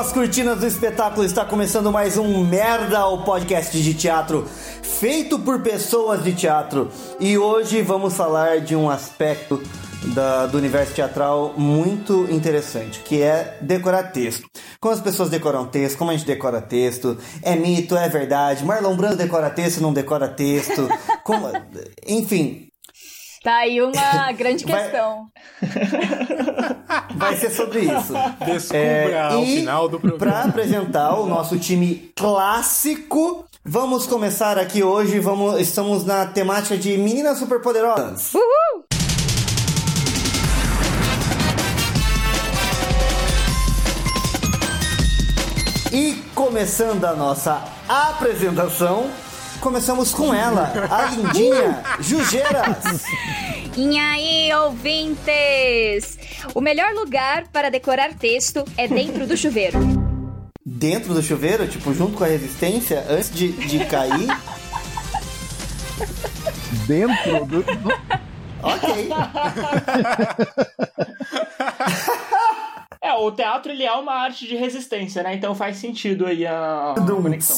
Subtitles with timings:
[0.00, 4.48] As cortinas do espetáculo, está começando mais um Merda, o podcast de teatro
[4.82, 6.90] feito por pessoas de teatro.
[7.20, 9.62] E hoje vamos falar de um aspecto
[10.14, 14.48] da, do universo teatral muito interessante, que é decorar texto.
[14.80, 18.96] Como as pessoas decoram texto, como a gente decora texto, é mito, é verdade, Marlon
[18.96, 20.88] Brando decora texto, não decora texto,
[21.22, 21.46] como,
[22.06, 22.69] enfim,
[23.42, 25.28] Tá aí uma grande Vai- questão.
[27.16, 28.12] Vai ser sobre isso.
[28.44, 30.44] Descubra ao e final do Para programa.
[30.44, 35.18] apresentar o nosso time clássico, vamos começar aqui hoje.
[35.20, 38.32] Vamos, estamos na temática de meninas superpoderosas.
[38.34, 38.84] Uhul!
[45.92, 49.10] E começando a nossa apresentação,
[49.60, 53.04] começamos com ela, a lindinha Jugeiras.
[53.76, 56.18] E aí, ouvintes?
[56.54, 59.78] O melhor lugar para decorar texto é dentro do chuveiro.
[60.66, 64.26] Dentro do chuveiro, tipo, junto com a resistência, antes de, de cair.
[66.86, 67.64] Dentro do.
[68.60, 69.08] Ok.
[73.02, 75.34] É, o teatro ele é uma arte de resistência, né?
[75.34, 77.56] Então faz sentido aí a, a conexão.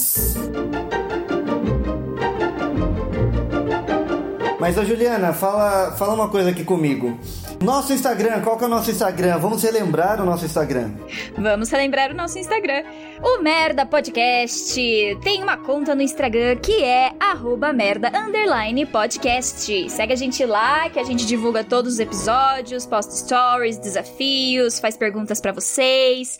[4.62, 7.18] Mas, ô Juliana, fala, fala uma coisa aqui comigo.
[7.60, 9.36] Nosso Instagram, qual que é o nosso Instagram?
[9.38, 10.92] Vamos relembrar o nosso Instagram.
[11.36, 12.84] Vamos relembrar o nosso Instagram.
[13.20, 14.80] O Merda Podcast
[15.24, 19.91] tem uma conta no Instagram que é arroba merda underline podcast.
[19.91, 24.97] Segue a gente lá que a gente divulga todos os episódios, posta stories, desafios, faz
[24.97, 26.38] perguntas pra vocês.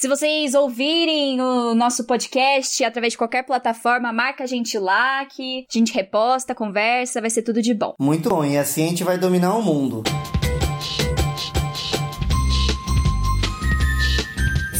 [0.00, 5.66] Se vocês ouvirem o nosso podcast através de qualquer plataforma, marca a gente lá que
[5.68, 7.96] a gente reposta, conversa, vai ser tudo de bom.
[7.98, 10.04] Muito bom, e assim a gente vai dominar o mundo.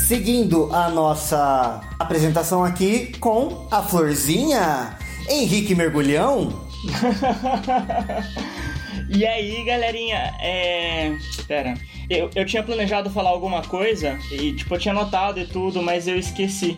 [0.06, 4.96] Seguindo a nossa apresentação aqui com a Florzinha,
[5.28, 6.64] Henrique Mergulhão.
[9.10, 11.16] E aí, galerinha, é.
[11.46, 11.74] Pera.
[12.10, 16.06] Eu, eu tinha planejado falar alguma coisa e, tipo, eu tinha anotado e tudo, mas
[16.08, 16.74] eu esqueci.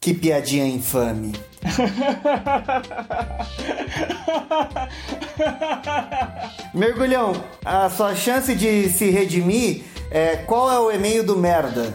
[0.00, 1.32] Que piadinha infame.
[6.72, 11.92] Mergulhão, a sua chance de se redimir é qual é o e-mail do merda?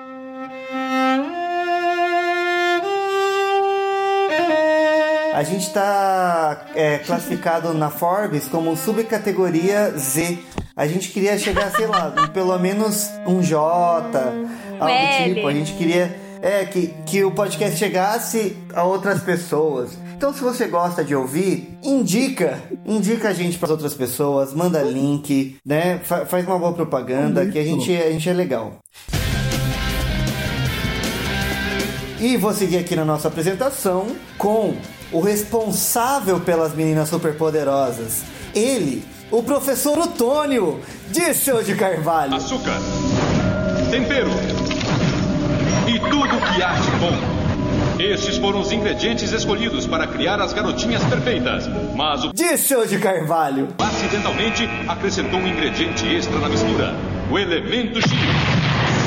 [5.36, 10.40] A gente tá é, classificado na Forbes como subcategoria Z.
[10.74, 14.18] A gente queria chegar, sei lá, em pelo menos um J,
[14.80, 15.36] algo do L.
[15.36, 15.46] tipo.
[15.46, 19.98] A gente queria é, que, que o podcast chegasse a outras pessoas.
[20.16, 22.58] Então, se você gosta de ouvir, indica.
[22.86, 26.00] Indica a gente para outras pessoas, manda link, né?
[26.02, 28.78] Fa- faz uma boa propaganda, que a gente, a gente é legal.
[32.22, 34.74] E vou seguir aqui na nossa apresentação com
[35.12, 38.24] o responsável pelas meninas superpoderosas.
[38.54, 40.80] Ele, o professor Otônio,
[41.10, 42.36] Disseu de Carvalho.
[42.36, 42.80] açúcar,
[43.92, 44.30] tempero
[45.88, 47.46] e tudo que há de bom.
[47.98, 51.66] Estes foram os ingredientes escolhidos para criar as garotinhas perfeitas.
[51.96, 53.70] Mas o Disseu de Carvalho.
[53.80, 56.94] acidentalmente acrescentou um ingrediente extra na mistura:
[57.32, 58.10] o elemento X.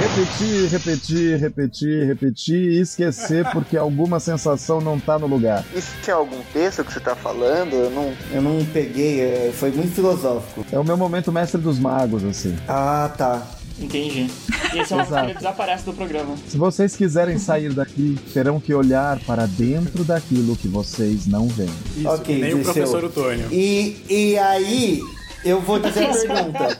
[0.00, 5.64] Repetir, repetir, repetir, repetir e esquecer porque alguma sensação não tá no lugar.
[5.74, 7.74] Isso é algum texto que você tá falando?
[7.74, 8.12] Eu não.
[8.32, 10.64] Eu não peguei, é, foi muito filosófico.
[10.70, 12.56] É o meu momento mestre dos magos, assim.
[12.68, 13.46] Ah, tá.
[13.80, 14.28] Entendi.
[14.74, 16.36] E esse é uma que desaparece do programa.
[16.48, 21.70] Se vocês quiserem sair daqui, terão que olhar para dentro daquilo que vocês não veem.
[21.96, 23.48] Isso, nem o professor Otônio.
[23.52, 25.00] E, e aí,
[25.44, 26.76] eu vou fazer a pergunta.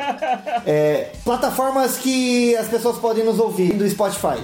[0.66, 4.42] É, plataformas que as pessoas podem nos ouvir do Spotify,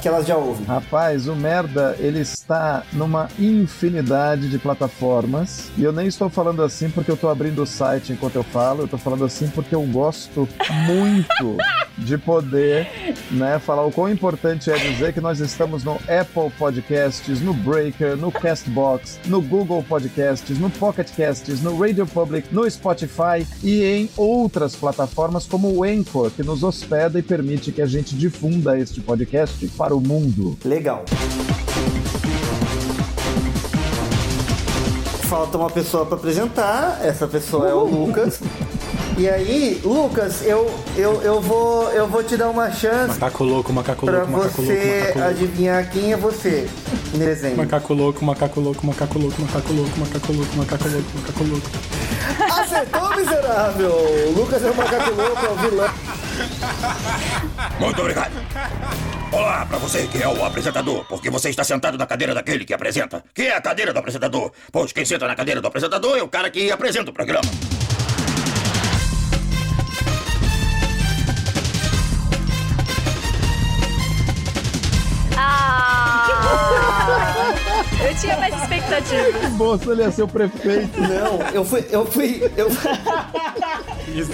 [0.00, 0.64] que elas já ouvem.
[0.66, 5.70] Rapaz, o merda, ele está numa infinidade de plataformas.
[5.76, 8.80] E eu nem estou falando assim porque eu estou abrindo o site enquanto eu falo,
[8.80, 10.48] eu estou falando assim porque eu gosto
[10.86, 11.56] muito
[11.98, 12.88] de poder,
[13.30, 18.16] né, falar o quão importante é dizer que nós estamos no Apple Podcasts, no Breaker,
[18.16, 24.10] no Castbox, no Google Podcasts, no Pocket Casts, no Radio Public, no Spotify e em
[24.16, 29.00] outras plataformas como o Anchor, que nos hospeda e permite que a gente difunda este
[29.00, 30.56] podcast para o mundo.
[30.64, 31.04] Legal.
[35.28, 37.00] Falta uma pessoa para apresentar.
[37.02, 38.40] Essa pessoa é o Lucas.
[39.16, 43.72] E aí, Lucas, eu, eu, eu, vou, eu vou te dar uma chance Macaco louco,
[43.72, 45.30] macaco louco, macaco louco, você macaco louco.
[45.30, 46.68] adivinhar quem é você
[47.12, 47.56] no desenho.
[47.56, 51.70] Macaco louco, macaco louco, macaco louco, macaco louco, macaco louco, macaco louco, macaco louco.
[52.72, 53.90] Acertou, miserável!
[53.90, 55.94] O Lucas é o macaco louco, é o vilão.
[57.78, 58.32] Muito obrigado.
[59.30, 62.72] Olá pra você que é o apresentador, porque você está sentado na cadeira daquele que
[62.72, 63.22] apresenta.
[63.34, 64.52] Que é a cadeira do apresentador?
[64.72, 67.44] Pois quem senta na cadeira do apresentador é o cara que apresenta o programa.
[78.12, 79.48] Eu tinha mais expectativa.
[79.56, 81.00] Moço, ele ia ser o prefeito.
[81.00, 81.86] Não, eu fui.
[81.90, 82.52] Eu fui.
[82.58, 82.68] Eu,
[84.14, 84.32] Isso.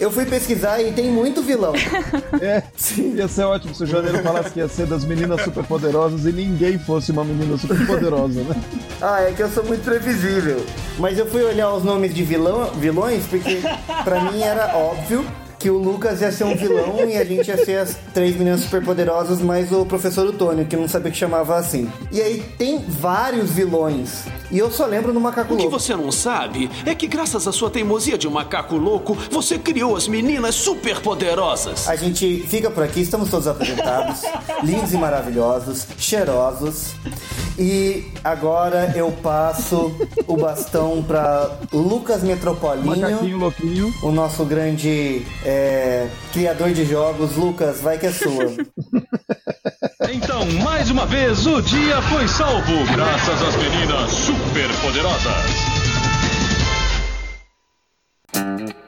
[0.00, 1.72] eu fui pesquisar e tem muito vilão.
[2.40, 2.62] É,
[2.98, 6.76] ia ser ótimo se o Janeiro falasse que ia ser das meninas superpoderosas e ninguém
[6.76, 8.56] fosse uma menina superpoderosa, né?
[9.00, 10.64] Ah, é que eu sou muito previsível.
[10.98, 13.60] Mas eu fui olhar os nomes de vilão, vilões porque
[14.02, 15.24] pra mim era óbvio
[15.58, 18.60] que o Lucas ia ser um vilão e a gente ia ser as três meninas
[18.60, 21.90] superpoderosas mais o professor Otônio, que não sabia que chamava assim.
[22.12, 24.24] E aí tem vários vilões.
[24.50, 25.78] E eu só lembro do Macaco O que Louco.
[25.78, 29.96] você não sabe é que, graças à sua teimosia de um macaco louco, você criou
[29.96, 31.88] as meninas superpoderosas.
[31.88, 34.22] A gente fica por aqui, estamos todos apresentados,
[34.62, 36.94] lindos e maravilhosos, cheirosos.
[37.58, 39.92] E agora eu passo
[40.26, 47.36] o bastão para Lucas Metropolinho, o nosso grande é, criador de jogos.
[47.36, 48.52] Lucas, vai que é sua.
[50.10, 55.50] Então, mais uma vez, o dia foi salvo graças às meninas superpoderosas.
[58.34, 58.87] Ah,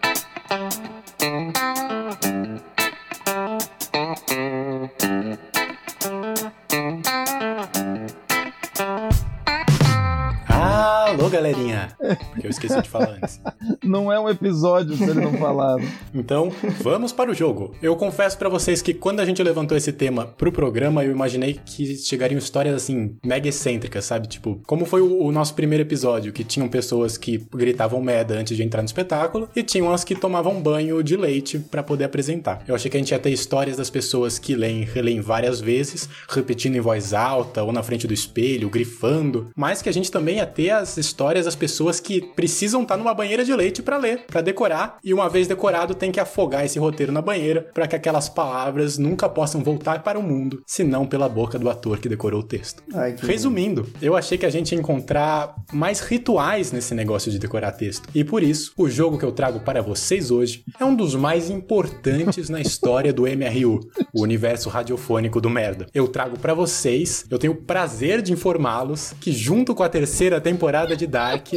[12.30, 13.40] Porque eu esqueci de falar antes.
[13.84, 15.78] Não é um episódio se ele não falar.
[16.14, 17.75] Então, vamos para o jogo.
[17.82, 21.60] Eu confesso pra vocês que quando a gente levantou esse tema pro programa, eu imaginei
[21.64, 24.28] que chegariam histórias assim, mega excêntricas, sabe?
[24.28, 28.56] Tipo, como foi o, o nosso primeiro episódio, que tinham pessoas que gritavam merda antes
[28.56, 32.62] de entrar no espetáculo e tinham as que tomavam banho de leite pra poder apresentar.
[32.68, 36.08] Eu achei que a gente ia ter histórias das pessoas que leem, releem várias vezes,
[36.28, 40.37] repetindo em voz alta ou na frente do espelho, grifando, mas que a gente também
[40.37, 44.24] ia ter as histórias das pessoas que precisam estar numa banheira de leite pra ler,
[44.26, 47.96] pra decorar, e uma vez decorado tem que afogar esse roteiro na banheira pra que
[47.96, 52.40] aquelas palavras nunca possam voltar para o mundo, senão pela boca do ator que decorou
[52.40, 52.82] o texto.
[52.94, 57.72] Ai, Resumindo, eu achei que a gente ia encontrar mais rituais nesse negócio de decorar
[57.72, 58.08] texto.
[58.14, 61.50] E por isso, o jogo que eu trago para vocês hoje é um dos mais
[61.50, 63.80] importantes na história do MRU,
[64.12, 65.86] o universo radiofônico do merda.
[65.94, 70.40] Eu trago para vocês, eu tenho o prazer de informá-los que junto com a terceira
[70.40, 71.48] temporada de Dark,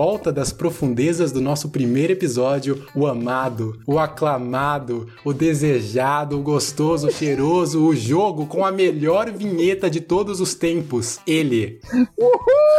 [0.00, 7.08] volta das profundezas do nosso primeiro episódio, o amado, o aclamado, o desejado, o gostoso,
[7.08, 11.20] o cheiroso, o jogo com a melhor vinheta de todos os tempos.
[11.26, 11.82] Ele,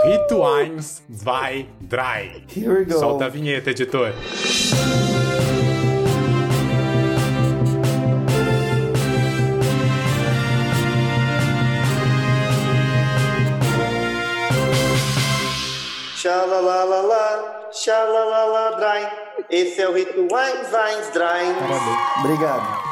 [0.03, 2.43] Rituais vai Dry.
[2.57, 2.97] Here we go.
[2.97, 4.15] Solta a vinheta, editor.
[16.21, 19.11] Xalalalala, xalalaladrai.
[19.49, 19.93] Esse é o.
[21.55, 22.19] Parabéns.
[22.19, 22.91] Obrigado.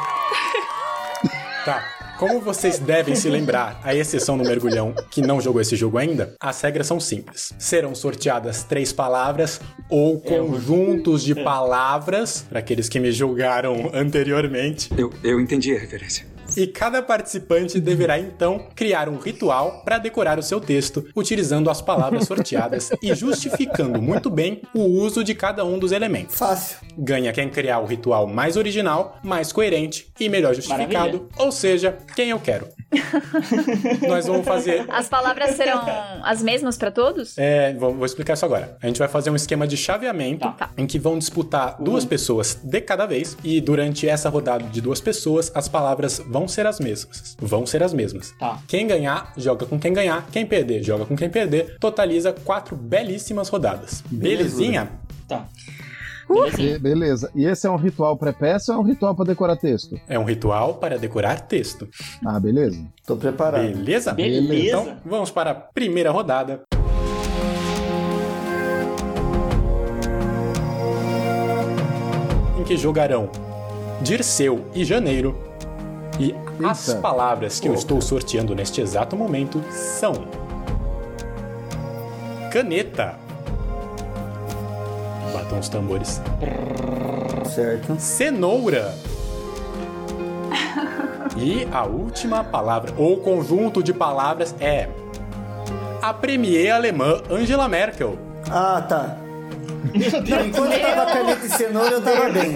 [1.64, 2.00] Tá.
[2.18, 6.34] Como vocês devem se lembrar, à exceção do mergulhão que não jogou esse jogo ainda,
[6.40, 7.52] as regras são simples.
[7.58, 9.60] Serão sorteadas três palavras
[9.90, 14.90] ou conjuntos de palavras, para aqueles que me julgaram anteriormente.
[14.96, 16.29] Eu, eu entendi a referência.
[16.56, 21.80] E cada participante deverá então criar um ritual para decorar o seu texto, utilizando as
[21.80, 26.36] palavras sorteadas e justificando muito bem o uso de cada um dos elementos.
[26.36, 26.78] Fácil.
[26.96, 31.22] Ganha quem criar o ritual mais original, mais coerente e melhor justificado, Maravilha.
[31.38, 32.66] ou seja, quem eu quero.
[34.08, 35.80] Nós vamos fazer As palavras serão
[36.24, 37.36] as mesmas pra todos?
[37.38, 38.76] é, vou, vou explicar isso agora.
[38.82, 40.70] A gente vai fazer um esquema de chaveamento Tá.
[40.76, 45.00] em que vão disputar duas pessoas de cada vez e durante essa rodada de duas
[45.00, 47.36] pessoas as palavras vão ser as mesmas.
[47.38, 48.32] Vão ser as mesmas.
[48.38, 48.58] Tá.
[48.68, 51.76] Quem ganhar joga com quem ganhar, quem perder joga com quem perder.
[51.78, 54.02] Totaliza quatro belíssimas rodadas.
[54.10, 54.90] Belezinha?
[55.28, 55.46] Tá.
[56.56, 57.28] Be- beleza.
[57.34, 60.00] E esse é um ritual pré-peça ou é um ritual pra decorar texto?
[60.08, 61.88] É um ritual para decorar texto.
[62.24, 62.80] Ah, beleza.
[63.04, 63.62] Tô preparado.
[63.66, 64.12] Beleza?
[64.12, 64.54] Beleza.
[64.54, 66.62] Então vamos para a primeira rodada.
[72.58, 73.28] Em que jogarão
[74.02, 75.49] Dirceu e Janeiro.
[76.20, 80.12] E as palavras que eu estou sorteando neste exato momento são:
[82.52, 83.14] caneta.
[85.32, 86.20] Batam os tambores.
[87.54, 87.96] Certo.
[87.98, 88.94] Cenoura.
[91.36, 94.88] E a última palavra, ou conjunto de palavras, é
[96.02, 98.18] a premier alemã Angela Merkel.
[98.50, 99.16] Ah, tá.
[100.28, 102.52] Não, enquanto tava caneta e cenoura, eu tava bem.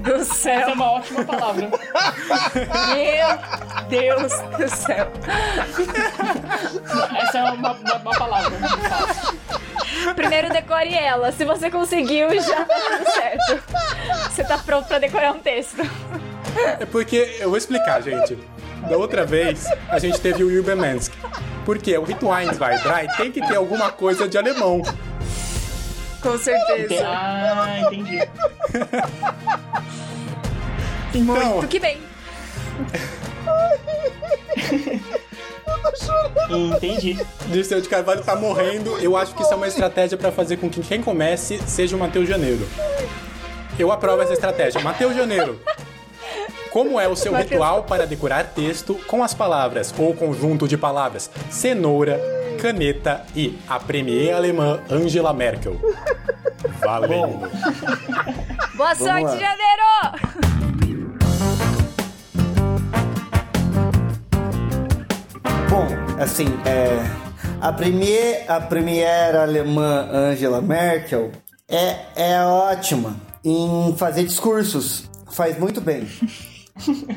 [0.00, 0.60] Do Essa céu.
[0.60, 1.70] é uma ótima palavra.
[2.94, 5.10] Meu Deus do céu.
[7.22, 8.58] Essa é uma, uma, uma palavra.
[8.88, 9.38] Fácil.
[10.14, 11.32] Primeiro decore ela.
[11.32, 13.62] Se você conseguiu, já tá tudo certo.
[14.30, 15.82] Você tá pronto pra decorar um texto.
[16.80, 18.38] É porque, eu vou explicar, gente.
[18.88, 21.12] Da outra vez, a gente teve o Übermansk.
[21.64, 24.82] Porque o Rituais vai Drei tem que ter alguma coisa de alemão.
[26.24, 27.04] Com certeza.
[27.06, 28.18] Ah, entendi.
[31.16, 31.96] Então, Muito que bem.
[36.50, 37.16] Entendi.
[37.46, 38.98] Dirceu de Carvalho tá morrendo.
[38.98, 41.98] Eu acho que isso é uma estratégia pra fazer com que quem comece seja o
[42.00, 42.66] Matheus Janeiro.
[43.78, 44.80] Eu aprovo essa estratégia.
[44.80, 45.60] Matheus Janeiro.
[46.70, 47.52] Como é o seu Mateus.
[47.52, 52.20] ritual para decorar texto com as palavras ou conjunto de palavras cenoura,
[52.60, 55.78] caneta e a premier alemã Angela Merkel?
[56.80, 57.50] Valendo.
[58.76, 59.84] Boa sorte, janeiro!
[65.68, 65.86] Bom,
[66.20, 67.04] assim, é,
[67.60, 71.32] a premier, a premier alemã Angela Merkel
[71.68, 75.10] é, é ótima em fazer discursos.
[75.30, 76.06] Faz muito bem.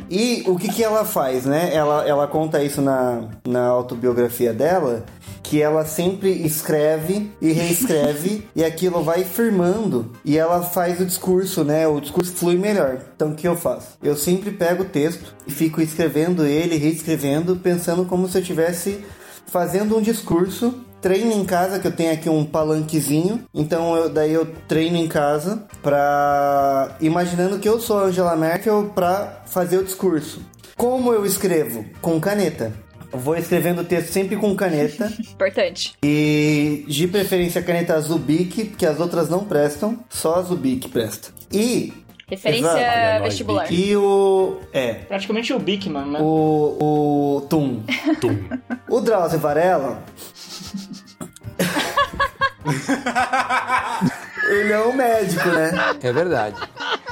[0.09, 1.73] E o que, que ela faz, né?
[1.73, 5.05] Ela, ela conta isso na, na autobiografia dela,
[5.41, 11.63] que ela sempre escreve e reescreve e aquilo vai firmando e ela faz o discurso,
[11.63, 11.87] né?
[11.87, 13.01] O discurso flui melhor.
[13.15, 13.97] Então o que eu faço?
[14.03, 19.03] Eu sempre pego o texto e fico escrevendo ele, reescrevendo, pensando como se eu estivesse
[19.47, 20.85] fazendo um discurso.
[21.01, 23.43] Treino em casa, que eu tenho aqui um palanquezinho.
[23.53, 26.95] Então eu, daí eu treino em casa pra.
[26.99, 30.41] imaginando que eu sou a Angela Merkel pra fazer o discurso.
[30.75, 31.85] Como eu escrevo?
[32.01, 32.73] Com caneta.
[33.11, 35.11] Eu vou escrevendo o texto sempre com caneta.
[35.19, 35.93] Importante.
[36.03, 40.89] E de preferência caneta azul Bic, porque as outras não prestam, só a azul Bic
[40.89, 41.29] presta.
[41.51, 41.93] E.
[42.29, 43.23] Referência Exato.
[43.23, 43.71] vestibular.
[43.71, 44.57] E o.
[44.73, 44.93] É.
[44.95, 46.19] Praticamente o Bigman, né?
[46.21, 46.77] O.
[46.79, 47.41] O.
[47.49, 47.81] Tum.
[48.19, 48.37] Tum.
[48.89, 50.03] O Drauzio Varela.
[54.49, 55.71] Ele é um médico, né?
[56.01, 56.55] É verdade.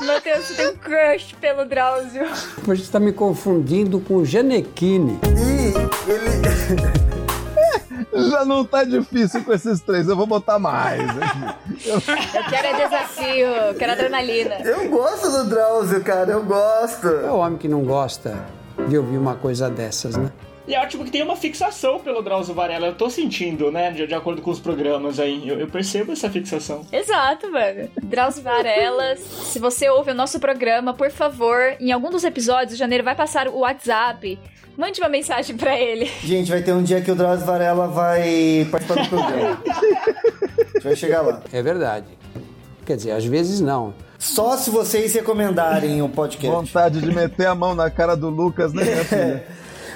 [0.01, 2.27] Matheus, você tem um crush pelo Drauzio.
[2.63, 5.19] Você está me confundindo com o Janequine.
[5.25, 5.73] E
[6.09, 6.29] ele.
[8.29, 11.01] Já não tá difícil com esses três, eu vou botar mais.
[11.85, 11.99] Eu
[12.49, 14.55] quero é desafio, eu quero adrenalina.
[14.61, 17.07] Eu gosto do Drauzio, cara, eu gosto.
[17.07, 18.37] É o homem que não gosta
[18.87, 20.31] de ouvir uma coisa dessas, né?
[20.67, 22.87] E é ótimo que tem uma fixação pelo Drauzio Varela.
[22.87, 23.91] Eu tô sentindo, né?
[23.91, 25.47] De, de acordo com os programas aí.
[25.47, 26.81] Eu, eu percebo essa fixação.
[26.91, 27.87] Exato, mano.
[28.01, 32.77] Drauzio Varela, se você ouve o nosso programa, por favor, em algum dos episódios, o
[32.77, 34.39] Janeiro vai passar o WhatsApp.
[34.75, 36.05] Mande uma mensagem pra ele.
[36.23, 39.61] Gente, vai ter um dia que o Drauzio Varela vai participar do programa.
[39.65, 41.41] A gente vai chegar lá.
[41.53, 42.07] É verdade.
[42.85, 43.93] Quer dizer, às vezes não.
[44.17, 46.55] Só se vocês recomendarem o podcast.
[46.55, 49.45] Vontade de meter a mão na cara do Lucas, né, minha filha?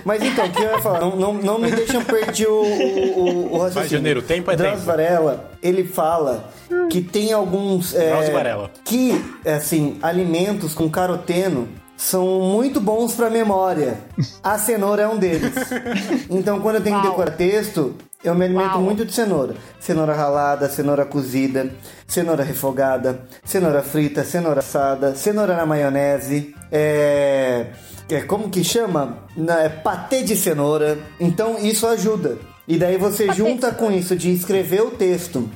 [0.06, 1.00] Mas então, o que eu ia falar?
[1.00, 3.74] Não, não, não me deixam perder o, o, o raciocínio.
[3.74, 4.88] Vai, Janeiro, tempo é Drauzio tempo.
[4.88, 6.50] Varela, ele fala
[6.90, 7.94] que tem alguns...
[7.94, 8.72] é, Drauzio Varela.
[8.84, 11.68] Que, assim, alimentos com caroteno
[12.00, 13.98] são muito bons para memória.
[14.42, 15.54] A cenoura é um deles.
[16.30, 17.12] Então, quando eu tenho que Uau.
[17.12, 18.82] decorar texto, eu me alimento Uau.
[18.82, 19.56] muito de cenoura.
[19.80, 21.70] Cenoura ralada, cenoura cozida,
[22.08, 27.68] cenoura refogada, cenoura frita, cenoura assada, cenoura na maionese, é...
[28.16, 29.20] é como que chama?
[29.36, 30.98] Na, é patê de cenoura.
[31.20, 32.38] Então, isso ajuda.
[32.68, 35.50] E daí você junta com isso de escrever o texto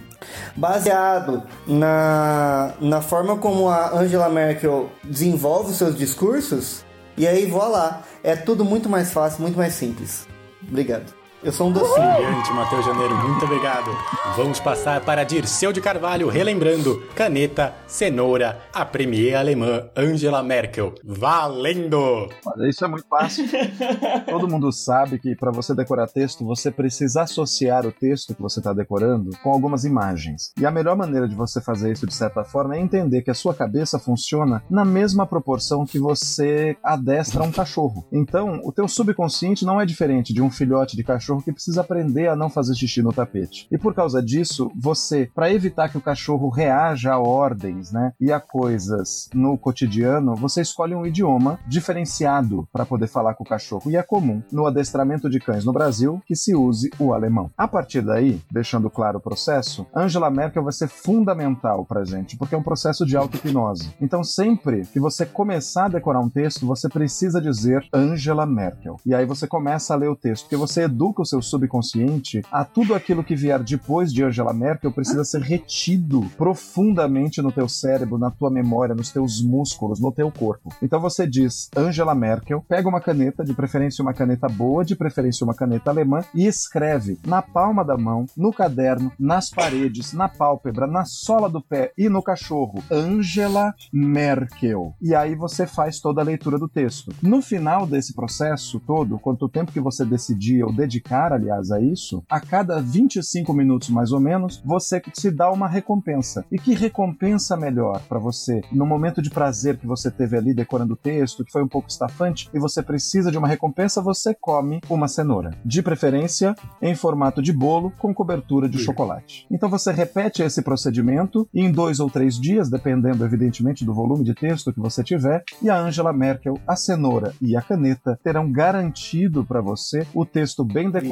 [0.55, 6.83] baseado na, na forma como a Angela Merkel desenvolve os seus discursos,
[7.17, 10.27] e aí voilá, é tudo muito mais fácil, muito mais simples.
[10.67, 11.22] Obrigado.
[11.43, 12.13] Eu sou um docinho.
[12.13, 13.91] Brilhante, Matheus Janeiro, muito obrigado.
[14.37, 20.95] Vamos passar para Dirceu de Carvalho, relembrando: caneta, cenoura, a premier alemã Angela Merkel.
[21.03, 22.29] Valendo!
[22.69, 23.43] Isso é muito fácil.
[24.25, 28.61] Todo mundo sabe que para você decorar texto, você precisa associar o texto que você
[28.61, 30.53] está decorando com algumas imagens.
[30.57, 33.35] E a melhor maneira de você fazer isso, de certa forma, é entender que a
[33.35, 38.07] sua cabeça funciona na mesma proporção que você adestra um cachorro.
[38.13, 42.27] Então, o teu subconsciente não é diferente de um filhote de cachorro que precisa aprender
[42.27, 43.67] a não fazer xixi no tapete.
[43.71, 48.31] E por causa disso, você, para evitar que o cachorro reaja a ordens, né, e
[48.31, 53.89] a coisas no cotidiano, você escolhe um idioma diferenciado para poder falar com o cachorro.
[53.89, 57.51] E é comum no adestramento de cães no Brasil que se use o alemão.
[57.57, 62.55] A partir daí, deixando claro o processo, Angela Merkel vai ser fundamental para gente, porque
[62.55, 63.93] é um processo de auto-hipnose.
[64.01, 68.97] Então, sempre que você começar a decorar um texto, você precisa dizer Angela Merkel.
[69.05, 72.63] E aí você começa a ler o texto, porque você educa o seu subconsciente a
[72.63, 78.17] tudo aquilo que vier depois de Angela Merkel precisa ser retido profundamente no teu cérebro,
[78.17, 80.73] na tua memória, nos teus músculos, no teu corpo.
[80.81, 85.43] Então você diz Angela Merkel, pega uma caneta, de preferência uma caneta boa, de preferência
[85.43, 90.85] uma caneta alemã, e escreve na palma da mão, no caderno, nas paredes, na pálpebra,
[90.85, 94.95] na sola do pé e no cachorro, Angela Merkel.
[95.01, 97.13] E aí você faz toda a leitura do texto.
[97.21, 102.23] No final desse processo todo, quanto tempo que você decidir ou dedicar, aliás, a isso,
[102.27, 106.43] a cada 25 minutos mais ou menos, você se dá uma recompensa.
[106.51, 110.93] E que recompensa melhor para você no momento de prazer que você teve ali decorando
[110.93, 114.81] o texto, que foi um pouco estafante, e você precisa de uma recompensa, você come
[114.89, 115.51] uma cenoura.
[115.63, 119.45] De preferência em formato de bolo com cobertura de chocolate.
[119.51, 124.33] Então você repete esse procedimento em dois ou três dias, dependendo evidentemente do volume de
[124.33, 129.45] texto que você tiver, e a Angela Merkel, a cenoura e a caneta terão garantido
[129.45, 131.02] para você o texto bem decorado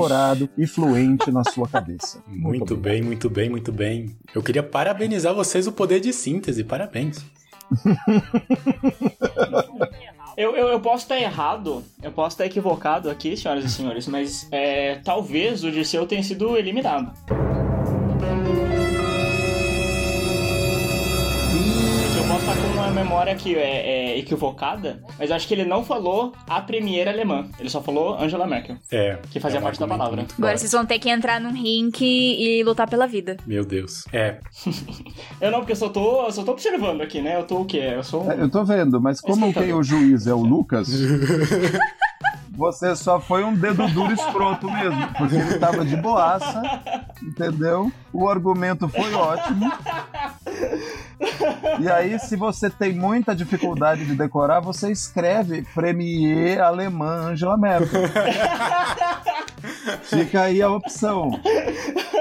[0.57, 2.23] e fluente na sua cabeça.
[2.27, 4.15] Muito bem, muito bem, muito bem.
[4.33, 7.23] Eu queria parabenizar vocês o poder de síntese, parabéns.
[10.37, 14.47] Eu, eu, eu posso estar errado, eu posso estar equivocado aqui, senhoras e senhores, mas
[14.51, 17.11] é, talvez o Dirceu tenha sido eliminado.
[22.91, 27.47] Memória que é, é equivocada, mas acho que ele não falou a primeira alemã.
[27.59, 28.77] Ele só falou Angela Merkel.
[28.91, 29.17] É.
[29.31, 30.25] Que fazia é um parte da palavra.
[30.37, 33.37] Agora vocês vão ter que entrar num rink e lutar pela vida.
[33.45, 34.05] Meu Deus.
[34.11, 34.37] É.
[35.39, 37.35] Eu não, porque eu só tô, eu só tô observando aqui, né?
[37.37, 37.91] Eu tô o quê?
[37.95, 38.31] Eu sou um...
[38.31, 40.87] É, Eu tô vendo, mas como quem o juiz é o Lucas,
[42.51, 46.61] você só foi um dedo duro escroto mesmo, porque ele tava de boaça,
[47.23, 47.91] entendeu?
[48.11, 49.71] O argumento foi ótimo.
[51.79, 58.01] E aí, se você tem muita dificuldade de decorar, você escreve Premier Alemã Angela Merkel.
[60.03, 61.39] Fica aí a opção.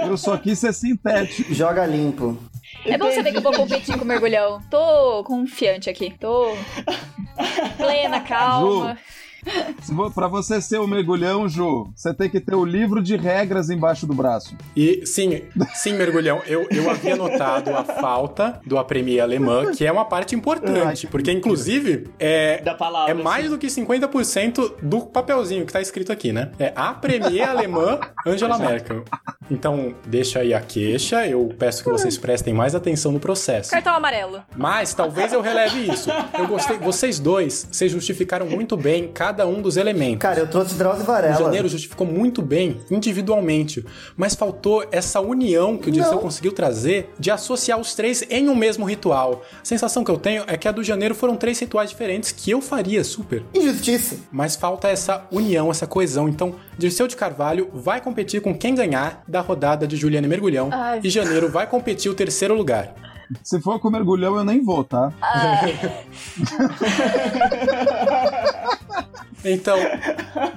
[0.02, 1.52] Eu só quis ser sintético.
[1.52, 2.38] Joga limpo.
[2.84, 4.60] É bom saber que eu vou competir com o mergulhão.
[4.70, 6.14] Tô confiante aqui.
[6.18, 6.54] Tô
[7.76, 8.96] plena, calma.
[8.96, 9.19] Se
[10.14, 14.06] Pra você ser o mergulhão, Ju, você tem que ter o livro de regras embaixo
[14.06, 14.56] do braço.
[14.76, 15.42] E sim,
[15.74, 20.34] sim, mergulhão, eu, eu havia notado a falta do apremier alemã, que é uma parte
[20.34, 25.80] importante, porque inclusive é, Da palavra, é mais do que 50% do papelzinho que tá
[25.80, 26.50] escrito aqui, né?
[26.58, 29.04] É a premier alemã Angela Merkel.
[29.50, 33.70] Então, deixa aí a queixa, eu peço que vocês prestem mais atenção no processo.
[33.72, 34.42] Cartão amarelo.
[34.56, 36.08] Mas talvez eu releve isso.
[36.38, 40.18] Eu gostei, vocês dois, vocês justificaram muito bem cada um dos elementos.
[40.18, 41.36] Cara, eu trouxe Drauzio O Varela.
[41.36, 43.84] Janeiro justificou muito bem individualmente,
[44.16, 46.20] mas faltou essa união que o Dirceu Não.
[46.20, 49.42] conseguiu trazer de associar os três em um mesmo ritual.
[49.60, 52.50] A sensação que eu tenho é que a do Janeiro foram três rituais diferentes que
[52.50, 53.42] eu faria super.
[53.54, 54.16] Injustiça.
[54.30, 56.28] Mas falta essa união, essa coesão.
[56.28, 60.68] Então, Dirceu de Carvalho vai competir com quem ganhar da rodada de Juliane Mergulhão.
[60.72, 61.00] Ai.
[61.02, 62.94] E Janeiro vai competir o terceiro lugar.
[63.44, 65.12] Se for com mergulhão, eu nem vou, tá?
[69.44, 69.76] Então,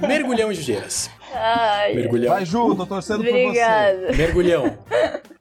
[0.08, 1.10] Mergulhão e Jugeiras.
[1.34, 1.94] Ai.
[1.94, 2.34] Mergulhão.
[2.34, 3.46] Vai, Ju, tô torcendo por você.
[3.46, 4.12] Obrigada.
[4.16, 4.78] Mergulhão.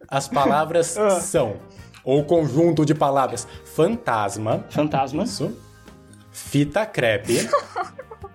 [0.08, 1.56] As palavras são,
[2.04, 5.24] ou conjunto de palavras, fantasma, Fantasma.
[5.24, 5.56] isso,
[6.30, 7.48] fita crepe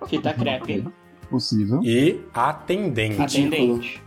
[0.08, 0.88] Fita crepe.
[1.30, 1.80] Possível.
[1.84, 3.22] e atendente.
[3.22, 4.02] Atendente.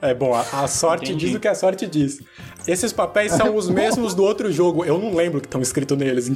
[0.00, 1.26] É bom, a, a sorte Entendi.
[1.26, 2.20] diz o que a sorte diz.
[2.66, 4.84] Esses papéis são os mesmos do outro jogo.
[4.84, 6.28] Eu não lembro o que estão escrito neles.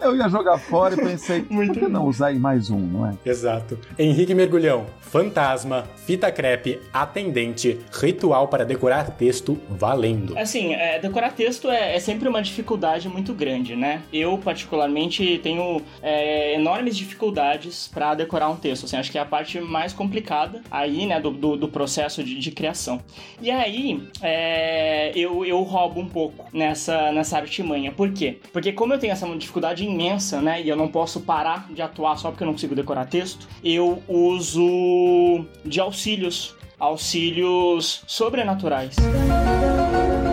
[0.00, 3.14] Eu ia jogar fora e pensei, por que não usar em mais um, não é?
[3.24, 3.78] Exato.
[3.98, 10.36] Henrique Mergulhão, fantasma, fita crepe, atendente, ritual para decorar texto valendo.
[10.38, 14.02] Assim, é, decorar texto é, é sempre uma dificuldade muito grande, né?
[14.12, 18.84] Eu, particularmente, tenho é, enormes dificuldades para decorar um texto.
[18.84, 22.38] Assim, acho que é a parte mais complicada aí, né, do, do, do processo de,
[22.38, 23.00] de criação.
[23.40, 27.83] E aí, é, eu, eu roubo um pouco nessa, nessa artimanha.
[27.92, 28.38] Por quê?
[28.52, 32.16] Porque como eu tenho essa dificuldade imensa, né, e eu não posso parar de atuar
[32.16, 36.54] só porque eu não consigo decorar texto, eu uso de auxílios.
[36.78, 38.96] Auxílios sobrenaturais.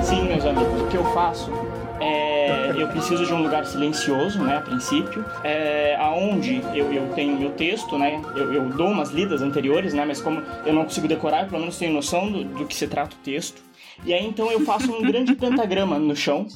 [0.04, 1.52] Sim, meus amigos, o que eu faço
[2.02, 7.38] é, eu preciso de um lugar silencioso, né, a princípio, é, aonde eu, eu tenho
[7.38, 11.08] meu texto, né, eu, eu dou umas lidas anteriores, né, mas como eu não consigo
[11.08, 13.62] decorar, eu pelo menos tenho noção do, do que se trata o texto.
[14.04, 16.48] E aí então eu faço um grande pentagrama no chão,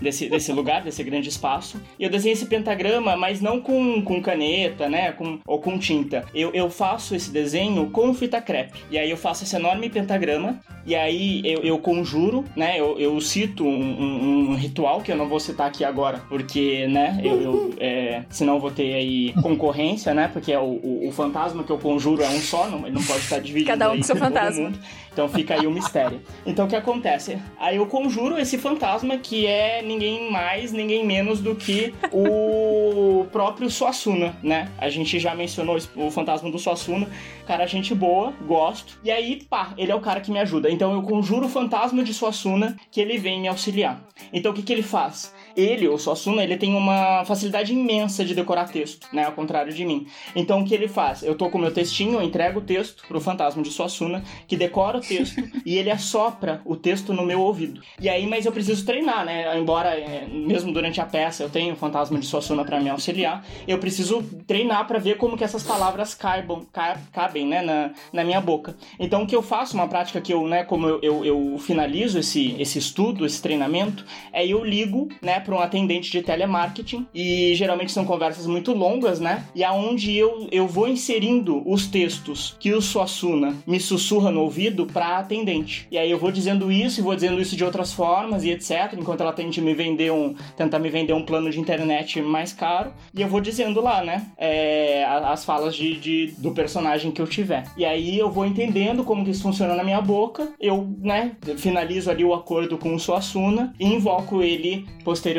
[0.00, 1.80] desse, desse lugar, desse grande espaço.
[1.98, 5.12] E eu desenho esse pentagrama, mas não com, com caneta, né?
[5.12, 6.24] Com, ou com tinta.
[6.34, 8.78] Eu, eu faço esse desenho com fita crepe.
[8.90, 10.60] E aí eu faço esse enorme pentagrama.
[10.84, 12.78] E aí eu, eu conjuro, né?
[12.78, 16.86] Eu, eu cito um, um- um ritual que eu não vou citar aqui agora, porque,
[16.86, 17.20] né?
[17.24, 20.28] Eu, eu, é, senão eu vou ter aí concorrência, né?
[20.32, 23.02] Porque é o, o, o fantasma que eu conjuro é um só, não, ele não
[23.02, 23.70] pode estar dividido.
[23.70, 24.64] Cada um com seu fantasma.
[24.66, 24.78] mundo.
[25.16, 26.20] Então fica aí o mistério.
[26.44, 27.38] Então o que acontece?
[27.58, 33.70] Aí eu conjuro esse fantasma que é ninguém mais, ninguém menos do que o próprio
[33.70, 34.70] Suassuna, né?
[34.76, 37.08] A gente já mencionou o fantasma do Suassuna.
[37.46, 38.98] Cara, gente boa, gosto.
[39.02, 40.68] E aí, pá, ele é o cara que me ajuda.
[40.68, 44.04] Então eu conjuro o fantasma de Suassuna que ele vem me auxiliar.
[44.34, 45.34] Então o que, que ele faz?
[45.56, 49.24] Ele, o Suassuna, ele tem uma facilidade imensa de decorar texto, né?
[49.24, 50.06] Ao contrário de mim.
[50.34, 51.22] Então o que ele faz?
[51.22, 54.56] Eu tô com o meu textinho, eu entrego o texto pro fantasma de Suassuna, que
[54.56, 57.80] decora o texto e ele assopra o texto no meu ouvido.
[58.00, 59.58] E aí, mas eu preciso treinar, né?
[59.58, 63.44] Embora, é, mesmo durante a peça, eu tenho o fantasma de Suassuna pra me auxiliar,
[63.66, 67.62] eu preciso treinar pra ver como que essas palavras caibam, ca- cabem, né?
[67.62, 68.76] Na, na minha boca.
[69.00, 70.64] Então o que eu faço, uma prática que eu, né?
[70.64, 75.40] Como eu, eu, eu finalizo esse, esse estudo, esse treinamento, é eu ligo, né?
[75.46, 79.44] Pra um atendente de telemarketing e geralmente são conversas muito longas, né?
[79.54, 84.86] E aonde eu, eu vou inserindo os textos que o Suassuna me sussurra no ouvido
[84.86, 85.86] pra atendente.
[85.90, 88.94] E aí eu vou dizendo isso e vou dizendo isso de outras formas e etc.
[88.98, 92.92] Enquanto ela tenta me vender um, tentar me vender um plano de internet mais caro.
[93.14, 94.26] E eu vou dizendo lá, né?
[94.36, 97.64] é, as falas de, de- do personagem que eu tiver.
[97.76, 100.48] E aí eu vou entendendo como que isso funciona na minha boca.
[100.60, 101.36] Eu, né?
[101.56, 105.35] Finalizo ali o acordo com o Suassuna e invoco ele posteriormente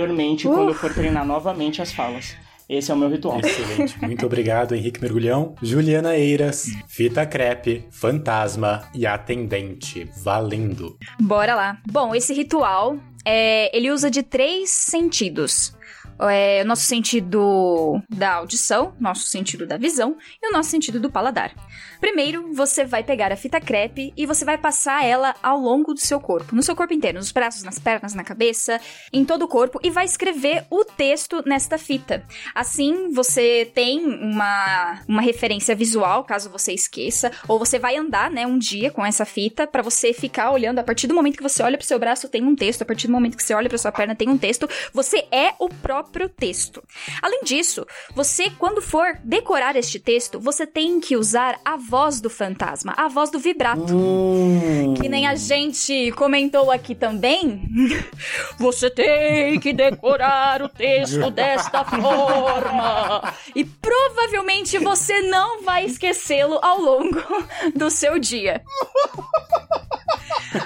[0.47, 2.35] quando eu for treinar novamente as falas.
[2.69, 3.39] Esse é o meu ritual.
[3.39, 3.97] Excelente.
[4.01, 5.55] Muito obrigado, Henrique Mergulhão.
[5.61, 10.09] Juliana Eiras, fita crepe, fantasma e atendente.
[10.21, 10.97] Valendo.
[11.19, 11.77] Bora lá.
[11.89, 15.76] Bom, esse ritual, é, ele usa de três sentidos.
[16.19, 21.11] É, o nosso sentido da audição, nosso sentido da visão e o nosso sentido do
[21.11, 21.53] paladar.
[21.99, 25.99] Primeiro, você vai pegar a fita crepe e você vai passar ela ao longo do
[25.99, 28.79] seu corpo, no seu corpo inteiro, nos braços, nas pernas, na cabeça,
[29.11, 32.23] em todo o corpo e vai escrever o texto nesta fita.
[32.53, 38.45] Assim, você tem uma, uma referência visual, caso você esqueça, ou você vai andar, né,
[38.45, 40.79] um dia com essa fita pra você ficar olhando.
[40.79, 42.81] A partir do momento que você olha pro seu braço, tem um texto.
[42.81, 44.67] A partir do momento que você olha pra sua perna, tem um texto.
[44.93, 46.06] Você é o próprio
[46.37, 46.83] texto.
[47.21, 52.29] Além disso, você, quando for decorar este texto, você tem que usar a voz do
[52.29, 53.93] fantasma, a voz do vibrato.
[54.99, 57.61] Que nem a gente comentou aqui também.
[58.57, 63.33] Você tem que decorar o texto desta forma.
[63.55, 67.21] E provavelmente você não vai esquecê-lo ao longo
[67.75, 68.63] do seu dia.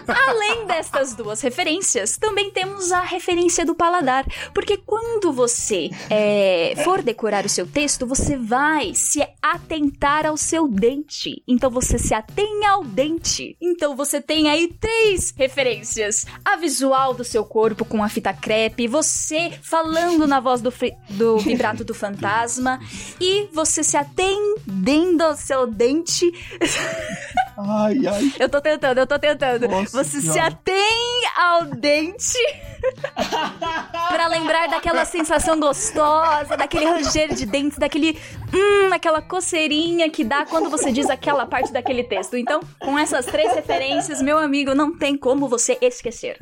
[0.08, 4.26] Além destas duas referências, também temos a referência do paladar.
[4.54, 10.68] Porque quando você é, for decorar o seu texto, você vai se atentar ao seu
[10.68, 11.42] dente.
[11.48, 13.56] Então você se atenha ao dente.
[13.62, 18.88] Então você tem aí três referências: a visual do seu corpo com a fita crepe,
[18.88, 20.74] você falando na voz do,
[21.10, 22.80] do vibrato do fantasma,
[23.20, 26.32] e você se atendendo ao seu dente.
[27.58, 28.34] Ai, ai.
[28.40, 29.68] Eu tô tentando, eu tô tentando.
[29.68, 30.48] Nossa Você se Senhora.
[30.48, 32.38] atém ao dente
[34.10, 38.18] pra lembrar daquela sensação gostosa, daquele ranger de dentes, daquele
[38.54, 42.36] hum, aquela coceirinha que dá quando você diz aquela parte daquele texto.
[42.38, 46.40] Então, com essas três referências, meu amigo, não tem como você esquecer.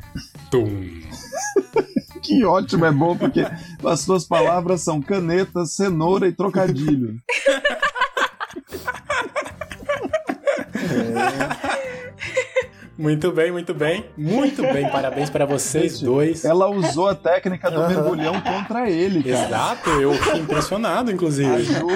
[0.50, 1.00] Tum.
[2.22, 3.40] Que ótimo, é bom, porque
[3.82, 7.16] as suas palavras são caneta, cenoura e trocadilho.
[13.00, 14.04] Muito bem, muito bem.
[14.14, 16.44] Muito bem, parabéns para vocês dois.
[16.44, 19.46] Ela usou a técnica do mergulhão contra ele, cara.
[19.46, 21.62] Exato, eu fiquei impressionado, A inclusive.
[21.62, 21.88] Ju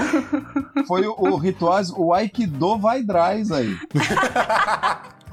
[0.88, 3.76] foi o, o ritual, o Aikido vai drás aí.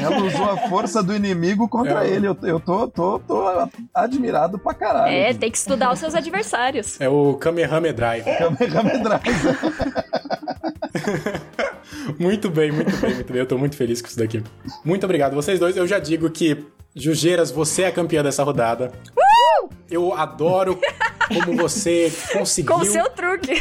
[0.00, 2.10] Ela usou a força do inimigo contra É.
[2.10, 2.26] ele.
[2.26, 3.44] Eu, eu tô, tô, tô
[3.94, 5.12] admirado pra caralho.
[5.12, 7.00] É, tem que estudar os seus adversários.
[7.00, 8.24] É o Kamehameha Drive.
[8.24, 9.22] Kamehameha Drive.
[12.18, 13.40] Muito bem, muito bem, muito bem.
[13.40, 14.42] Eu tô muito feliz com isso daqui.
[14.84, 15.34] Muito obrigado.
[15.34, 18.92] Vocês dois, eu já digo que, Jugeiras, você é a campeã dessa rodada.
[19.90, 20.78] Eu adoro
[21.28, 23.52] como você conseguiu Com seu truque.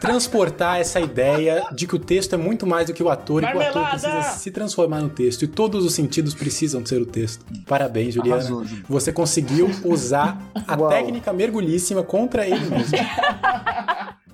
[0.00, 3.46] transportar essa ideia de que o texto é muito mais do que o ator e
[3.46, 4.08] que o ator Marmelada!
[4.10, 7.44] precisa se transformar no texto e todos os sentidos precisam ser o texto.
[7.66, 8.40] Parabéns, Juliana.
[8.40, 8.64] Arrasou.
[8.88, 10.88] Você conseguiu usar a Uau.
[10.90, 12.96] técnica mergulhíssima contra ele mesmo.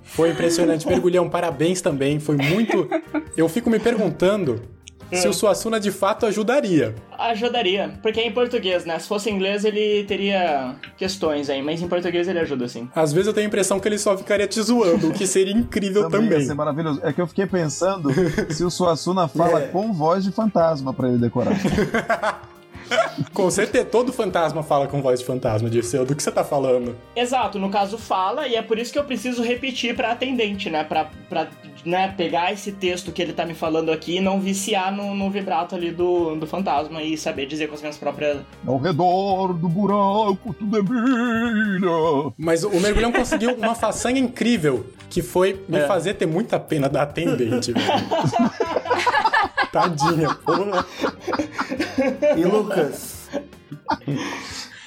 [0.03, 0.87] Foi impressionante.
[0.87, 2.18] Mergulhão, parabéns também.
[2.18, 2.88] Foi muito.
[3.37, 4.62] Eu fico me perguntando
[5.12, 6.94] se o Suassuna de fato ajudaria.
[7.18, 8.99] Ajudaria, porque é em português, né?
[8.99, 12.88] Se fosse em inglês, ele teria questões aí, mas em português ele ajuda sim.
[12.94, 15.53] Às vezes eu tenho a impressão que ele só ficaria te zoando, o que seria
[15.55, 16.47] incrível Também ia também.
[16.47, 17.01] ser maravilhoso.
[17.03, 18.11] É que eu fiquei pensando
[18.53, 19.66] se o Suassuna fala É.
[19.68, 21.53] com voz de fantasma pra ele decorar.
[23.35, 26.05] Com certeza, todo fantasma fala com voz de fantasma, Dirceu.
[26.05, 26.96] Do que você tá falando?
[27.14, 30.83] Exato, no caso fala, e é por isso que eu preciso repetir pra atendente, né?
[30.85, 31.48] Pra, pra
[31.85, 35.31] né, pegar esse texto que ele tá me falando aqui e não viciar no, no
[35.31, 38.38] vibrato ali do, do fantasma e saber dizer com as minhas próprias.
[38.66, 42.33] Ao redor do buraco tudo é milha.
[42.37, 45.87] Mas o mergulhão conseguiu uma façanha incrível, que foi me É.
[45.87, 47.87] fazer ter muita pena da atendente, velho.
[49.72, 50.87] Tadinha, porra.
[52.37, 53.28] E Lucas?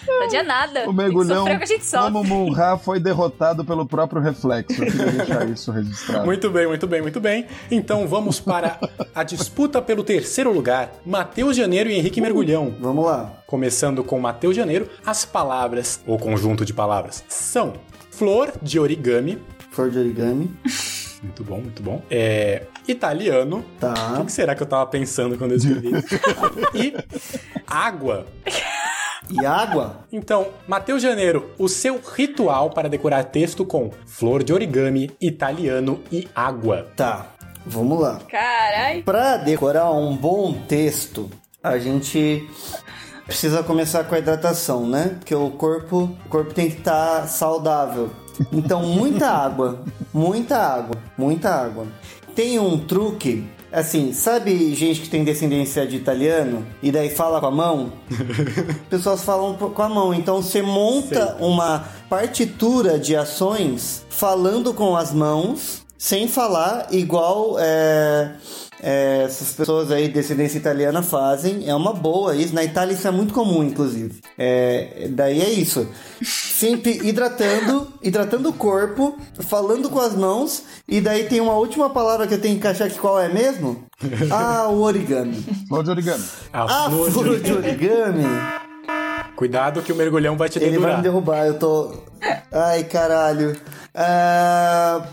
[0.08, 0.90] Não adianta nada.
[0.90, 1.46] O mergulhão,
[1.92, 4.84] como Munra, foi derrotado pelo próprio reflexo.
[4.84, 6.26] Eu queria deixar isso registrado.
[6.26, 7.46] Muito bem, muito bem, muito bem.
[7.70, 8.80] Então vamos para
[9.14, 10.92] a disputa pelo terceiro lugar.
[11.06, 12.76] Matheus Janeiro e Henrique Mergulhão.
[12.80, 13.32] Vamos lá.
[13.46, 17.74] Começando com Matheus Janeiro, as palavras, ou conjunto de palavras, são
[18.10, 19.42] flor de origami.
[19.72, 20.52] Flor de origami.
[21.22, 22.02] Muito bom, muito bom.
[22.10, 22.64] É.
[22.88, 23.58] Italiano.
[23.60, 23.94] O Tá.
[24.18, 26.08] que que será que eu tava pensando quando eu escrevi isso?
[26.76, 26.94] e
[27.68, 28.26] água.
[29.30, 30.06] E água?
[30.12, 36.28] Então, Matheus Janeiro, o seu ritual para decorar texto com flor de origami, italiano e
[36.36, 36.88] água.
[36.96, 37.28] Tá.
[37.66, 38.20] Vamos lá.
[38.30, 39.04] Carai.
[39.04, 41.30] Para decorar um bom texto,
[41.64, 42.50] a gente
[43.26, 45.16] precisa começar com a hidratação, né?
[45.20, 48.10] Porque o corpo, o corpo tem que estar saudável.
[48.52, 51.86] Então, muita água, muita água, muita água.
[52.36, 57.48] Tem um truque, assim, sabe gente que tem descendência de italiano e daí fala com
[57.48, 57.94] a mão?
[58.90, 60.14] Pessoas falam com a mão.
[60.14, 68.32] Então, você monta uma partitura de ações falando com as mãos, sem falar, igual é,
[68.82, 71.70] é, essas pessoas aí de descendência italiana fazem.
[71.70, 72.54] É uma boa isso.
[72.56, 74.20] Na Itália isso é muito comum, inclusive.
[74.38, 75.88] É, daí é isso.
[76.24, 79.18] Sempre hidratando, hidratando o corpo,
[79.48, 80.64] falando com as mãos.
[80.88, 83.84] E daí tem uma última palavra que eu tenho que encaixar aqui, qual é mesmo?
[84.32, 85.44] Ah, o origami.
[85.68, 86.24] Flor de origami.
[86.52, 87.62] A A flor de flor origami.
[87.62, 88.24] de origami.
[89.36, 91.94] Cuidado que o mergulhão vai te Ele vai me derrubar, eu tô.
[92.52, 93.56] Ai, caralho.
[93.94, 95.04] Ah,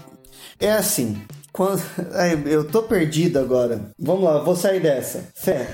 [0.60, 1.20] é assim.
[1.58, 1.82] Quando...
[2.14, 3.80] Ai, eu tô perdido agora.
[3.98, 5.24] Vamos lá, vou sair dessa.
[5.34, 5.66] Fé.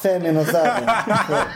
[0.00, 0.86] Fé menos água.
[1.26, 1.46] Fé.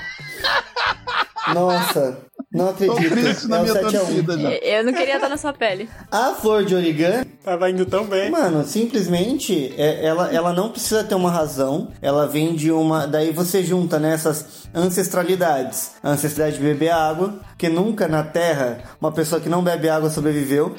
[1.54, 2.18] Nossa,
[2.52, 3.10] não Tô acredito.
[3.14, 3.92] triste na É minha 7 a 1.
[4.04, 4.50] torcida já.
[4.50, 5.88] Eu não queria estar na sua pele.
[6.10, 8.30] A flor de origami Tava indo tão bem.
[8.30, 11.92] Mano, simplesmente é- ela, ela não precisa ter uma razão.
[12.02, 13.06] Ela vem de uma.
[13.06, 15.92] Daí você junta nessas ancestralidades.
[16.02, 20.10] A ancestralidade de beber água, que nunca na Terra uma pessoa que não bebe água
[20.10, 20.74] sobreviveu.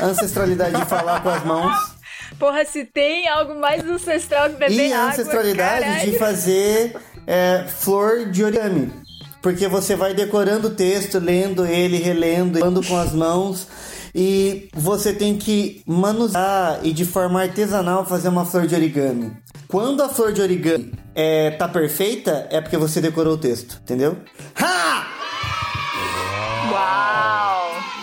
[0.00, 1.95] A ancestralidade de falar com as mãos.
[2.38, 6.10] Porra, se tem algo mais ancestral que beber e a água, ancestralidade caralho.
[6.10, 8.92] de fazer é, flor de origami.
[9.40, 13.68] Porque você vai decorando o texto, lendo ele, relendo, falando com as mãos.
[14.14, 19.32] E você tem que manusear e de forma artesanal fazer uma flor de origami.
[19.68, 24.16] Quando a flor de origami é, tá perfeita, é porque você decorou o texto, entendeu?
[24.54, 24.75] Ha!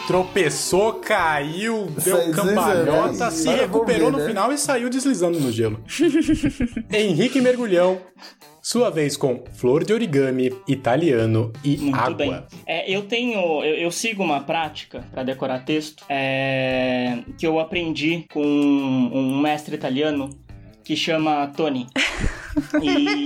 [0.07, 4.27] Tropeçou, caiu, deu Sai cambalhota, se recuperou ver, no né?
[4.27, 5.79] final e saiu deslizando no gelo.
[6.91, 8.01] Henrique Mergulhão,
[8.61, 12.13] sua vez com flor de origami, italiano e Muito água.
[12.15, 12.43] bem.
[12.67, 13.39] É, eu tenho.
[13.63, 19.39] Eu, eu sigo uma prática para decorar texto é, que eu aprendi com um, um
[19.41, 20.29] mestre italiano
[20.83, 21.87] que chama Tony.
[22.83, 23.25] E.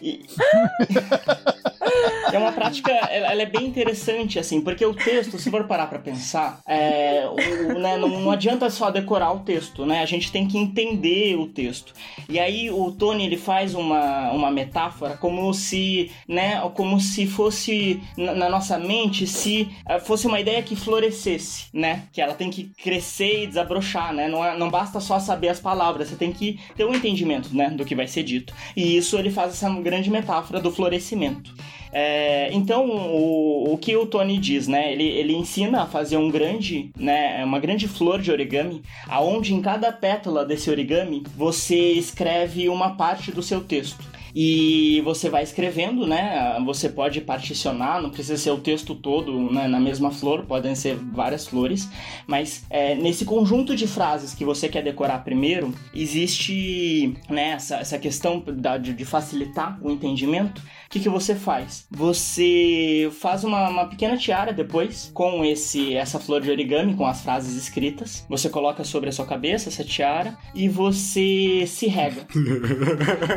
[0.00, 0.20] e-
[2.32, 5.98] É uma prática, ela, é bem interessante, assim, porque o texto, se for parar pra
[5.98, 10.02] pensar, é, o- né, não, não adianta só decorar o texto, né?
[10.02, 11.94] A gente tem que entender o texto.
[12.28, 18.02] E aí o Tony, ele faz uma, uma metáfora como se, né, como se fosse,
[18.16, 22.02] na, na nossa mente, se eh, fosse uma ideia que florescesse, né?
[22.12, 24.26] Que ela tem que crescer e desabrochar, né?
[24.28, 27.70] Não, é- não basta só saber as palavras, você tem que ter um entendimento, né,
[27.70, 28.52] do que vai ser dito.
[28.76, 31.54] E isso ele faz essa grande metáfora do florescimento.
[31.92, 34.92] É, então, o, o que o Tony diz, né?
[34.92, 37.44] Ele, ele ensina a fazer um grande, né?
[37.44, 43.30] Uma grande flor de origami, aonde em cada pétala desse origami você escreve uma parte
[43.30, 44.04] do seu texto.
[44.38, 46.60] E você vai escrevendo, né?
[46.66, 50.94] Você pode particionar, não precisa ser o texto todo né, na mesma flor, podem ser
[50.96, 51.88] várias flores.
[52.26, 57.98] Mas é, nesse conjunto de frases que você quer decorar primeiro, existe né, essa, essa
[57.98, 60.60] questão da- de, de facilitar o entendimento.
[60.60, 61.86] O que, que você faz?
[61.90, 67.22] Você faz uma, uma pequena tiara depois com esse essa flor de origami, com as
[67.22, 68.26] frases escritas.
[68.28, 72.26] Você coloca sobre a sua cabeça essa tiara e você se rega.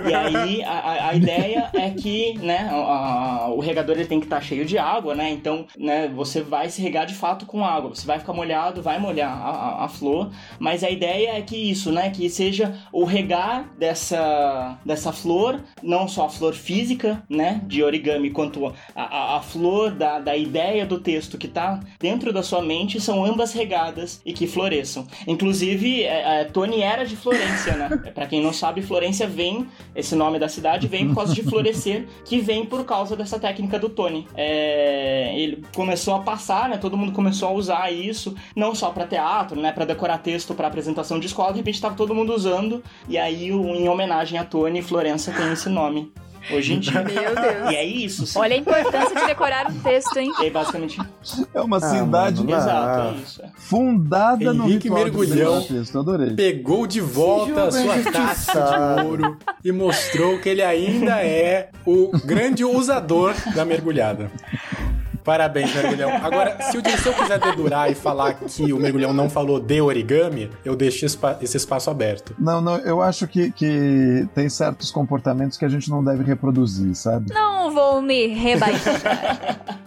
[0.10, 2.75] E aí a, a- a ideia é que, né, a-
[3.45, 5.30] a- o regador ele tem que estar cheio de água, né?
[5.30, 7.89] Então, né, você vai se regar de fato com água.
[7.89, 11.91] Você vai ficar molhado, vai molhar a, a- flor, mas a ideia é que isso,
[11.91, 17.84] né, que seja o regar dessa dessa flor, não só a flor física, né, de
[17.84, 22.62] origami, quanto a, a, flor da, da ideia do texto que tá dentro da sua
[22.62, 25.06] mente, são ambas regadas e que floresçam.
[25.28, 27.89] Inclusive, é, é, Tony era de Florência, né?
[28.13, 32.08] Pra quem não sabe, Florência vem, esse nome da cidade vem por causa de florescer,
[32.26, 34.28] que vem por causa dessa técnica do Tony.
[34.36, 36.78] É, ele começou a passar, né?
[36.78, 39.72] Todo mundo começou a usar isso, não só pra teatro, né?
[39.72, 43.50] Pra decorar texto, pra apresentação de escola, de repente tava todo mundo usando, e aí,
[43.50, 46.12] em homenagem a Tony, Florença tem esse nome.
[46.52, 47.02] Hoje em dia.
[47.04, 47.71] Meu Deus.
[47.71, 48.25] E é isso.
[48.25, 48.39] sim.
[48.39, 50.32] Olha a importância de decorar um texto, hein?
[50.38, 50.99] Aí, basicamente.
[51.54, 53.41] É uma Ah, cidade mano, Exato, é isso.
[53.43, 53.49] é.
[53.56, 55.62] fundada no Henrique de Mergulhão.
[55.63, 55.99] texto.
[55.99, 56.32] Adorei.
[56.36, 58.62] Pegou de volta a jogo é sua taça
[58.99, 64.32] de ouro e mostrou que ele ainda é o grande usador da mergulhada.
[65.30, 66.10] Parabéns, mergulhão.
[66.24, 70.50] Agora, se o Dirceu quiser dedurar e falar que o mergulhão não falou de origami,
[70.65, 72.34] eu deixo esse espaço aberto.
[72.39, 76.96] Não, não, eu acho que, que tem certos comportamentos que a gente não deve reproduzir,
[76.96, 77.32] sabe?
[77.32, 79.60] Não vou me rebaixar.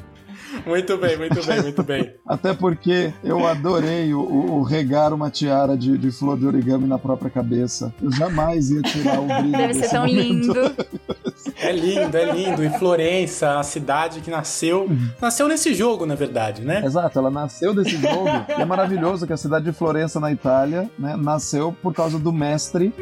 [0.66, 2.14] Muito bem, muito bem, muito bem.
[2.28, 6.98] Até porque eu adorei o, o- regar uma tiara de, de flor de origami na
[6.98, 7.92] própria cabeça.
[8.00, 10.22] Eu jamais ia tirar o brilho Deve ser tão momento.
[10.22, 10.52] lindo.
[11.62, 12.62] É lindo, é lindo.
[12.64, 14.88] E Florença, a cidade que nasceu.
[15.20, 16.82] Nasceu nesse jogo, na verdade, né?
[16.84, 18.26] Exato, ela nasceu desse jogo.
[18.58, 22.32] e é maravilhoso que a cidade de Florença, na Itália, né, nasceu por causa do
[22.32, 22.92] mestre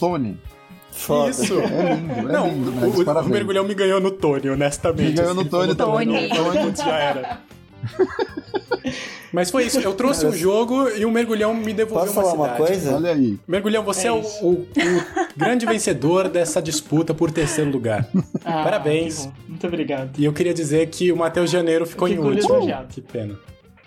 [0.00, 0.38] Tony.
[0.90, 1.28] Foda.
[1.30, 1.60] Isso.
[1.60, 2.70] É lindo, é Não, lindo.
[2.70, 3.30] o, Mas o- o parabéns.
[3.32, 5.08] mergulhão me ganhou no Tony, honestamente.
[5.10, 6.06] Me ganhou no Assim, Tony também.
[6.06, 7.38] "Não, Tony." putz, já era.
[9.36, 12.44] Mas foi isso, eu trouxe um jogo e o mergulhão me devolveu Posso falar uma
[12.46, 12.66] uma cidade.
[12.72, 12.96] coisa?
[12.96, 13.38] Olha aí.
[13.46, 14.66] Mergulhão, você é, É o, o- o
[15.36, 18.08] grande vencedor dessa disputa por terceiro lugar.
[18.42, 19.28] Ah, Parabéns.
[19.46, 20.18] Muito obrigado.
[20.18, 22.30] E eu queria dizer que o Matheus Janeiro ficou em último.
[22.30, 22.86] lisonjeado.
[22.88, 23.38] Que pena.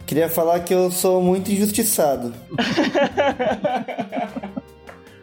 [0.06, 2.32] Queria falar que eu sou muito injustiçado.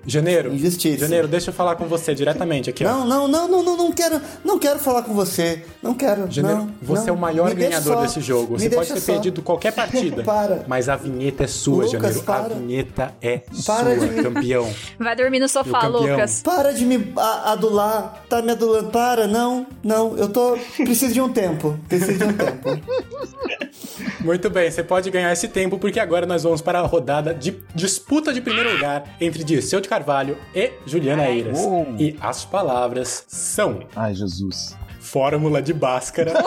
[0.07, 0.99] Janeiro, Injustiça.
[1.01, 2.85] Janeiro, deixa eu falar com você diretamente aqui.
[2.85, 2.89] ó.
[2.89, 5.65] Não, não, não, não, não, não quero, não quero falar com você.
[5.83, 6.31] Não quero.
[6.31, 7.09] Janeiro, não, você não.
[7.09, 8.01] é o maior Me ganhador só.
[8.03, 8.53] desse jogo.
[8.55, 9.13] Me Você pode ter só.
[9.13, 10.23] perdido qualquer partida.
[10.23, 10.65] Para.
[10.69, 12.21] Mas a vinheta é sua, Lucas, Janeiro.
[12.21, 12.55] A para.
[12.55, 14.73] vinheta é Para sua, de campeão.
[14.99, 15.87] Vai dormir no sofá.
[15.87, 16.41] Lucas.
[16.43, 18.23] Para de me a- adular.
[18.29, 18.91] Tá me adulando.
[18.91, 20.17] Para, não, não.
[20.17, 20.57] Eu tô.
[20.77, 21.79] Preciso de um tempo.
[21.89, 22.81] Preciso de um tempo.
[24.21, 27.57] Muito bem, você pode ganhar esse tempo porque agora nós vamos para a rodada de
[27.75, 31.59] disputa de primeiro lugar entre Dirceu de Carvalho e Juliana Eiras.
[31.59, 31.95] Uou.
[31.99, 34.77] E as palavras são Ai, Jesus.
[35.01, 36.35] fórmula de Bhaskara,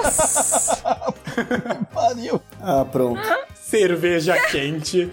[1.92, 2.40] Pariu.
[2.62, 3.20] Ah, pronto.
[3.56, 5.12] cerveja quente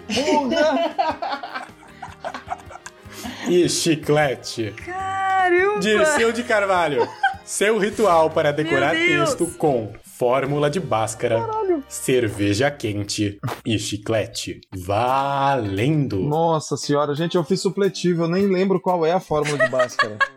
[3.47, 4.71] e chiclete.
[4.85, 5.79] Caramba!
[5.79, 7.07] Dirceu de Carvalho,
[7.43, 11.47] seu ritual para decorar texto com fórmula de Bhaskara,
[11.87, 14.61] cerveja quente e chiclete.
[14.75, 16.19] Valendo!
[16.19, 20.17] Nossa senhora, gente, eu fiz supletivo, eu nem lembro qual é a fórmula de Bhaskara.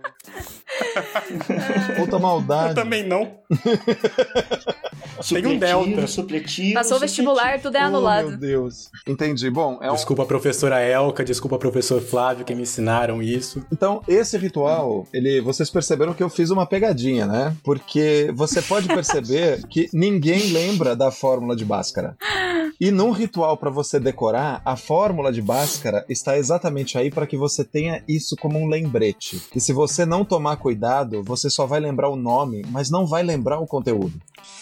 [1.96, 2.74] Puta Eu maldade.
[2.74, 3.38] também não.
[5.28, 6.06] Tem um delta.
[6.06, 6.74] supletivo.
[6.74, 8.28] Passou o vestibular, tudo é Oh, anulado.
[8.30, 8.90] meu Deus.
[9.06, 9.50] Entendi.
[9.50, 13.64] Bom, é um, Desculpa a professora Elka, desculpa professor Flávio que me ensinaram isso.
[13.72, 17.54] Então, esse ritual, ele, vocês perceberam que eu fiz uma pegadinha, né?
[17.62, 22.16] Porque você pode perceber que ninguém lembra da fórmula de Bhaskara.
[22.80, 27.36] E num ritual para você decorar, a fórmula de Bhaskara está exatamente aí para que
[27.36, 29.42] você tenha isso como um lembrete.
[29.54, 30.69] E se você não tomar cuidado,
[31.24, 34.12] você só vai lembrar o nome, mas não vai lembrar o conteúdo.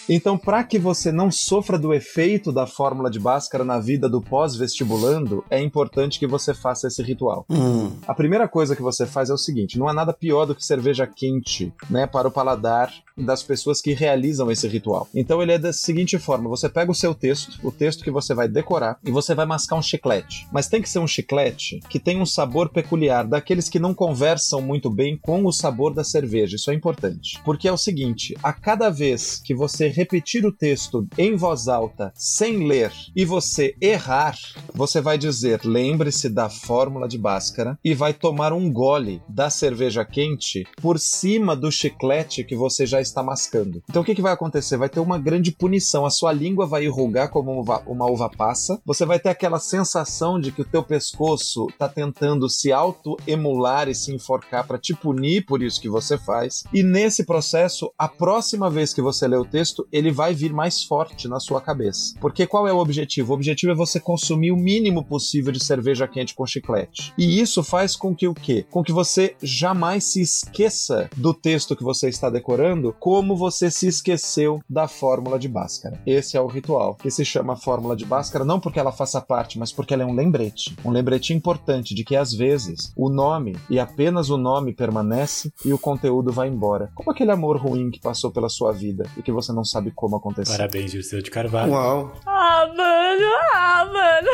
[0.08, 4.22] Então, para que você não sofra do efeito da fórmula de Bhaskara na vida do
[4.22, 7.44] pós-vestibulando, é importante que você faça esse ritual.
[7.50, 7.92] Hum.
[8.06, 10.64] A primeira coisa que você faz é o seguinte: não há nada pior do que
[10.64, 15.08] cerveja quente, né, para o paladar das pessoas que realizam esse ritual.
[15.14, 18.32] Então ele é da seguinte forma: você pega o seu texto, o texto que você
[18.32, 20.46] vai decorar, e você vai mascar um chiclete.
[20.52, 24.62] Mas tem que ser um chiclete que tem um sabor peculiar, daqueles que não conversam
[24.62, 26.56] muito bem com o sabor da cerveja.
[26.56, 27.40] Isso é importante.
[27.44, 32.12] Porque é o seguinte: a cada vez que você repetir o texto em voz alta,
[32.14, 34.36] sem ler, e você errar,
[34.72, 40.04] você vai dizer: lembre-se da fórmula de Bhaskara e vai tomar um gole da cerveja
[40.04, 43.82] quente por cima do chiclete que você já está mascando.
[43.88, 44.76] Então o que, que vai acontecer?
[44.76, 46.06] Vai ter uma grande punição.
[46.06, 48.80] A sua língua vai enrugar como uma uva, passa.
[48.86, 53.94] Você vai ter aquela sensação de que o teu pescoço está tentando se auto-emular e
[53.94, 56.64] se enforcar para te punir por isso que você faz.
[56.72, 60.82] E nesse processo, a próxima vez que você lê o texto, ele vai vir mais
[60.82, 62.14] forte na sua cabeça.
[62.20, 63.32] Porque qual é o objetivo?
[63.32, 67.12] O objetivo é você consumir o mínimo possível de cerveja quente com chiclete.
[67.16, 68.66] E isso faz com que o quê?
[68.70, 73.86] Com que você jamais se esqueça do texto que você está decorando, como você se
[73.86, 76.00] esqueceu da fórmula de Bhaskara.
[76.06, 79.58] Esse é o ritual, que se chama fórmula de Bhaskara não porque ela faça parte,
[79.58, 80.76] mas porque ela é um lembrete.
[80.84, 85.72] Um lembrete importante de que às vezes o nome e apenas o nome permanece e
[85.72, 86.90] o conteúdo vai embora.
[86.94, 90.16] Como aquele amor ruim que passou pela sua vida e que você não sabe como
[90.16, 90.56] aconteceu.
[90.56, 91.72] Parabéns, Dirceu de Carvalho.
[91.72, 92.12] Uau.
[92.24, 94.28] Ah, mano, ah, mano.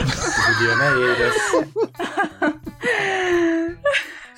[0.58, 2.54] Juliana Eiras.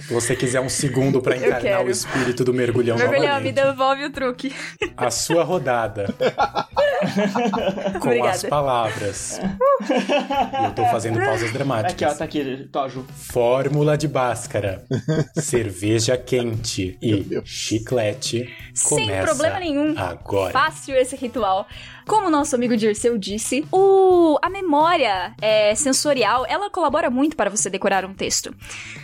[0.07, 3.55] Se você quiser um segundo pra Eu encarnar o espírito do mergulhão Mergulhão, me novamente,
[3.55, 4.55] devolve o truque.
[4.97, 6.07] a sua rodada
[8.01, 8.31] com Obrigada.
[8.31, 9.41] as palavras.
[9.41, 11.93] E eu tô fazendo pausas dramáticas.
[11.93, 13.05] Aqui, ó, tá aqui, Tojo.
[13.17, 14.85] Fórmula de Bhaskara,
[15.35, 19.95] cerveja quente e chiclete Sem começa problema nenhum.
[19.99, 20.53] agora.
[20.53, 21.67] Fácil esse ritual.
[22.07, 27.69] Como nosso amigo Dirceu disse, o, a memória é, sensorial, ela colabora muito para você
[27.69, 28.55] decorar um texto.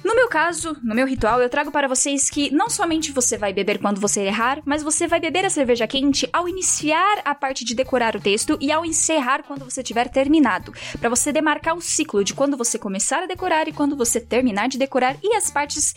[0.04, 3.52] No meu caso, no meu ritual, eu trago para vocês que não somente você vai
[3.52, 7.64] beber quando você errar, mas você vai beber a cerveja quente ao iniciar a parte
[7.64, 11.82] de decorar o texto e ao encerrar quando você tiver terminado, para você demarcar o
[11.82, 15.50] ciclo de quando você começar a decorar e quando você terminar de decorar e as
[15.50, 15.92] partes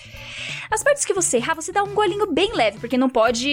[0.69, 3.47] as partes que você errar, você dá um golinho bem leve, porque não pode.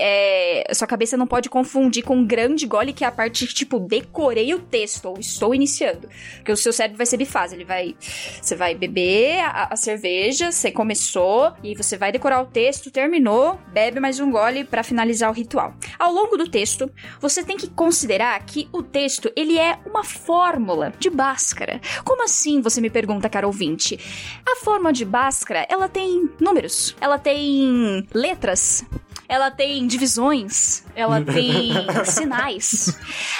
[0.00, 3.78] é, sua cabeça não pode confundir com um grande gole, que é a parte tipo,
[3.80, 6.08] decorei o texto, ou estou iniciando.
[6.36, 7.54] Porque o seu cérebro vai ser bifase.
[7.54, 7.94] Ele vai.
[8.40, 13.58] Você vai beber a, a cerveja, você começou, e você vai decorar o texto, terminou,
[13.72, 15.74] bebe mais um gole para finalizar o ritual.
[15.98, 20.92] Ao longo do texto, você tem que considerar que o texto ele é uma fórmula
[20.98, 21.80] de Bhaskara.
[22.04, 23.98] Como assim, você me pergunta, cara ouvinte?
[24.46, 28.84] A fórmula de Bhaskara, ela tem números, ela tem letras,
[29.28, 31.72] ela tem divisões, ela tem
[32.04, 32.77] sinais.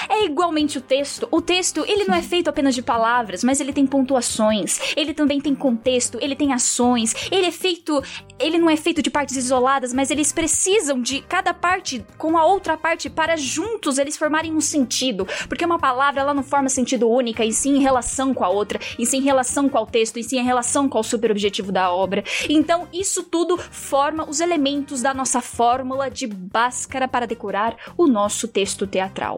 [0.09, 1.27] É igualmente o texto.
[1.31, 5.39] O texto, ele não é feito apenas de palavras, mas ele tem pontuações, ele também
[5.39, 8.01] tem contexto, ele tem ações, ele é feito,
[8.39, 12.45] ele não é feito de partes isoladas, mas eles precisam de cada parte com a
[12.45, 17.09] outra parte para juntos eles formarem um sentido, porque uma palavra ela não forma sentido
[17.09, 20.17] única, e sim em relação com a outra, e sim em relação com o texto,
[20.17, 22.23] e sim em relação com o super objetivo da obra.
[22.49, 28.47] Então, isso tudo forma os elementos da nossa fórmula de Bhaskara para decorar o nosso
[28.47, 29.28] texto teatral.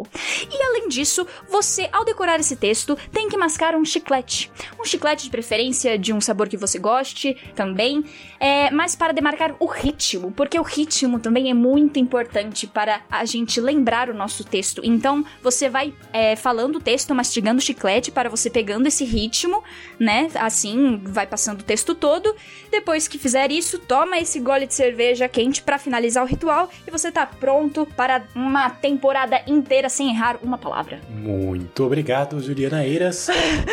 [0.49, 4.51] E além disso, você, ao decorar esse texto, tem que mascar um chiclete.
[4.79, 8.03] Um chiclete de preferência de um sabor que você goste também,
[8.39, 13.25] é, mas para demarcar o ritmo, porque o ritmo também é muito importante para a
[13.25, 14.81] gente lembrar o nosso texto.
[14.83, 19.63] Então, você vai é, falando o texto, mastigando o chiclete para você pegando esse ritmo,
[19.99, 20.29] né?
[20.35, 22.35] Assim, vai passando o texto todo.
[22.69, 26.91] Depois que fizer isso, toma esse gole de cerveja quente para finalizar o ritual e
[26.91, 30.99] você tá pronto para uma temporada inteira sem errar uma palavra.
[31.09, 33.27] Muito obrigado, Juliana Eiras.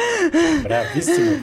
[0.63, 1.43] Bravíssimo.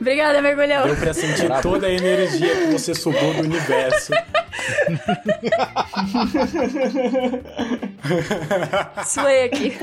[0.00, 0.86] Obrigada, mergulhão.
[0.86, 4.12] Deu pra sentir toda a energia que você sugou do universo.
[9.04, 9.76] Suei aqui.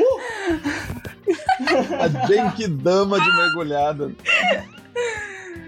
[1.99, 4.11] A Genkidama de mergulhada.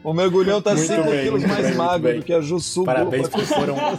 [0.03, 2.19] O mergulhão tá Muito 5 bem, quilos mais bem, magro bem.
[2.19, 2.83] do que a Jussu.
[2.83, 3.75] Parabéns, porque foram,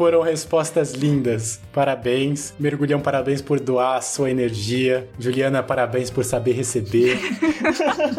[0.00, 1.60] Foram respostas lindas.
[1.74, 2.54] Parabéns.
[2.58, 5.06] Mergulhão, parabéns por doar a sua energia.
[5.18, 7.20] Juliana, parabéns por saber receber.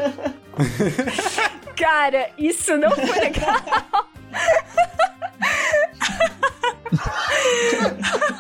[1.76, 3.56] Cara, isso não foi legal.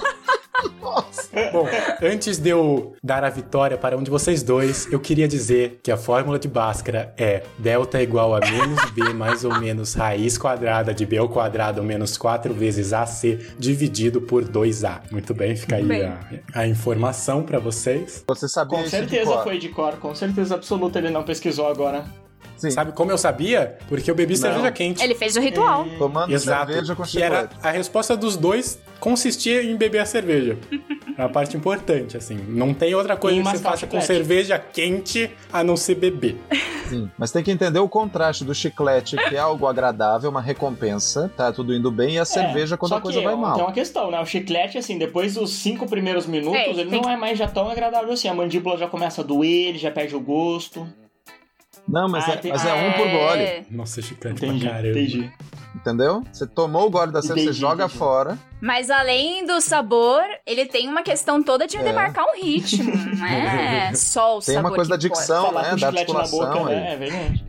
[1.51, 1.65] Bom,
[2.01, 5.91] antes de eu dar a vitória para um de vocês dois, eu queria dizer que
[5.91, 10.93] a fórmula de Bhaskara é delta igual a menos b mais ou menos raiz quadrada
[10.93, 15.01] de b ao quadrado menos 4 vezes ac dividido por 2a.
[15.11, 16.03] Muito bem, fica aí Bem.
[16.03, 16.19] a,
[16.53, 18.23] a informação para vocês.
[18.27, 22.03] Você sabia Com certeza foi de cor, com certeza absoluta ele não pesquisou agora.
[22.57, 23.77] Sabe como eu sabia?
[23.89, 24.41] Porque eu bebi Não.
[24.41, 25.03] cerveja quente.
[25.03, 25.85] Ele fez o ritual.
[25.97, 26.71] Tomando Exato.
[26.71, 30.57] cerveja com que era a resposta dos dois consistia em beber a cerveja.
[31.17, 32.35] É a parte importante, assim.
[32.47, 36.37] Não tem outra coisa E que você faça com cerveja quente a não ser beber.
[36.89, 41.29] Sim, mas tem que entender o contraste do chiclete, que é algo agradável, uma recompensa,
[41.35, 43.59] tá tudo indo bem, e a cerveja quando É, a coisa que vai Tem mal.
[43.59, 44.19] uma questão, né?
[44.21, 47.47] O chiclete, assim, depois dos cinco primeiros minutos, É, ele tem não é mais já
[47.47, 48.29] tão agradável assim.
[48.29, 50.87] A mandíbula já começa a doer, ele já perde o gosto.
[51.87, 54.89] Não, mas, Ah, é, tem- mas é um por gole, Nossa, chiclete Entendi, pra caramba.
[54.99, 55.31] entendi.
[55.75, 56.23] entendeu?
[56.31, 57.97] Você tomou o gole da cerveja, você joga entendi.
[57.99, 58.37] fora.
[58.61, 61.83] Mas além do sabor, ele tem uma questão toda de É.
[61.83, 62.83] demarcar um ritmo.
[63.17, 65.75] Não é só o Tem sabor uma coisa da dicção, né?
[65.75, 66.75] Da articulação boca, aí.
[66.75, 66.93] né?
[66.93, 67.45] É verdade.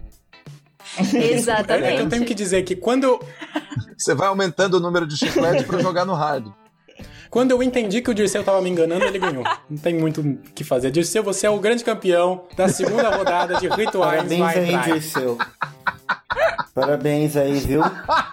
[1.14, 1.84] Exatamente.
[1.92, 3.20] É que eu tenho que dizer que quando eu,
[3.96, 6.46] Você vai aumentando o número de chiclete pra jogar no hard.
[7.32, 9.42] Quando eu entendi que o Dirceu tava me enganando, ele ganhou.
[9.70, 10.90] Não tem muito o que fazer.
[10.90, 14.28] Dirceu, você é o grande campeão da segunda rodada de rituais.
[14.28, 14.92] Parabéns vai.
[14.92, 15.38] Dirceu.
[16.74, 17.82] Parabéns aí, viu?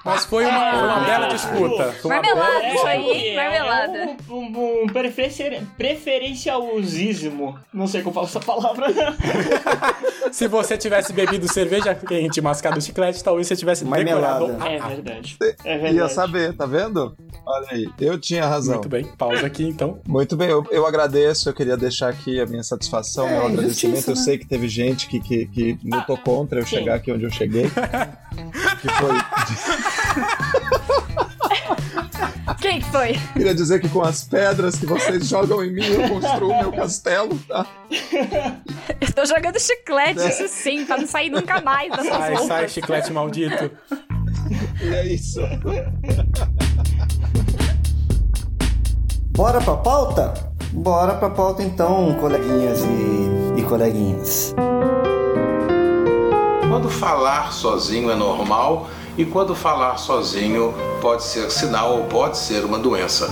[0.05, 1.05] Mas foi uma, foi uma É.
[1.05, 1.91] bela disputa.
[2.01, 3.97] Foi Marmelada, bela isso aí, marmelada.
[3.97, 7.59] É um, um, um preferenci- preferencialzismo.
[7.73, 8.87] Não sei como falo essa palavra.
[10.31, 14.45] Se você tivesse bebido cerveja quente e mascado chiclete, talvez você tivesse Marmelada.
[14.65, 15.37] É verdade.
[15.65, 15.95] É verdade.
[15.97, 17.15] Ia saber, tá vendo?
[17.45, 18.75] Olha aí, eu tinha razão.
[18.75, 19.99] Muito bem, pausa aqui então.
[20.07, 23.95] Muito bem, eu, eu agradeço, eu queria deixar aqui a minha satisfação, É, meu agradecimento.
[23.95, 24.21] justiça, Eu né?
[24.21, 26.77] sei que teve gente que, que, que lutou contra eu sim.
[26.77, 27.65] chegar aqui onde eu cheguei.
[28.79, 29.15] que foi.
[32.59, 33.13] Quem que foi?
[33.33, 37.37] Queria dizer que com as pedras que vocês jogam em mim, eu construo meu castelo,
[37.47, 37.65] tá?
[38.99, 42.47] Eu tô jogando chiclete, isso sim, pra não sair nunca mais dessas Sai, roupas.
[42.47, 43.71] sai, chiclete maldito.
[44.81, 45.39] E é isso.
[49.31, 50.33] Bora pra pauta?
[50.71, 54.53] Bora pra pauta então, coleguinhas e, e coleguinhas.
[56.69, 62.63] Quando falar sozinho é normal e quando falar sozinho pode ser sinal ou pode ser
[62.63, 63.27] uma doença.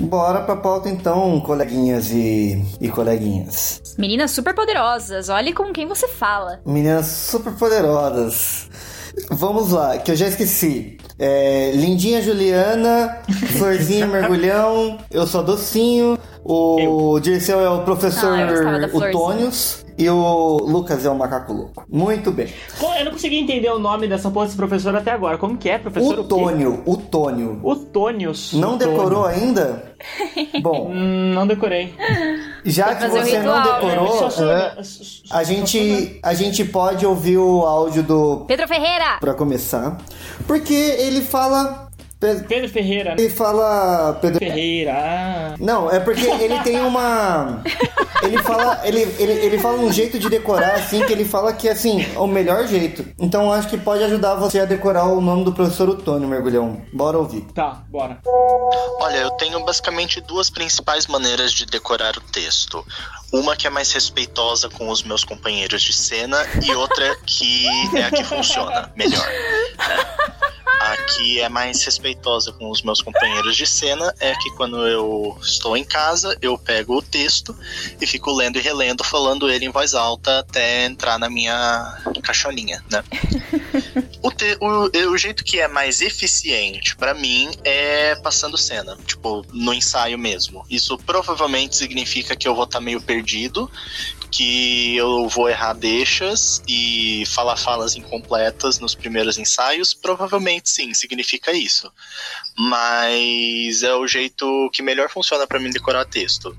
[0.00, 3.82] Bora pra pauta então, coleguinhas e, e coleguinhas.
[3.98, 6.58] Meninas super poderosas, olhe com quem você fala.
[6.64, 8.66] Meninas super poderosas.
[9.30, 10.96] Vamos lá, que eu já esqueci.
[11.18, 13.18] É, Lindinha Juliana,
[13.58, 18.88] Florzinha Mergulhão, eu sou Docinho, o Dirceu é o professor Ah, eu
[19.98, 21.84] e o Lucas é o macaco louco.
[21.88, 22.48] Muito bem.
[22.98, 25.36] Eu não consegui entender o nome dessa porra desse professor até agora.
[25.38, 26.18] Como que é, professor?
[26.20, 27.60] O Tônio, o Tônio.
[27.62, 28.52] O Tônios.
[28.54, 28.96] Não Tônio.
[28.96, 29.92] decorou ainda?
[30.62, 31.92] Bom, Hum, não decorei.
[32.64, 33.72] já que você não ritual, né?
[33.90, 39.18] decorou, é, só- só- a gente a gente pode ouvir o áudio do Pedro Ferreira!
[39.20, 39.98] Pra começar,
[40.46, 41.87] porque ele fala
[42.20, 43.10] Pe- Pedro Ferreira.
[43.10, 43.16] né?
[43.20, 44.92] ele fala Pedro Ferreira.
[44.92, 45.54] Ah.
[45.60, 47.62] Não, é porque ele tem uma.
[48.22, 51.68] Ele fala, ele, ele, ele fala um jeito de decorar, assim, que ele fala que
[51.68, 53.06] assim, é o melhor jeito.
[53.18, 56.82] Então eu acho que pode ajudar você a decorar o nome do professor Otônio Mergulhão.
[56.92, 57.42] Bora ouvir.
[57.54, 58.18] Tá, bora.
[59.00, 62.84] Olha, eu tenho basicamente duas principais maneiras de decorar o texto.
[63.32, 68.04] Uma que é mais respeitosa com os meus companheiros de cena e outra que é
[68.04, 69.26] a que funciona melhor.
[70.80, 75.36] A que é mais respeitosa com os meus companheiros de cena é que quando eu
[75.42, 77.54] estou em casa, eu pego o texto
[78.00, 82.82] e fico lendo e relendo, falando ele em voz alta até entrar na minha caixolinha,
[82.90, 83.02] né?
[84.22, 89.46] O, te- o- o jeito que é mais eficiente pra mim é passando cena, tipo,
[89.52, 90.64] no ensaio mesmo.
[90.68, 93.70] Isso provavelmente significa que eu vou estar meio perdido,
[94.30, 99.94] que eu vou errar deixas e falar falas incompletas nos primeiros ensaios.
[99.94, 101.90] Provavelmente sim, significa isso.
[102.58, 106.56] Mas é o jeito que melhor funciona pra mim decorar texto.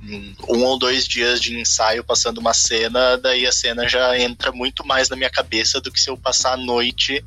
[0.47, 4.87] Um ou dois dias de ensaio passando uma cena, daí a cena já entra muito
[4.87, 7.23] mais na minha cabeça do que se eu passar a noite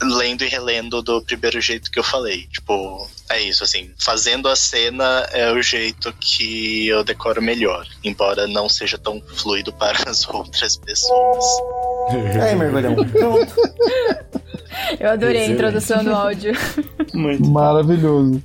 [0.00, 2.46] lendo e relendo do primeiro jeito que eu falei.
[2.46, 8.46] Tipo, é isso, assim, fazendo a cena é o jeito que eu decoro melhor, embora
[8.46, 11.44] não seja tão fluido para as outras pessoas.
[12.42, 12.96] Aí, Mergulhão.
[13.06, 13.54] Pronto.
[14.98, 15.52] Eu adorei a Excelente.
[15.52, 16.52] introdução do áudio.
[17.14, 17.46] Muito.
[17.48, 18.42] Maravilhoso.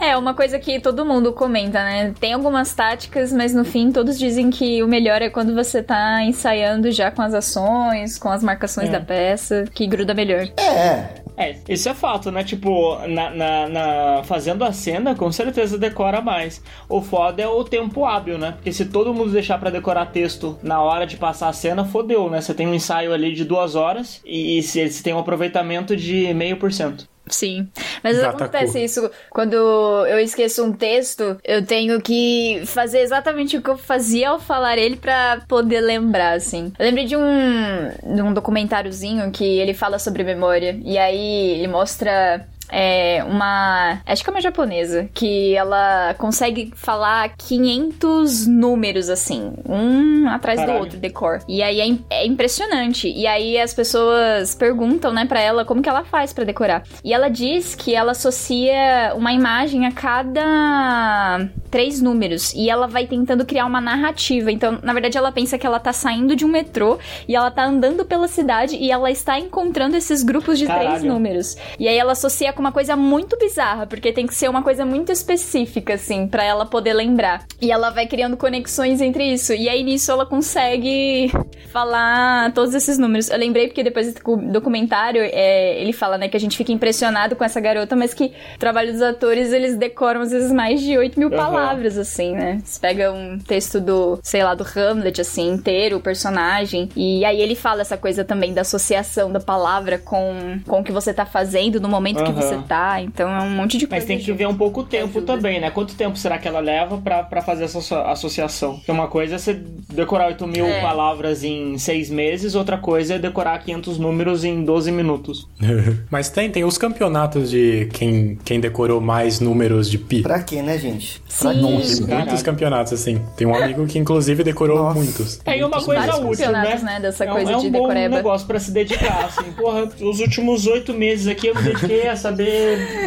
[0.00, 2.14] É, uma coisa que todo mundo comenta, né?
[2.18, 6.22] Tem algumas táticas, mas no fim todos dizem que o melhor é quando você tá
[6.24, 8.92] ensaiando já com as ações, com as marcações É.
[8.92, 10.48] da peça, que gruda melhor.
[10.56, 11.20] É.
[11.36, 12.44] É, isso é fato, né?
[12.44, 16.62] Tipo, na, na, na- fazendo a cena, com certeza decora mais.
[16.88, 18.52] O foda é o tempo hábil, né?
[18.52, 22.28] Porque se todo mundo deixar pra decorar texto na hora de passar a cena, fodeu,
[22.28, 22.40] né?
[22.42, 26.32] Você tem um ensaio ali de duas horas e se você tem um aproveitamento de
[26.34, 27.08] meio por cento.
[27.30, 27.68] Sim.
[28.02, 33.70] Mas acontece isso quando eu esqueço um texto, eu tenho que fazer exatamente o que
[33.70, 36.72] eu fazia ao falar ele pra poder lembrar, assim.
[36.78, 40.78] Eu lembrei de um, de um documentáriozinho que ele fala sobre memória.
[40.84, 42.46] E aí ele mostra.
[42.70, 44.00] É uma.
[44.06, 45.08] Acho que é uma japonesa.
[45.12, 49.52] Que ela consegue falar 500 números assim.
[49.68, 50.78] Um atrás Caralho.
[50.78, 51.40] do outro, decor.
[51.48, 53.08] E aí é, é impressionante.
[53.08, 56.82] E aí as pessoas perguntam, né, pra ela como que ela faz pra decorar.
[57.04, 61.40] E ela diz que ela associa uma imagem a cada
[61.70, 62.52] três números.
[62.54, 64.50] E ela vai tentando criar uma narrativa.
[64.50, 66.98] Então, na verdade, ela pensa que ela tá saindo de um metrô
[67.28, 71.12] e ela tá andando pela cidade e ela está encontrando esses grupos de três Caralho.
[71.12, 71.56] números.
[71.78, 74.84] E aí ela associa com uma coisa muito bizarra, porque tem que ser uma coisa
[74.84, 77.46] muito específica, assim, pra ela poder lembrar.
[77.58, 79.54] E ela vai criando conexões entre isso.
[79.54, 81.32] E aí nisso ela consegue
[81.72, 83.30] falar todos esses números.
[83.30, 87.34] Eu lembrei porque depois do documentário é, ele fala, né, que a gente fica impressionado
[87.34, 90.98] com essa garota, mas que o trabalho dos atores eles decoram às vezes mais de
[90.98, 91.36] 8 mil Aham.
[91.36, 92.60] palavras, assim, né?
[92.62, 97.40] Você pega um texto do, sei lá, do Hamlet, assim, inteiro, o personagem, e aí
[97.40, 101.24] ele fala essa coisa também da associação da palavra com, com o que você tá
[101.24, 102.49] fazendo no momento que Aham.
[102.56, 103.00] Você tá.
[103.00, 104.00] Então é um monte de coisa.
[104.00, 105.70] Mas tem que ver um pouco o tempo também, né?
[105.70, 108.76] Quanto tempo será que ela leva pra, pra fazer essa asso- associação?
[108.76, 109.54] Porque uma coisa é você
[109.92, 110.80] decorar 8 mil É.
[110.80, 115.48] palavras em 6 meses, outra coisa é decorar 500 números em 12 minutos.
[116.10, 120.22] Mas tem, tem os campeonatos de quem, quem decorou mais números de pi.
[120.22, 121.22] Pra quê, né, gente?
[121.28, 121.60] Sim.
[121.60, 123.20] Nossa, muitos campeonatos, assim.
[123.36, 125.40] Tem um amigo que inclusive decorou muitos.
[125.44, 126.80] É uma Muitos coisa útil, né?
[126.82, 128.16] né, dessa é um, coisa é um de bom decoreba.
[128.16, 129.50] negócio pra se dedicar, assim.
[129.52, 132.39] Porra, os últimos oito meses aqui eu me dediquei a saber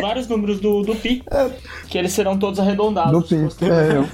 [0.02, 1.24] vários números do, do pi,
[1.90, 3.12] que eles serão todos arredondados.
[3.12, 3.66] Do Pi.
[3.66, 4.08] É, eu.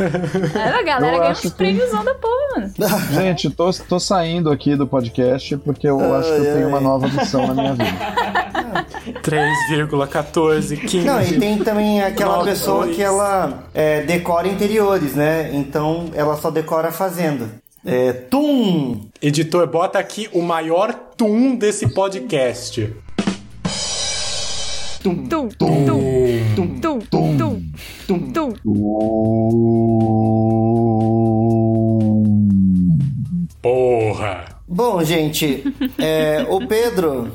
[0.00, 2.72] É, a galera Eu ganha uns que- prêmios da porra, mano.
[3.12, 7.06] Gente, tô, tô saindo aqui do podcast porque eu acho que eu tenho uma nova
[7.06, 7.90] missão na minha vida.
[9.22, 10.98] 3,14, 15.
[11.06, 12.96] Não, e tem também aquela Nove, pessoa dois.
[12.96, 15.50] que ela é, decora interiores, né?
[15.52, 17.48] Então ela só decora fazendo.
[17.84, 19.00] É, tum!
[19.22, 22.94] Editor, bota aqui o maior tum desse podcast.
[25.02, 27.72] Tum, tum, tum, tum, tum, tum,
[28.06, 28.52] tum, tum.
[33.62, 34.59] Porra!
[34.72, 35.64] Bom, gente,
[35.98, 37.32] é, o Pedro.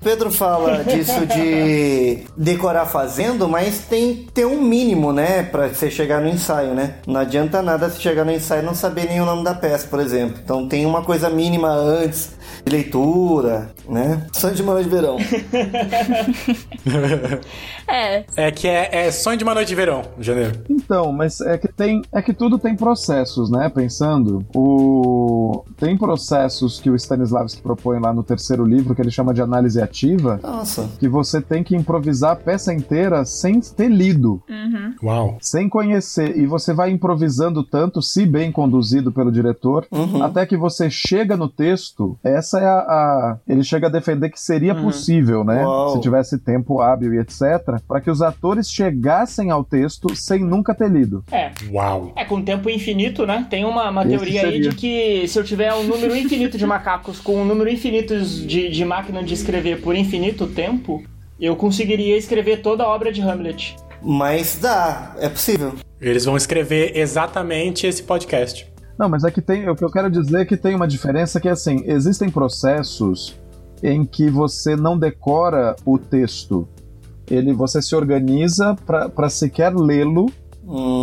[0.00, 6.22] Pedro fala disso de decorar fazendo, mas tem ter um mínimo, né, Pra você chegar
[6.22, 6.94] no ensaio, né?
[7.06, 9.86] Não adianta nada você chegar no ensaio e não saber nem o nome da peça,
[9.88, 10.40] por exemplo.
[10.42, 14.26] Então tem uma coisa mínima antes de leitura, né?
[14.32, 15.16] Sonho de manhã de verão.
[17.90, 18.24] É.
[18.36, 20.62] É que é, é sonho de uma noite de verão, janeiro.
[20.68, 23.70] Então, mas é que tem, é que tudo tem processos, né?
[23.74, 26.37] Pensando, o tem processos
[26.82, 30.88] que o Stanislavski propõe lá no terceiro livro que ele chama de análise ativa, Nossa.
[30.98, 34.94] que você tem que improvisar a peça inteira sem ter lido, Uhum.
[35.02, 35.38] Uau.
[35.40, 40.22] sem conhecer, e você vai improvisando tanto, se bem conduzido pelo diretor, Uhum.
[40.22, 42.18] até que você chega no texto.
[42.22, 44.82] Essa é a, a- ele chega a defender que seria Uhum.
[44.84, 45.64] possível, né?
[45.64, 45.94] Uau.
[45.94, 50.74] Se tivesse tempo hábil e etc, para que os atores chegassem ao texto sem nunca
[50.74, 51.24] ter lido.
[51.30, 51.50] É.
[51.72, 52.12] Uau.
[52.16, 53.46] É, com tempo infinito, né?
[53.48, 56.66] Tem uma, uma Esse teoria aí de que se eu tiver um número infinito de
[56.66, 61.02] macacos com um número infinito de, de máquina de escrever por infinito tempo,
[61.40, 63.76] eu conseguiria escrever toda a obra de Hamlet.
[64.02, 65.74] Mas dá, é possível.
[66.00, 68.70] Eles vão escrever exatamente esse podcast.
[68.98, 69.68] Não, mas é que tem.
[69.68, 73.36] O que eu quero dizer é que tem uma diferença que é assim: existem processos
[73.82, 76.68] em que você não decora o texto.
[77.30, 80.26] Ele, você se organiza para sequer lê-lo,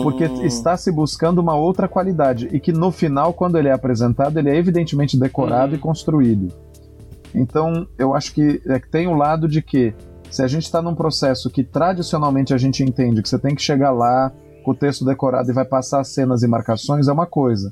[0.03, 0.43] porque Hum.
[0.45, 2.47] está se buscando uma outra qualidade.
[2.51, 5.78] E que no final, quando ele é apresentado, ele é evidentemente decorado Uhum.
[5.78, 6.53] e construído.
[7.34, 9.93] Então, eu acho que é que tem o lado de que
[10.30, 13.61] se a gente está num processo que tradicionalmente a gente entende que você tem que
[13.61, 14.32] chegar lá
[14.63, 17.72] com o texto decorado e vai passar cenas e marcações, é uma coisa.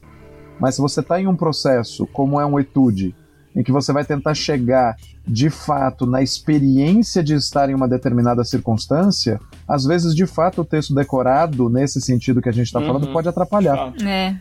[0.60, 3.16] Mas se você está em um processo, como é um etude,
[3.56, 4.95] em que você vai tentar chegar
[5.28, 10.66] de fato na experiência de estar em uma determinada circunstância, às vezes de fato o
[10.66, 12.88] texto decorado, nesse sentido que a gente está Uhum.
[12.88, 13.93] falando, pode atrapalhar.
[14.06, 14.36] É.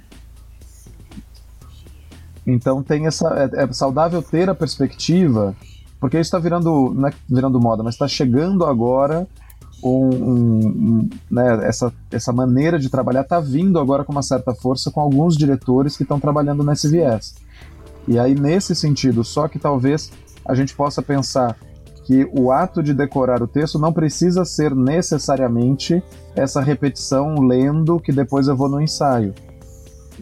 [2.46, 3.50] Então tem essa.
[3.54, 5.54] É, é saudável ter a perspectiva
[6.00, 9.24] Porque isso está virando, não é virando moda, mas está chegando agora
[9.80, 14.52] um, um, um, né, essa, essa maneira de trabalhar está vindo agora com uma certa
[14.52, 17.36] força com alguns diretores que estão trabalhando nesse viés.
[18.06, 20.10] E aí, nesse sentido, só que talvez
[20.44, 21.56] a gente possa pensar
[22.04, 26.02] que o ato de decorar o texto não precisa ser necessariamente
[26.34, 29.32] essa repetição lendo que depois eu vou no ensaio.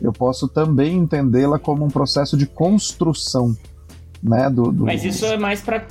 [0.01, 3.57] Eu posso também entendê-la como um processo de construção,
[4.22, 4.49] né?
[4.49, 4.85] Do, do...
[4.85, 5.87] Mas isso é mais para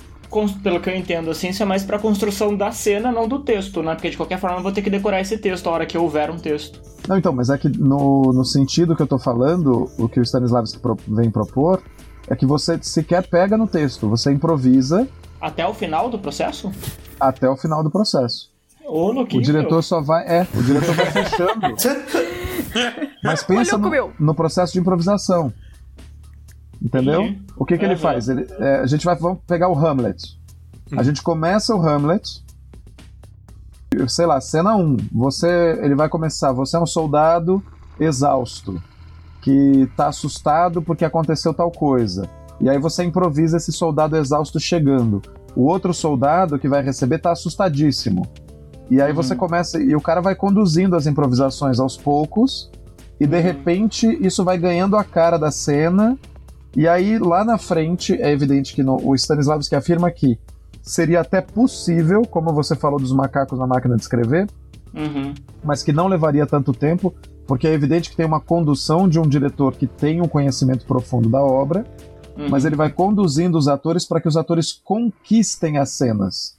[0.61, 3.81] pelo que eu entendo, assim, isso é mais pra construção da cena, não do texto,
[3.81, 3.95] né?
[3.95, 6.29] Porque de qualquer forma eu vou ter que decorar esse texto a hora que houver
[6.29, 6.81] um texto.
[7.07, 10.23] Não, então, mas é que no, no sentido que eu tô falando, o que o
[10.23, 11.81] Stanislavski vem propor
[12.27, 15.07] é que você sequer pega no texto, você improvisa.
[15.41, 16.71] Até o final do processo?
[17.19, 18.51] Até o final do processo.
[18.85, 20.25] Ô, o diretor só vai.
[20.27, 21.61] É, o diretor vai fechando.
[23.23, 25.53] Mas pensa no, no, processo de improvisação.
[26.81, 27.35] Entendeu?
[27.57, 27.91] O que, que uhum.
[27.91, 28.29] ele faz?
[28.29, 30.39] Ele, é, a gente vai vamos pegar o Hamlet.
[30.95, 32.43] A gente começa o Hamlet.
[34.07, 34.97] Sei lá, cena 1.
[35.11, 36.51] Você, ele vai começar.
[36.53, 37.61] Você é um soldado
[37.99, 38.81] exausto
[39.41, 42.29] que tá assustado porque aconteceu tal coisa.
[42.59, 45.21] E aí você improvisa esse soldado exausto chegando.
[45.55, 48.27] O outro soldado que vai receber tá assustadíssimo.
[48.89, 49.15] E aí uhum.
[49.15, 52.71] você começa e o cara vai conduzindo as improvisações aos poucos
[53.19, 53.41] e de uhum.
[53.41, 56.17] repente isso vai ganhando a cara da cena.
[56.75, 60.39] E aí lá na frente é evidente que no, o Stanislavski afirma que
[60.81, 64.47] seria até possível, como você falou dos macacos na máquina de escrever,
[64.93, 65.33] uhum.
[65.63, 67.13] mas que não levaria tanto tempo,
[67.47, 71.29] porque é evidente que tem uma condução de um diretor que tem um conhecimento profundo
[71.29, 71.85] da obra,
[72.37, 72.49] uhum.
[72.49, 76.57] mas ele vai conduzindo os atores para que os atores conquistem as cenas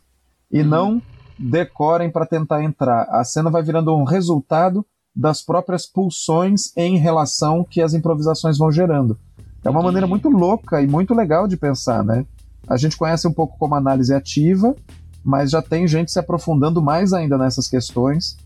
[0.51, 0.69] e uhum.
[0.69, 1.03] não
[1.39, 3.07] decorem para tentar entrar.
[3.09, 4.85] A cena vai virando um resultado
[5.15, 9.19] das próprias pulsões em relação que as improvisações vão gerando.
[9.65, 12.25] É uma maneira muito louca e muito legal de pensar, né?
[12.67, 14.75] A gente conhece um pouco como análise ativa,
[15.25, 18.37] mas já tem gente se aprofundando mais ainda nessas questões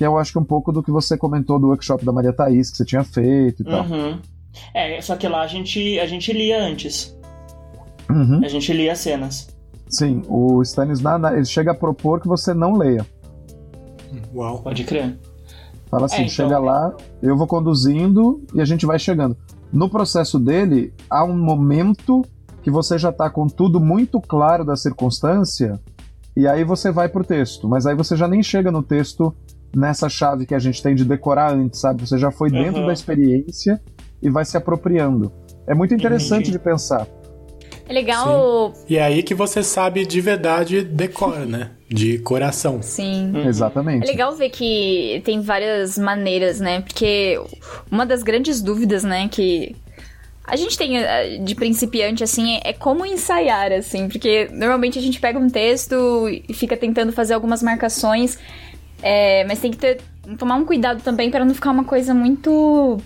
[0.00, 2.70] que eu acho que um pouco do que você comentou do workshop da Maria Thaís,
[2.70, 3.84] que você tinha feito e tal.
[3.84, 4.18] Uhum.
[4.72, 7.14] É, só que lá a gente, a gente lia antes.
[8.08, 8.40] Uhum.
[8.42, 9.54] A gente lia as cenas.
[9.90, 13.04] Sim, o Stanislau ele chega a propor que você não leia.
[14.34, 14.62] Uau.
[14.62, 15.18] Pode crer.
[15.90, 16.30] Fala assim, é, então...
[16.30, 19.36] chega lá, eu vou conduzindo e a gente vai chegando.
[19.72, 22.24] No processo dele, há um momento
[22.62, 25.80] que você já está com tudo muito claro da circunstância
[26.36, 29.34] e aí você vai pro texto, mas aí você já nem chega no texto
[29.74, 32.06] nessa chave que a gente tem de decorar antes, sabe?
[32.06, 32.86] Você já foi dentro uhum.
[32.86, 33.80] da experiência
[34.22, 35.32] e vai se apropriando.
[35.66, 36.52] É muito interessante Entendi.
[36.52, 37.06] de pensar.
[37.90, 38.72] É legal.
[38.72, 38.84] Sim.
[38.88, 41.70] E é aí que você sabe de verdade decora, né?
[41.88, 42.80] De coração.
[42.80, 43.32] Sim.
[43.34, 43.48] Uhum.
[43.48, 44.04] Exatamente.
[44.04, 46.82] É legal ver que tem várias maneiras, né?
[46.82, 47.36] Porque
[47.90, 49.74] uma das grandes dúvidas, né, que
[50.46, 55.20] a gente tem eh, de principiante, assim, é como ensaiar, assim, porque normalmente a gente
[55.20, 58.38] pega um texto e fica tentando fazer algumas marcações
[59.02, 60.00] é, mas tem que ter,
[60.38, 62.98] tomar um cuidado também para não ficar uma coisa muito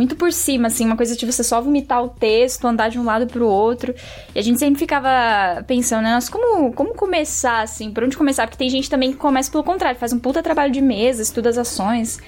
[0.00, 3.04] muito por cima, assim, uma coisa de você só vomitar o texto, andar de um
[3.04, 3.94] lado pro outro.
[4.34, 8.46] E a gente sempre ficava pensando, né, nossa, como, como começar, assim, por onde começar?
[8.46, 11.50] Porque tem gente também que começa pelo contrário, faz um puta trabalho de mesa, estuda
[11.50, 12.18] as ações.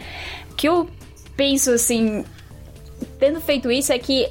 [0.50, 0.86] O que eu
[1.34, 2.26] penso, assim,
[3.18, 4.30] tendo feito isso é que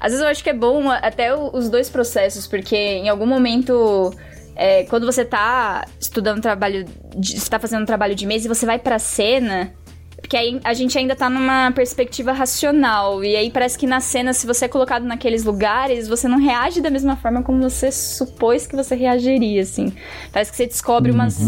[0.00, 4.12] às vezes eu acho que é bom até os dois processos, porque em algum momento
[4.56, 6.84] é, quando você tá estudando trabalho,
[7.16, 9.72] de, você tá fazendo um trabalho de mesa e você vai pra cena,
[10.20, 13.22] porque aí a gente ainda tá numa perspectiva racional.
[13.24, 16.80] E aí parece que na cena, se você é colocado naqueles lugares, você não reage
[16.80, 19.92] da mesma forma como você supôs que você reagiria, assim.
[20.32, 21.18] Parece que você descobre uhum.
[21.18, 21.38] umas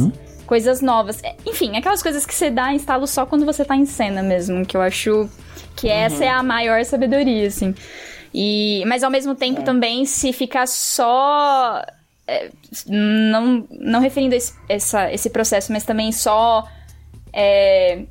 [0.46, 1.22] coisas novas.
[1.22, 4.64] É, enfim, aquelas coisas que você dá instalo só quando você tá em cena mesmo,
[4.64, 5.28] que eu acho
[5.76, 5.92] que uhum.
[5.92, 7.74] essa é a maior sabedoria, assim.
[8.32, 9.64] E, mas ao mesmo tempo é.
[9.64, 11.84] também, se ficar só
[12.26, 12.50] é,
[12.86, 16.68] não, não referindo esse, essa, esse processo, mas também só
[17.32, 18.04] é,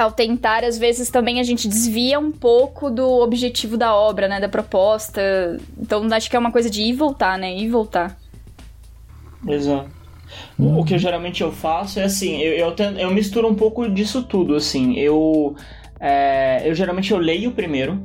[0.00, 4.40] ao tentar, às vezes também a gente desvia um pouco do objetivo da obra, né,
[4.40, 5.20] da proposta.
[5.78, 8.18] Então acho que é uma coisa de ir e voltar, né, ir voltar.
[9.46, 9.90] Exato.
[10.58, 14.22] O que eu, geralmente eu faço é assim, eu, eu, eu misturo um pouco disso
[14.22, 14.96] tudo, assim.
[14.96, 15.56] Eu,
[15.98, 18.00] é, eu geralmente eu leio primeiro,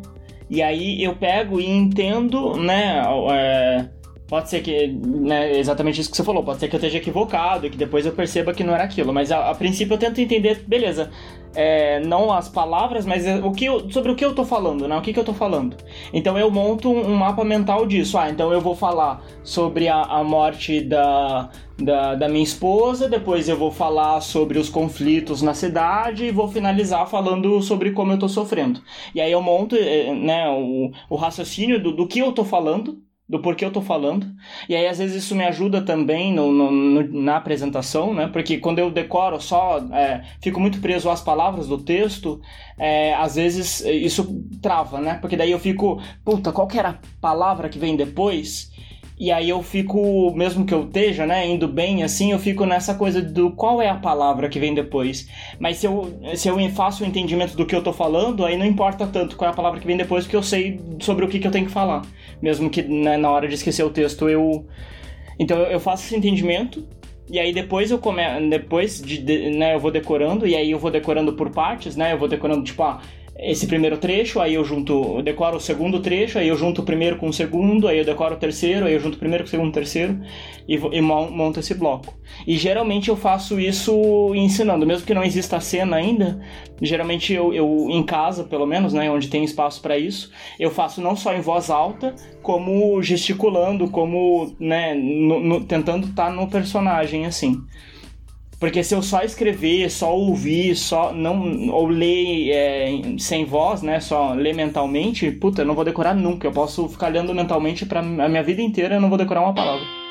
[0.50, 3.86] e aí eu pego e entendo, né, é,
[4.28, 7.67] Pode ser que, né, exatamente isso que você falou, pode ser que eu esteja equivocado
[7.67, 10.19] e que depois eu perceba que não era aquilo, mas a, a princípio eu tento
[10.19, 11.11] entender, beleza,
[11.53, 14.97] é, não as palavras, mas o que eu, sobre o que eu tô falando, né,
[14.97, 15.78] o que, que eu tô falando.
[16.11, 20.01] Então eu monto um, um mapa mental disso, ah, então eu vou falar sobre a,
[20.01, 25.53] a morte da, da, da minha esposa, depois eu vou falar sobre os conflitos na
[25.53, 28.82] cidade e vou finalizar falando sobre como eu tô sofrendo.
[29.13, 33.05] E aí eu monto, é, né, o, o raciocínio do, do que eu tô falando,
[33.28, 34.28] do porquê eu tô falando.
[34.69, 38.28] E aí, às vezes, isso me ajuda também no, no, no na apresentação, né?
[38.28, 42.39] Porque quando eu decoro só, é, fico muito preso às palavras do texto,
[42.78, 45.15] é, às vezes isso trava, né?
[45.15, 48.71] Porque daí eu fico, puta, qual que era a palavra que vem depois?
[49.18, 52.95] E aí eu fico, mesmo que eu esteja, né, indo bem assim, eu fico nessa
[52.95, 55.30] coisa do qual é a palavra que vem depois.
[55.57, 58.66] Mas se eu, se eu faço o entendimento do que eu tô falando, aí não
[58.66, 61.39] importa tanto qual é a palavra que vem depois, porque eu sei sobre o que,
[61.39, 62.01] que eu tenho que falar.
[62.41, 64.66] Mesmo que né, na hora de esquecer o texto eu.
[65.39, 66.86] Então eu faço esse entendimento,
[67.30, 68.22] e aí depois eu come...
[68.49, 72.11] depois de, de, né, eu vou decorando, e aí eu vou decorando por partes, né?
[72.13, 73.01] Eu vou decorando, tipo, ah,
[73.38, 76.86] esse primeiro trecho, aí eu junto, eu decoro o segundo trecho, aí eu junto o
[76.86, 79.47] primeiro com o segundo, aí eu decoro o terceiro, aí eu junto o primeiro com
[79.47, 80.21] o segundo, terceiro
[80.65, 82.17] e, e monto esse bloco.
[82.47, 86.39] E geralmente eu faço isso ensinando, mesmo que não exista a cena ainda,
[86.81, 91.01] geralmente eu, eu em casa, pelo menos, né, onde tem espaço para isso, eu faço
[91.01, 96.49] não só em voz alta, como gesticulando, como, né, no, no, tentando estar tá no
[96.49, 97.61] personagem, assim.
[98.66, 103.99] Porque se eu só escrever, só ouvir, só não ou ler é, sem voz, né,
[103.99, 106.47] só ler mentalmente, puta, eu não vou decorar nunca.
[106.47, 109.53] Eu posso ficar lendo mentalmente para a minha vida inteira, eu não vou decorar uma
[109.53, 110.05] palavra.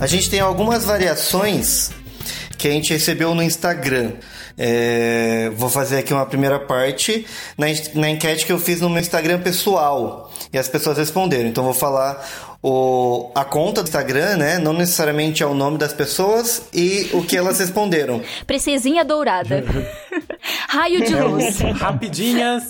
[0.00, 1.90] A gente tem algumas variações
[2.58, 4.12] que a gente recebeu no Instagram.
[4.58, 7.26] É, vou fazer aqui uma primeira parte
[7.56, 11.48] na, na enquete que eu fiz no meu Instagram pessoal e as pessoas responderam.
[11.48, 14.58] Então vou falar o, a conta do Instagram, né?
[14.58, 18.22] Não necessariamente é o nome das pessoas e o que elas responderam.
[18.46, 19.64] Princesinha dourada.
[20.68, 21.58] Raio de luz.
[21.78, 22.64] Rapidinhas.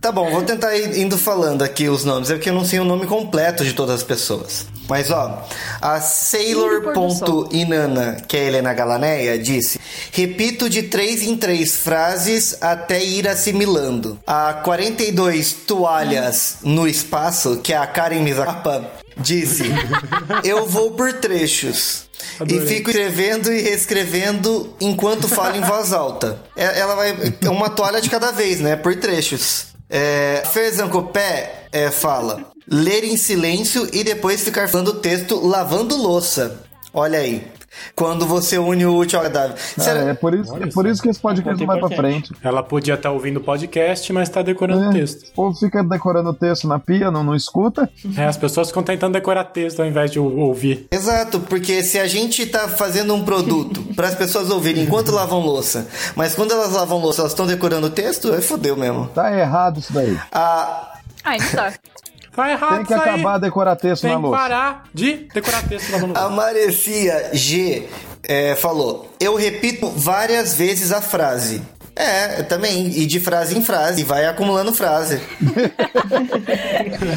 [0.00, 2.80] Tá bom, vou tentar ir indo falando aqui os nomes, é porque eu não sei
[2.80, 4.66] o nome completo de todas as pessoas.
[4.88, 5.46] Mas ó,
[5.80, 9.80] a Sailor.inana, que é a Helena Galaneia, disse:
[10.12, 14.18] Repito de três em três frases até ir assimilando.
[14.26, 19.64] A 42 toalhas no espaço, que é a Karen Mizapa, disse:
[20.44, 22.05] Eu vou por trechos.
[22.40, 22.64] Adorei.
[22.64, 26.40] E fico escrevendo e reescrevendo enquanto falo em voz alta.
[26.56, 27.16] É, ela vai.
[27.42, 28.76] É uma toalha de cada vez, né?
[28.76, 29.66] Por trechos.
[29.88, 36.60] É, Fezancopé é, fala: ler em silêncio e depois ficar falando o texto lavando louça.
[36.92, 37.46] Olha aí.
[37.94, 39.56] Quando você une o útil ao agradável.
[39.56, 40.00] Será...
[40.00, 42.32] É, é, por isso, é por isso que esse podcast não vai pra frente.
[42.42, 45.30] Ela podia estar tá ouvindo o podcast, mas tá decorando o é, texto.
[45.36, 47.88] Ou fica decorando o texto na pia, não, não escuta.
[48.16, 50.86] É, as pessoas ficam tentando decorar texto ao invés de ouvir.
[50.90, 55.40] Exato, porque se a gente tá fazendo um produto para as pessoas ouvirem enquanto lavam
[55.40, 59.06] louça, mas quando elas lavam louça, elas estão decorando o texto, é fodeu mesmo.
[59.08, 60.16] Tá errado isso daí.
[60.32, 60.98] A...
[61.24, 61.72] Ai, não tá.
[62.36, 64.36] Tá errado Tem que acabar de decorar texto Tem na louça.
[64.36, 66.20] Tem que parar de decorar texto na louça.
[66.26, 67.88] A Marecia G
[68.22, 71.62] é, falou: Eu repito várias vezes a frase.
[71.96, 72.88] É, também.
[72.88, 74.02] E de frase em frase.
[74.02, 75.18] E vai acumulando frase.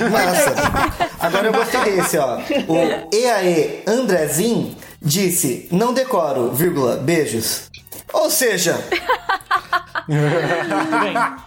[0.10, 0.56] Massa.
[1.20, 2.38] Agora eu gostei desse, ó.
[2.38, 7.70] O EAE Andrezinho disse: Não decoro, vírgula, beijos.
[8.14, 8.80] Ou seja.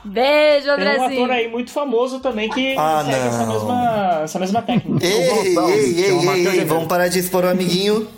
[0.04, 1.08] Beijo, Andrezinho.
[1.08, 5.04] Tem um ator aí muito famoso também que ah, segue essa mesma, essa mesma técnica.
[5.04, 8.08] Ei, ei, ei, ei, ei, vamos parar de expor o amiguinho.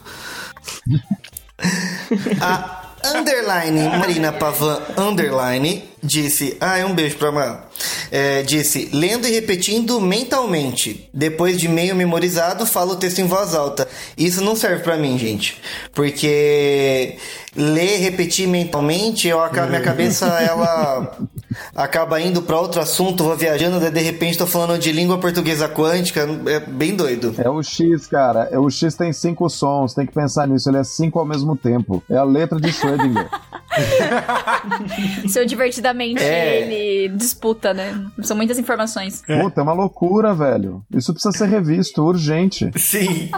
[2.40, 7.70] A underline Marina Pavan underline disse, ah, é um beijo pra Mar.
[8.10, 11.08] É, disse, lendo e repetindo mentalmente.
[11.12, 13.88] Depois de meio memorizado, falo o texto em voz alta.
[14.16, 15.60] Isso não serve para mim, gente.
[15.92, 17.16] Porque
[17.56, 21.16] ler, repetir mentalmente, eu acabo, minha cabeça ela
[21.74, 25.68] acaba indo para outro assunto, vou viajando, daí de repente tô falando de língua portuguesa
[25.68, 27.34] quântica, é bem doido.
[27.38, 28.48] É o X, cara.
[28.50, 31.56] É, o X tem cinco sons, tem que pensar nisso, ele é cinco ao mesmo
[31.56, 32.02] tempo.
[32.10, 33.28] É a letra de Schrödinger.
[35.28, 36.60] Seu divertidamente é.
[36.60, 38.06] ele disputa, né?
[38.22, 39.22] São muitas informações.
[39.28, 39.40] É.
[39.40, 40.84] Puta, é uma loucura, velho.
[40.94, 42.70] Isso precisa ser revisto, urgente.
[42.76, 43.30] Sim.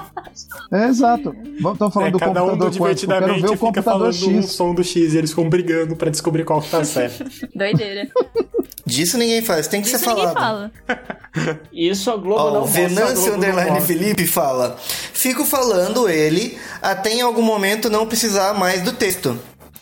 [0.72, 1.34] É exato.
[1.56, 3.12] Estão falando é, do computador um do quântico.
[3.12, 4.26] Quero ver o computador X.
[4.26, 7.24] um som do X e eles ficam brigando pra descobrir qual que tá certo.
[7.54, 8.08] Doideira.
[8.86, 10.34] Disso ninguém faz, tem que Disso ser falado.
[10.34, 10.72] Fala.
[11.72, 17.42] Isso a Globo oh, não Venâncio Underline Felipe fala: Fico falando ele até em algum
[17.42, 19.38] momento não precisar mais do texto.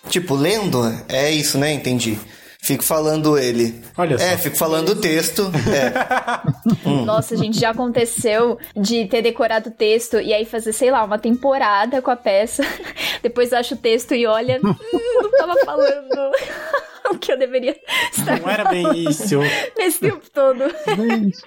[0.08, 1.72] Tipo, lendo, é isso, né?
[1.72, 2.18] Entendi.
[2.64, 3.78] Fico falando ele.
[3.94, 4.24] Olha só.
[4.24, 5.52] É, fico falando o texto.
[5.68, 6.88] É.
[6.88, 7.04] hum.
[7.04, 11.18] Nossa, gente, já aconteceu de ter decorado o texto e aí fazer, sei lá, uma
[11.18, 12.62] temporada com a peça.
[13.22, 14.74] Depois acha o texto e olha, hum,
[15.22, 16.32] não tava falando.
[17.10, 17.76] o que eu deveria
[18.12, 19.38] estar Não era bem isso.
[19.76, 20.64] nesse tempo todo.
[20.96, 21.38] Gente,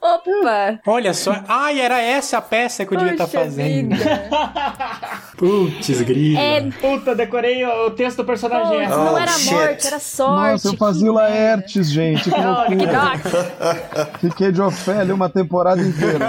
[0.00, 0.78] Opa!
[0.86, 1.34] Olha só.
[1.48, 3.96] Ai, era essa a peça que eu devia estar fazendo.
[5.36, 6.38] Putz, grilo.
[6.38, 8.88] É, Puta, decorei o texto do personagem.
[8.88, 9.52] não Oh, era shit.
[9.54, 10.50] morte, era sorte.
[10.52, 11.12] nossa, eu fazia.
[11.12, 12.24] Laertes, gente.
[12.24, 13.12] Que que loucura.
[14.20, 16.28] Fiquei de Ofélia uma temporada inteira.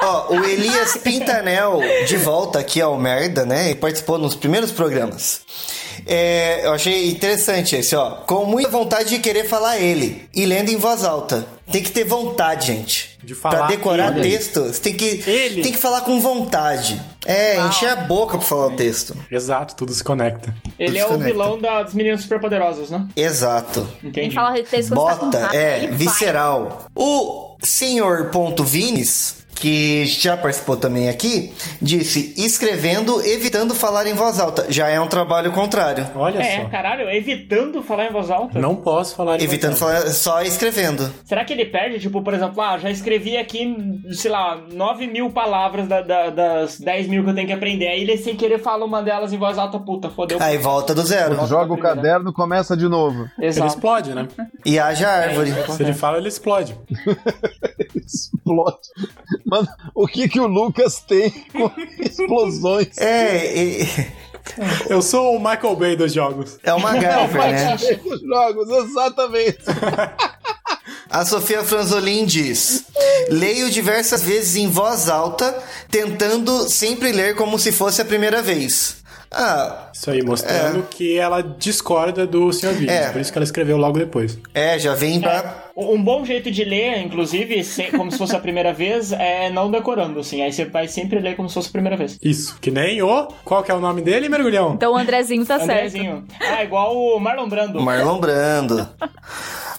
[0.00, 3.70] Ó, o Elias Pintanel, de volta aqui ao Merda, né?
[3.70, 5.40] E participou nos primeiros programas.
[6.06, 8.10] É, eu achei interessante esse, ó.
[8.26, 10.28] Com muita vontade de querer falar ele.
[10.34, 11.46] E lendo em voz alta.
[11.70, 13.18] Tem que ter vontade, gente.
[13.22, 14.28] De falar Pra decorar ele.
[14.28, 15.62] texto, você tem que, Ele.
[15.62, 17.00] tem que falar com vontade.
[17.24, 19.16] É, encher a boca pra falar o texto.
[19.30, 20.52] Exato, tudo se conecta.
[20.78, 21.24] Ele é o Desconecta.
[21.32, 23.06] vilão das meninas superpoderosas, né?
[23.14, 23.86] Exato.
[24.02, 24.30] Entendi.
[24.30, 25.96] que falar texto quando você tá com Bota, raiva, é, ele vai.
[25.98, 26.86] visceral.
[26.96, 34.40] O senhor Ponto Vines, que já participou também aqui, disse: escrevendo, evitando falar em voz
[34.40, 34.66] alta.
[34.68, 36.04] Já é um trabalho contrário.
[36.16, 36.68] Olha É, só.
[36.68, 38.58] caralho, evitando falar em voz alta.
[38.58, 40.00] Não posso falar em Evitando voz alta.
[40.00, 41.08] falar só escrevendo.
[41.24, 42.00] Será que ele perde?
[42.00, 43.72] Tipo, por exemplo, ah, já escrevi aqui,
[44.10, 47.86] sei lá, 9 mil palavras da- da- das 10 mil que eu tenho que aprender.
[47.86, 50.38] Aí ele sem querer fala uma delas em voz alta, puta, fodeu.
[50.40, 51.46] Aí volta do zero.
[51.46, 53.28] Joga o caderno, começa de novo.
[53.38, 53.68] Ele Exato.
[53.68, 54.26] explode, né?
[54.66, 55.52] E haja árvore.
[55.76, 56.76] Se ele fala, ele explode.
[57.94, 58.88] Explode.
[59.52, 61.70] Mano, o que que o Lucas tem com
[62.02, 62.96] explosões?
[62.96, 63.86] É, e-
[64.88, 66.58] Eu sou o Michael Bay dos jogos.
[66.62, 67.76] é uma MacGyver, né?
[68.02, 69.58] Os jogos, exatamente.
[71.10, 72.86] A Sofia Franzolin diz:
[73.28, 79.01] Leio diversas vezes em voz alta, tentando sempre ler como se fosse a primeira vez.
[79.34, 82.72] Ah, Isso aí, mostrando que ela discorda do Sr.
[82.72, 82.90] Vinicius.
[82.90, 83.10] É.
[83.10, 84.38] Por isso que ela escreveu logo depois.
[84.54, 85.70] é, já vem pra.
[85.74, 89.70] Um bom jeito de ler, inclusive, sem- como se fosse a primeira vez, é não
[89.70, 90.42] decorando, assim.
[90.42, 92.18] Aí você vai sempre ler como se fosse a primeira vez.
[92.22, 93.28] Isso, que nem o...
[93.42, 94.74] Qual que é o nome dele, mergulhão?
[94.74, 95.70] Então o Andrezinho tá certo.
[95.72, 96.24] Andrezinho.
[96.40, 97.80] Ah, igual o Marlon Brando.
[97.80, 98.86] Marlon Brando.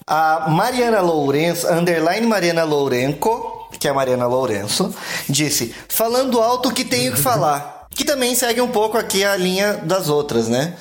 [0.06, 4.94] A Mariana Lourenço, underline Mariana Lourenco, que é a Mariana Lourenço,
[5.28, 7.73] disse: falando alto o que tenho que falar.
[7.94, 10.74] Que também segue um pouco aqui a linha das outras, né?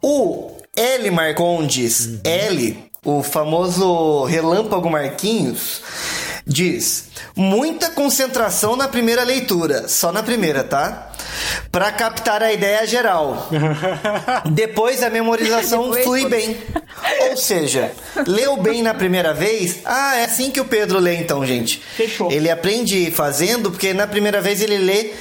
[0.00, 5.80] O L Marcondes, L, o famoso Relâmpago Marquinhos,
[6.46, 11.12] diz: muita concentração na primeira leitura, só na primeira, tá?
[11.70, 13.48] Pra captar a ideia geral.
[14.50, 16.56] Depois a memorização Depois, flui bem.
[17.30, 17.92] Ou seja,
[18.26, 19.78] leu bem na primeira vez?
[19.84, 21.82] Ah, é assim que o Pedro lê então, gente.
[21.96, 22.30] Fechou.
[22.30, 25.12] Ele aprende fazendo, porque na primeira vez ele lê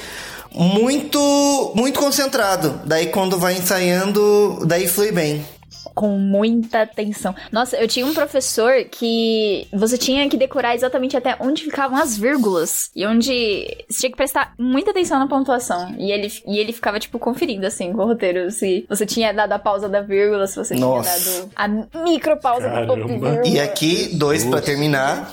[0.56, 2.80] muito muito concentrado.
[2.86, 5.46] Daí quando vai ensaiando, daí flui bem.
[5.94, 7.34] Com muita atenção.
[7.52, 12.18] Nossa, eu tinha um professor que você tinha que decorar exatamente até onde ficavam as
[12.18, 12.90] vírgulas.
[12.94, 15.96] E onde você tinha que prestar muita atenção na pontuação.
[15.98, 18.52] E ele, e ele ficava, tipo, conferindo, assim, com o roteiro.
[18.52, 21.18] Se você tinha dado a pausa da vírgula, se você Nossa.
[21.18, 23.48] tinha dado a micro pausa ponto e vírgula.
[23.48, 25.32] E aqui, dois pra terminar.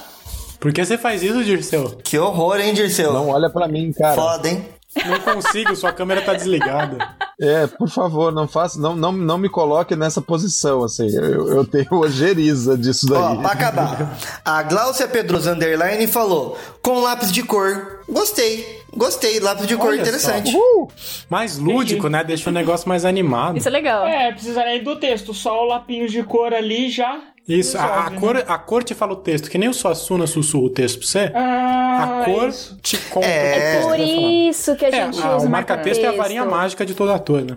[0.60, 1.98] Por que você faz isso, Dirceu?
[2.04, 3.12] Que horror, hein, Dirceu?
[3.12, 4.14] Não olha pra mim, cara.
[4.14, 4.64] Foda, hein?
[5.06, 6.98] Não consigo, sua câmera tá desligada.
[7.40, 11.08] É, por favor, não faça, não, não, não me coloque nessa posição, assim.
[11.08, 13.18] Eu, eu tenho ojeriza disso daí.
[13.18, 14.18] Ó, pra acabar.
[14.44, 18.00] A Glaucia Pedroso Underline falou: com lápis de cor.
[18.08, 18.82] Gostei.
[18.94, 19.40] Gostei.
[19.40, 20.52] Lápis de cor Olha interessante.
[20.52, 20.88] só.
[21.30, 22.22] Mais lúdico, né?
[22.22, 23.56] Deixa o negócio mais animado.
[23.56, 24.06] Isso é legal.
[24.06, 25.32] É, precisaria do texto.
[25.32, 27.18] Só o lapinho de cor ali já.
[27.48, 28.20] Isso, a, a né?
[28.20, 31.06] cor, a cor te fala o texto, que nem o Suassuna sussurra o texto pra
[31.08, 31.32] você.
[31.34, 32.78] Ah, a cor isso.
[32.80, 33.78] te conta É.
[33.78, 36.44] o que Por isso que a É, gente a- usa o marca-texto é a varinha
[36.44, 37.56] mágica de todo ator, né?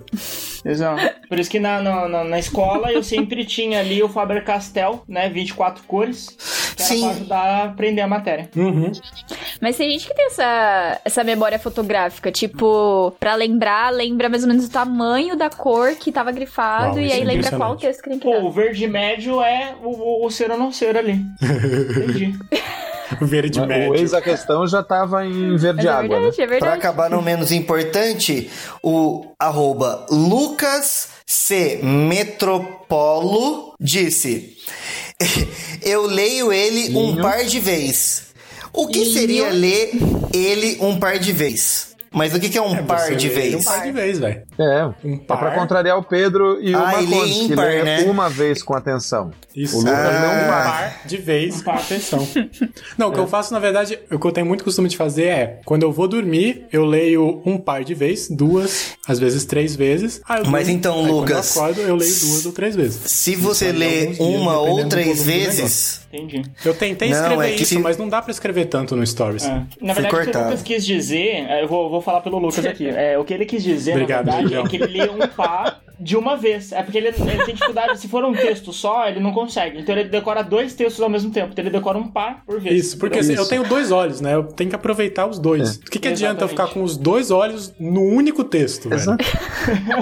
[0.66, 1.02] Exato.
[1.30, 5.30] Por isso que na, na, na- na escola eu sempre tinha ali o Faber-Castell, né?
[5.30, 6.30] 24 cores.
[6.76, 7.02] Que era Sim.
[7.02, 8.50] pra ajudar a aprender a matéria.
[8.56, 8.92] Uhum.
[9.62, 14.50] Mas tem gente que tem essa, essa memória fotográfica, tipo, pra lembrar, lembra mais ou
[14.50, 17.78] menos o tamanho da cor que tava grifado Uau, e isso aí é lembra qual
[17.78, 20.72] texto que tem que Pô, o verde médio é o, o, o ser ou não
[20.72, 21.22] ser ali.
[21.42, 22.34] Entendi.
[23.22, 23.92] Verde Mas médio.
[23.92, 26.32] O ex a questão já tava em verde Mas é água, né?
[26.32, 28.50] verdade, é Pra acabar no menos importante,
[28.82, 31.80] o arroba Lucas C.
[31.84, 34.58] Metropolo disse:
[35.84, 38.26] Eu leio ele um par de vezes.
[38.74, 39.92] O que seria ler
[40.34, 41.95] ele um par de vezes?
[42.16, 43.54] Mas o que, que é um par Você de vez?
[43.56, 44.42] Um par de vez, velho.
[44.58, 45.38] É, Um é par.
[45.40, 48.04] pra contrariar o Pedro e o Ah, ele é Marcondes, que ímpar, lê né?
[48.04, 49.32] uma vez com atenção.
[49.56, 49.76] Isso.
[49.78, 50.46] O Lucas Ah.
[50.46, 50.64] um par.
[50.66, 52.28] par de vez com atenção.
[52.98, 55.26] Não, o que eu faço, na verdade, o que eu tenho muito costume de fazer
[55.26, 59.76] é, quando eu vou dormir, eu leio um par de vezes, duas, às vezes três
[59.76, 60.22] vezes.
[60.28, 60.78] Aí eu Mas durmo.
[60.80, 63.02] então, Aí Lucas, Quando eu acordo, eu leio duas ou três vezes.
[63.12, 66.44] Se você aí, lê dias, uma ou três vezes, Entendi.
[66.64, 69.06] Eu tentei Não, escrever é que isso, se- mas não dá pra escrever tanto no
[69.06, 69.44] Stories.
[69.44, 69.50] É.
[69.82, 70.44] Na Foi verdade, o que o.
[70.46, 72.88] Lucas quis dizer, eu vou, vou falar pelo Lucas aqui.
[72.96, 74.66] É, o que ele quis dizer, Obrigado, na verdade, Julião.
[74.66, 76.72] é que ele lê um par de uma vez.
[76.72, 78.00] É porque ele, ele tem dificuldade.
[78.00, 79.80] Se for um texto só, ele não consegue.
[79.80, 81.50] Então ele decora dois textos ao mesmo tempo.
[81.52, 82.86] Então ele decora um par por vez.
[82.86, 84.36] Isso, porque assim, eu tenho dois olhos, né?
[84.36, 85.78] Eu tenho que aproveitar os dois.
[85.78, 89.02] O que, que adianta eu ficar com os dois olhos no único texto, velho?
[89.02, 89.26] Exato.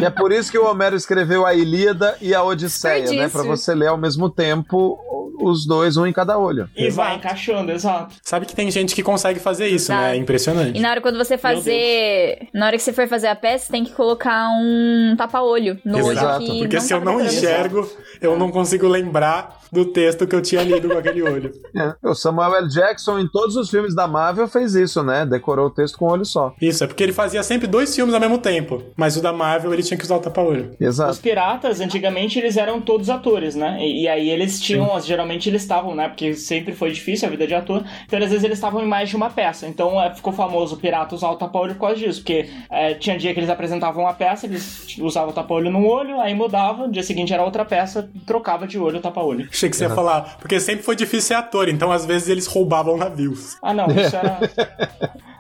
[0.02, 3.30] E é por isso que o Homero escreveu a Ilíada e a Odisseia, né?
[3.30, 5.00] Pra você ler ao mesmo tempo
[5.40, 6.70] os dois, um em cada olho.
[6.76, 8.16] E vai encaixando, exato.
[8.22, 9.98] Sabe que tem gente que consegue fazer isso, né?
[9.98, 10.18] É Sabe.
[10.20, 10.78] impressionante.
[10.78, 12.48] E na hora quando você fazer.
[12.54, 16.60] Na hora que você for fazer a peça, tem que colocar um tapa-olho Exato, que
[16.60, 17.30] porque não se tá eu não pra ver.
[17.30, 17.90] enxergo,
[18.22, 21.52] eu não consigo lembrar do texto que eu tinha lido com aquele olho.
[21.76, 22.68] É, O Samuel L.
[22.70, 25.26] Jackson, em todos os filmes da Marvel, fez isso, né?
[25.26, 26.54] Decorou o texto com um olho só.
[26.62, 28.84] Isso, é porque ele fazia sempre dois filmes ao mesmo tempo.
[28.96, 30.76] Mas o da Marvel ele tinha que usar o tapa-olho.
[30.80, 31.10] Exato.
[31.10, 33.80] Os piratas, antigamente, eles eram todos atores, né?
[33.82, 36.08] E, e aí eles tinham, geralmente eles estavam, né?
[36.10, 37.84] Porque sempre foi difícil a vida de ator.
[38.06, 39.66] Então, às vezes, eles estavam em mais de uma peça.
[39.66, 42.20] Então, é, ficou famoso o pirata usar o tapa-olho por causa disso.
[42.22, 46.22] Porque é, tinha dia que eles apresentavam uma peça, eles usavam o tapa-olho num olho,
[46.22, 49.48] aí mudava, no dia seguinte era outra peça, trocava de olho o tapa-olho.
[49.52, 52.46] Achei que você ia falar, porque sempre foi difícil ser ator, então às vezes eles
[52.46, 53.58] roubavam navios.
[53.62, 54.40] Ah, não, isso era.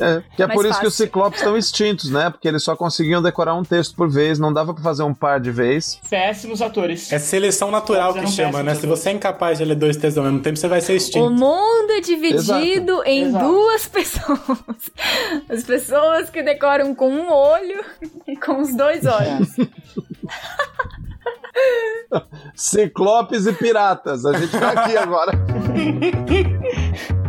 [0.00, 1.06] É, que é Mais por isso que os fácil.
[1.06, 2.30] ciclopes estão extintos, né?
[2.30, 5.38] Porque eles só conseguiam decorar um texto por vez, não dava pra fazer um par
[5.40, 6.00] de vez.
[6.08, 7.12] Péssimos atores.
[7.12, 8.72] É seleção natural que chama, né?
[8.72, 10.92] péssimos Se você é incapaz de ler dois textos ao mesmo tempo, você vai ser
[10.92, 11.30] O extinto.
[11.30, 13.02] mundo é dividido Exato.
[13.08, 13.44] em Exato.
[13.44, 14.58] duas pessoas.
[15.48, 17.84] As pessoas que decoram com um olho
[18.26, 19.48] e com os dois olhos.
[22.54, 24.24] Ciclopes e piratas.
[24.24, 25.32] A gente tá aqui agora.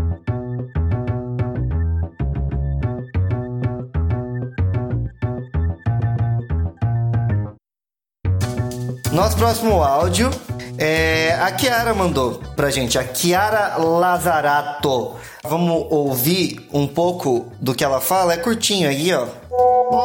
[9.11, 10.29] Nosso próximo áudio
[10.77, 15.15] é a Kiara mandou pra gente, a Kiara Lazarato.
[15.43, 18.33] Vamos ouvir um pouco do que ela fala?
[18.33, 19.27] É curtinho aí, ó.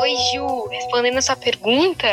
[0.01, 0.69] Oi, Ju.
[0.69, 2.07] Respondendo essa pergunta,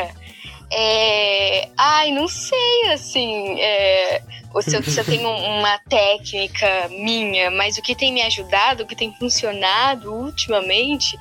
[0.69, 1.69] é...
[1.77, 4.21] Ai, não sei, assim, é...
[4.53, 8.83] ou se eu, se eu tenho uma técnica minha, mas o que tem me ajudado,
[8.83, 11.17] o que tem funcionado ultimamente,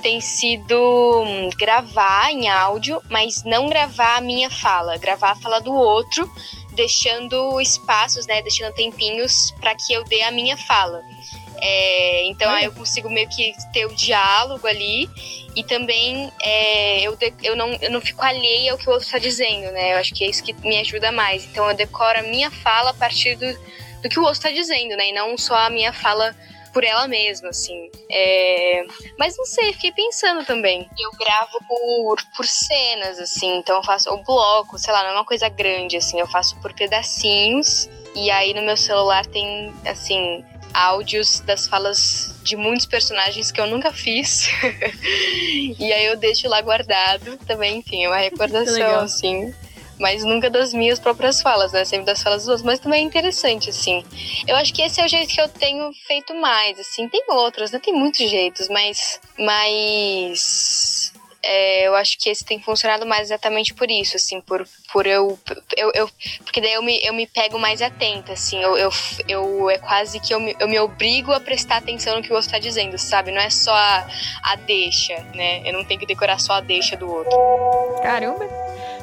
[0.00, 0.74] tem sido
[1.24, 6.30] hum, gravar em áudio, mas não gravar a minha fala, gravar a fala do outro,
[6.72, 11.02] deixando espaços, né, deixando tempinhos para que eu dê a minha fala.
[11.62, 15.10] É, então aí eu consigo meio que ter o diálogo ali
[15.54, 19.04] e também é, eu, de- eu, não, eu não fico alheia ao que o outro
[19.04, 19.92] está dizendo, né?
[19.92, 21.44] Eu acho que é isso que me ajuda mais.
[21.44, 23.52] Então eu decoro a minha fala a partir do,
[24.00, 25.10] do que o outro está dizendo, né?
[25.10, 26.34] E não só a minha fala
[26.72, 27.90] por ela mesma, assim.
[28.10, 28.84] É,
[29.18, 30.88] Mas não sei, fiquei pensando também.
[30.98, 35.14] Eu gravo por, por cenas, assim, então eu faço o bloco, sei lá, não é
[35.14, 37.88] uma coisa grande, assim, eu faço por pedacinhos.
[38.14, 40.44] E aí no meu celular tem, assim,
[40.74, 44.48] áudios das falas de muitos personagens que eu nunca fiz.
[45.78, 49.54] e aí eu deixo lá guardado também, enfim, é uma recordação, assim.
[50.00, 51.84] Mas nunca das minhas próprias falas, né?
[51.84, 52.64] Sempre das falas dos outros.
[52.66, 54.02] Mas também é interessante, assim.
[54.48, 57.06] Eu acho que esse é o jeito que eu tenho feito mais, assim.
[57.08, 57.78] Tem outros, né?
[57.78, 59.20] Tem muitos jeitos, mas.
[59.38, 61.12] Mas.
[61.42, 65.38] é, eu acho que esse tem funcionado mais exatamente por isso, assim, por, por eu,
[65.76, 66.10] eu, eu-
[66.44, 68.60] Porque daí eu me, eu me pego mais atenta, assim.
[68.60, 68.90] Eu, eu,
[69.28, 72.36] eu- é quase que eu me, eu me obrigo a prestar atenção no que o
[72.36, 73.30] outro tá dizendo, sabe?
[73.32, 74.06] Não é só a,
[74.44, 75.62] a deixa, né?
[75.68, 77.36] Eu não tenho que decorar só a deixa do outro.
[78.02, 78.46] Caramba.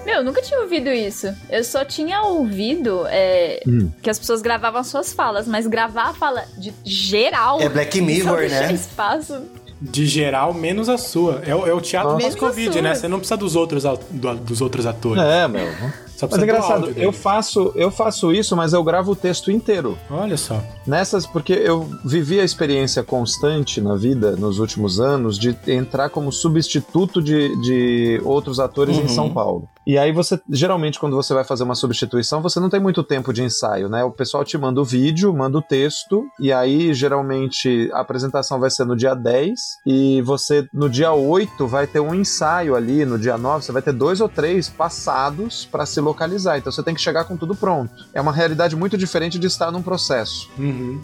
[0.07, 1.27] Meu, eu nunca tinha ouvido isso.
[1.49, 3.91] Eu só tinha ouvido é, Hum.
[4.01, 7.59] que as pessoas gravavam as suas falas, mas gravar a fala de geral.
[7.61, 8.71] É Black Mirror, né?
[8.73, 9.41] espaço.
[9.79, 11.41] De geral, menos a sua.
[11.45, 12.51] É, o- é o teatro Menos sua.
[12.81, 12.95] né?
[12.95, 15.21] Você não precisa dos outros, do- dos outros atores.
[15.21, 15.67] É, meu.
[15.67, 19.15] Só Mas precisa é do engraçado, eu faço, eu faço isso, mas eu gravo o
[19.15, 19.95] texto inteiro.
[20.09, 20.63] Olha só.
[20.87, 26.31] Nessas, porque eu vivi a experiência constante na vida, nos últimos anos, de entrar como
[26.31, 29.03] substituto de, de outros atores Uhum.
[29.03, 29.69] em São Paulo.
[29.87, 33.31] E aí você, geralmente, quando você vai fazer uma substituição, você não tem muito tempo
[33.31, 34.03] de ensaio, né?
[34.03, 38.69] O pessoal te manda o vídeo, manda o texto, e aí, geralmente, a apresentação vai
[38.69, 43.17] ser no dia 10, e você, no dia 8, vai ter um ensaio ali, no
[43.17, 46.57] dia 9, você vai ter dois ou três passados para se localizar.
[46.57, 47.93] Então você tem que chegar com tudo pronto.
[48.13, 50.49] É uma realidade muito diferente de estar num processo.
[50.59, 50.99] Uhum.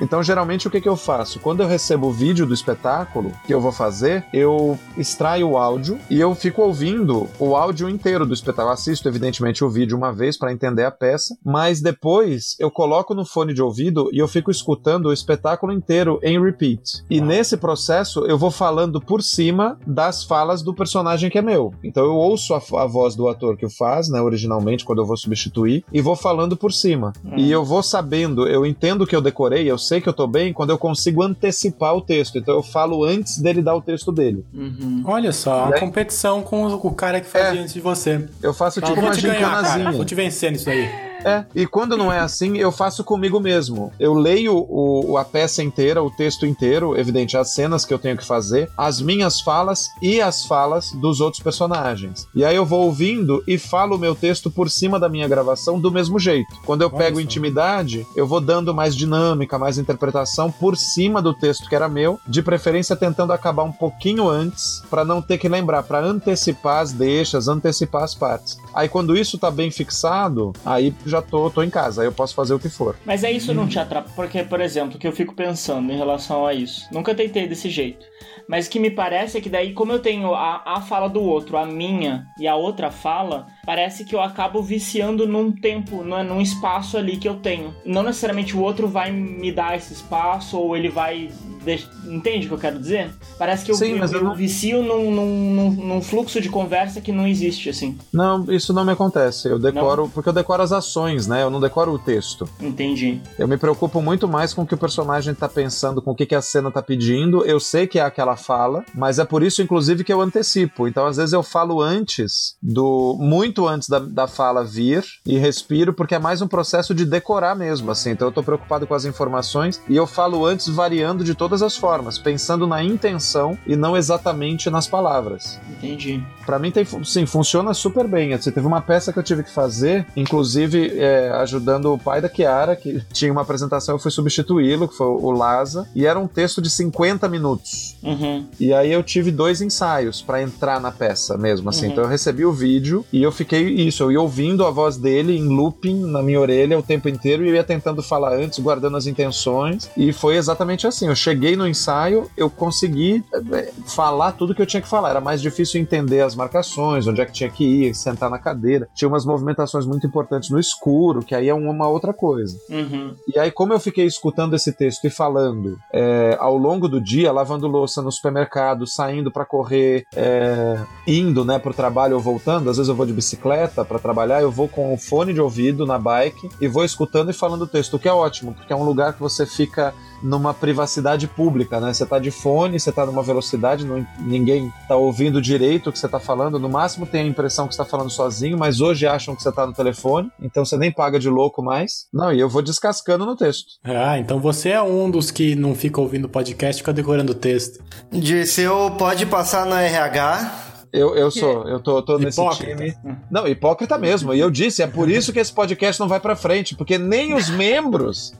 [0.00, 1.38] Então, geralmente, o que, que eu faço?
[1.38, 5.98] Quando eu recebo o vídeo do espetáculo que eu vou fazer, eu extraio o áudio
[6.08, 8.72] e eu fico ouvindo o áudio inteiro do espetáculo.
[8.72, 13.24] Assisto, evidentemente, o vídeo uma vez para entender a peça, mas depois eu coloco no
[13.24, 17.04] fone de ouvido e eu fico escutando o espetáculo inteiro em repeat.
[17.10, 21.72] E nesse processo, eu vou falando por cima das falas do personagem que é meu.
[21.82, 25.00] Então, eu ouço a, a voz do ator que o faz, né, original originalmente quando
[25.00, 27.12] eu vou substituir e vou falando por cima.
[27.24, 27.36] Hum.
[27.36, 30.52] E eu vou sabendo, eu entendo que eu decorei, eu sei que eu tô bem
[30.52, 32.38] quando eu consigo antecipar o texto.
[32.38, 34.44] Então eu falo antes dele dar o texto dele.
[34.52, 35.02] Uhum.
[35.04, 38.11] Olha só, uma aí- competição com o, o cara que fazia antes de você.
[38.42, 39.92] Eu faço tipo vou uma te ganhar, cara, gincanazinha.
[39.92, 41.11] vou te vencer nisso aí.
[41.24, 43.92] É, e quando não é assim, eu faço comigo mesmo.
[43.98, 48.16] Eu leio o, a peça inteira, o texto inteiro, evidente, as cenas que eu tenho
[48.16, 52.26] que fazer, as minhas falas e as falas dos outros personagens.
[52.34, 55.78] E aí eu vou ouvindo e falo o meu texto por cima da minha gravação
[55.78, 56.54] do mesmo jeito.
[56.64, 57.22] Quando eu Olha pego só.
[57.22, 62.18] intimidade, eu vou dando mais dinâmica, mais interpretação por cima do texto que era meu,
[62.26, 66.92] de preferência tentando acabar um pouquinho antes, pra não ter que lembrar, pra antecipar as
[66.92, 68.58] deixas, antecipar as partes.
[68.74, 72.34] Aí quando isso tá bem fixado, aí já tô, tô em casa, aí eu posso
[72.34, 72.96] fazer o que for.
[73.04, 75.96] Mas aí isso não te atrapalha, porque, por exemplo, o que eu fico pensando em
[75.96, 78.04] relação a isso, nunca tentei desse jeito.
[78.48, 81.20] Mas o que me parece é que daí, como eu tenho a, a fala do
[81.22, 86.22] outro, a minha e a outra fala, parece que eu acabo viciando num tempo, num,
[86.24, 87.74] num espaço ali que eu tenho.
[87.84, 91.30] Não necessariamente o outro vai me dar esse espaço ou ele vai.
[91.64, 93.10] deix- Entende o que eu quero dizer?
[93.38, 97.00] Parece que eu, Sim, eu, eu eu não- vicio num, num, num, fluxo de conversa
[97.00, 97.96] que não existe, assim.
[98.12, 99.48] Não, isso não me acontece.
[99.48, 101.42] Eu decoro, porque eu decoro as ações, né?
[101.42, 102.48] Eu não decoro o texto.
[102.60, 103.20] Entendi.
[103.38, 106.26] Eu me preocupo muito mais com o que o personagem tá pensando, com o que,
[106.26, 107.44] que a cena tá pedindo.
[107.44, 110.86] Eu sei que é aquela fala, mas é por isso, inclusive, que eu antecipo.
[110.86, 113.16] Então, às vezes, eu falo antes do.
[113.18, 117.56] muito antes da, da fala vir e respiro, porque é mais um processo de decorar
[117.56, 118.10] mesmo, assim.
[118.10, 121.76] Então, eu tô preocupado com as informações e eu falo antes, variando de todas as
[121.76, 125.58] formas, pensando na intenção e não exatamente nas palavras.
[125.70, 126.22] Entendi.
[126.44, 128.34] Pra mim, tem, sim, funciona super bem.
[128.34, 132.28] Assim, teve uma peça que eu tive que fazer, inclusive é, ajudando o pai da
[132.28, 136.26] Kiara, que tinha uma apresentação, eu fui substituí-lo, que foi o Laza, e era um
[136.26, 137.96] texto de 50 minutos.
[138.02, 138.46] Uhum.
[138.58, 141.86] E aí eu tive dois ensaios pra entrar na peça mesmo, assim.
[141.86, 141.92] Uhum.
[141.92, 145.36] Então eu recebi o vídeo e eu fiquei isso, eu ia ouvindo a voz dele
[145.36, 148.96] em looping na minha orelha o tempo inteiro e eu ia tentando falar antes, guardando
[148.96, 149.90] as intenções.
[149.96, 151.08] E foi exatamente assim.
[151.08, 155.10] Eu cheguei no ensaio, eu consegui eh, falar tudo que eu tinha que falar.
[155.10, 158.88] Era mais difícil entender as marcações, onde é que tinha que ir, sentar na cadeira.
[158.94, 162.56] Tinha umas movimentações muito importantes no escuro, que aí é uma outra coisa.
[162.68, 163.14] Uhum.
[163.34, 167.32] E aí, como eu fiquei escutando esse texto e falando é, ao longo do dia,
[167.32, 172.76] lavando louça no supermercado, saindo pra correr, é, indo, né, pro trabalho ou voltando, às
[172.76, 175.98] vezes eu vou de bicicleta pra trabalhar, eu vou com o fone de ouvido na
[175.98, 178.84] bike e vou escutando e falando o texto, o que é ótimo, porque é um
[178.84, 179.92] lugar que você fica
[180.22, 181.92] numa privacidade pública, né?
[181.92, 185.98] Você tá de fone, você tá numa velocidade, não- ninguém tá ouvindo direito o que
[185.98, 189.06] você tá falando, no máximo tem a impressão que você tá falando sozinho, mas hoje
[189.06, 192.06] acham que você tá no telefone, então você nem paga de louco mais.
[192.12, 193.72] Não, e eu vou descascando no texto.
[193.84, 197.34] Ah, então você é um dos que não fica ouvindo podcast e fica decorando o
[197.34, 197.82] texto.
[198.12, 200.71] Dirceu pode passar no RH.
[200.92, 202.76] Eu, eu sou, eu tô, tô nesse Hipócrita.
[202.76, 202.96] time.
[203.30, 204.34] Não, hipócrita mesmo.
[204.34, 207.32] E eu disse, é por isso que esse podcast não vai pra frente, porque nem
[207.32, 208.34] os membros.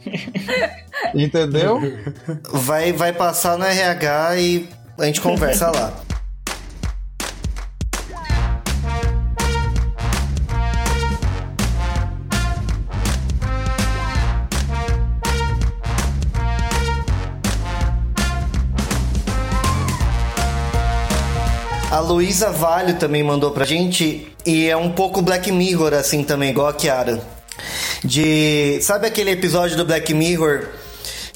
[1.15, 1.81] Entendeu?
[2.53, 4.69] Vai, vai passar no RH e
[4.99, 5.95] a gente conversa lá.
[22.13, 26.69] Luísa Valho também mandou pra gente e é um pouco Black Mirror assim também, igual
[26.69, 27.23] a Kiara.
[28.05, 30.67] De, sabe aquele episódio do Black Mirror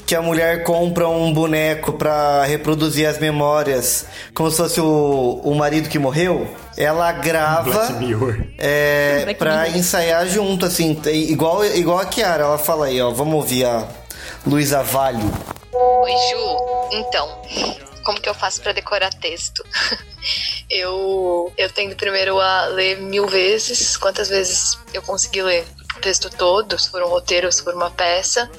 [0.05, 5.55] que a mulher compra um boneco pra reproduzir as memórias, como se fosse o, o
[5.55, 6.47] marido que morreu?
[6.77, 8.37] Ela grava Black Mirror.
[8.57, 9.77] é, Black pra Mirror.
[9.77, 12.43] ensaiar junto, assim, igual, igual a Kiara.
[12.43, 13.87] Ela fala aí, ó, vamos ouvir a
[14.45, 15.29] Luísa Valho.
[15.73, 16.97] Oi, Ju.
[16.99, 17.27] Então,
[18.07, 19.61] como que eu faço pra decorar texto?
[20.71, 25.65] eu, eu tendo primeiro a ler mil vezes, quantas vezes eu consegui ler
[25.97, 28.49] texto todo, se for um roteiro, se for uma peça.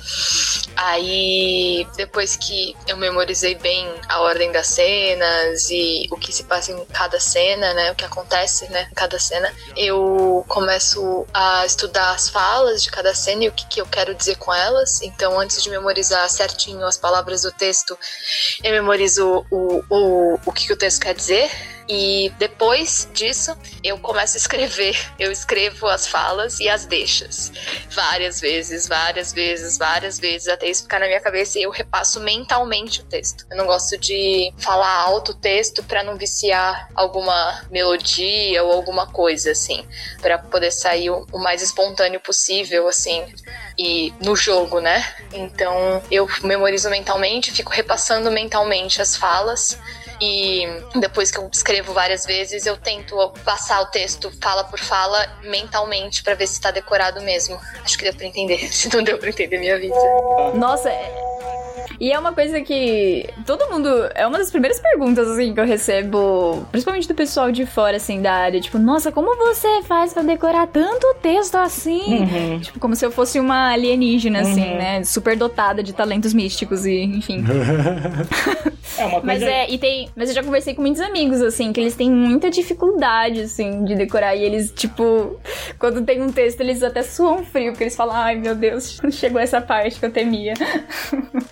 [0.76, 6.70] Aí, depois que eu memorizei bem a ordem das cenas e o que se passa
[6.70, 12.12] em cada cena, né, o que acontece, né, em cada cena, eu começo a estudar
[12.12, 15.02] as falas de cada cena e o que, que eu quero dizer com elas.
[15.02, 17.98] Então, antes de memorizar certinho as palavras do texto,
[18.62, 21.77] eu memorizo o, o, o que, que o texto quer dizer.
[21.88, 24.96] E depois disso, eu começo a escrever.
[25.18, 27.50] Eu escrevo as falas e as deixas.
[27.90, 32.20] Várias vezes, várias vezes, várias vezes, até isso ficar na minha cabeça e eu repasso
[32.20, 33.44] mentalmente o texto.
[33.50, 39.06] Eu não gosto de falar alto o texto pra não viciar alguma melodia ou alguma
[39.06, 39.84] coisa, assim.
[40.20, 43.24] Pra poder sair o, o mais espontâneo possível, assim.
[43.76, 45.04] E no jogo, né?
[45.32, 49.78] Então eu memorizo mentalmente, fico repassando mentalmente as falas
[50.20, 50.66] E
[50.98, 56.22] depois que eu escrevo várias vezes, eu tento passar o texto fala por fala mentalmente
[56.22, 57.58] pra ver se tá decorado mesmo.
[57.84, 58.58] Acho que deu pra entender.
[58.72, 59.94] Se não deu pra entender minha vida.
[60.54, 61.28] Nossa, é-
[62.00, 63.88] e é uma coisa que todo mundo.
[64.14, 68.20] É uma das primeiras perguntas, assim, que eu recebo, principalmente do pessoal de fora, assim,
[68.22, 68.60] da área.
[68.60, 72.20] Tipo, nossa, como você faz pra decorar tanto texto assim?
[72.20, 72.60] Uhum.
[72.60, 74.76] Tipo, como se eu fosse uma alienígena, assim, Uhum.
[74.78, 75.04] né?
[75.04, 77.44] Super dotada de talentos místicos e, enfim.
[78.96, 79.50] É uma Mas coisa.
[79.54, 80.08] é, e tem.
[80.16, 83.94] Mas eu já conversei com muitos amigos, assim, que eles têm muita dificuldade, assim, de
[83.94, 84.34] decorar.
[84.34, 85.38] E eles, tipo,
[85.78, 89.40] quando tem um texto, eles até suam frio, porque eles falam, ai meu Deus, chegou
[89.40, 90.54] essa parte que eu temia.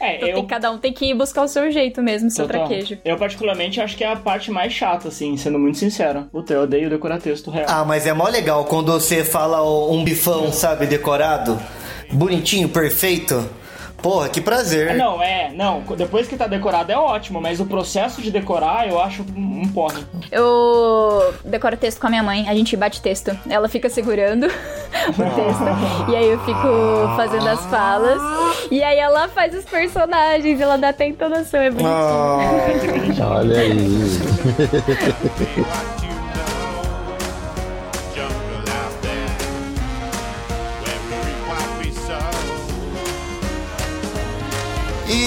[0.01, 0.35] É, Então eu.
[0.37, 2.67] tem, cada um tem que buscar o seu jeito mesmo, o seu Total.
[2.67, 2.99] traquejo.
[3.05, 6.27] Eu, particularmente, acho que é a parte mais chata, assim, sendo muito sincero.
[6.33, 7.67] Puta, eu odeio decorar texto real.
[7.69, 11.59] Ah, mas é mó legal quando você fala um bifão, sabe, decorado,
[12.13, 13.49] bonitinho, perfeito.
[14.03, 14.91] Porra, que prazer.
[14.91, 15.83] Ah, Não, é, não.
[15.97, 19.69] Depois que tá decorado é ótimo, mas o processo de decorar eu acho um um
[19.69, 20.05] porre.
[20.31, 23.37] Eu decoro texto com a minha mãe, a gente bate texto.
[23.49, 26.11] Ela fica segurando o texto.
[26.11, 26.69] E aí eu fico
[27.17, 28.21] fazendo as falas.
[28.71, 33.27] E aí ela faz os personagens, ela dá até entonação, é bonitinho.
[33.27, 33.77] Olha aí.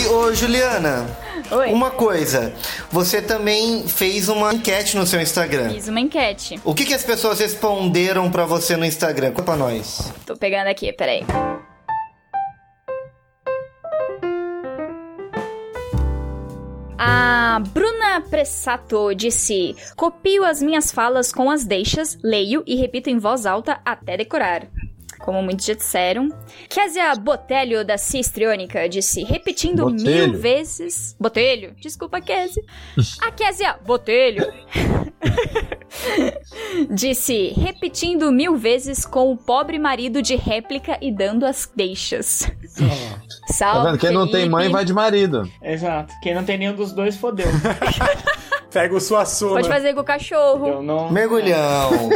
[0.09, 1.05] ô Juliana,
[1.51, 1.71] Oi.
[1.71, 2.53] uma coisa.
[2.91, 5.69] Você também fez uma enquete no seu Instagram.
[5.69, 6.59] Fiz uma enquete.
[6.63, 9.31] O que, que as pessoas responderam pra você no Instagram?
[9.31, 10.11] Conta pra nós.
[10.25, 11.23] Tô pegando aqui, peraí.
[16.97, 23.17] A Bruna Pressato disse: Copio as minhas falas com as deixas, leio e repito em
[23.17, 24.67] voz alta até decorar.
[25.19, 26.29] Como muitos já disseram.
[26.69, 30.29] Késia Botelho, da Cistrionica, disse: repetindo Botelho.
[30.31, 31.15] mil vezes.
[31.19, 31.75] Botelho?
[31.79, 32.63] Desculpa, Késia.
[33.21, 34.45] A Késia Botelho
[36.89, 42.49] disse: repetindo mil vezes com o pobre marido de réplica e dando as deixas.
[42.77, 43.87] Tá Salve.
[43.91, 43.99] vendo?
[43.99, 45.49] Quem não tem mãe vai de marido.
[45.61, 46.13] Exato.
[46.21, 47.47] Quem não tem nenhum dos dois, fodeu.
[48.71, 49.55] Pega o Suassuna.
[49.55, 50.67] Pode fazer com o cachorro.
[50.67, 51.09] Eu não.
[51.11, 52.09] Mergulhão.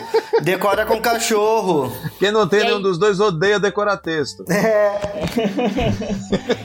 [0.44, 1.92] Decora com cachorro.
[2.20, 4.44] Quem não tem nenhum dos dois odeia decorar texto.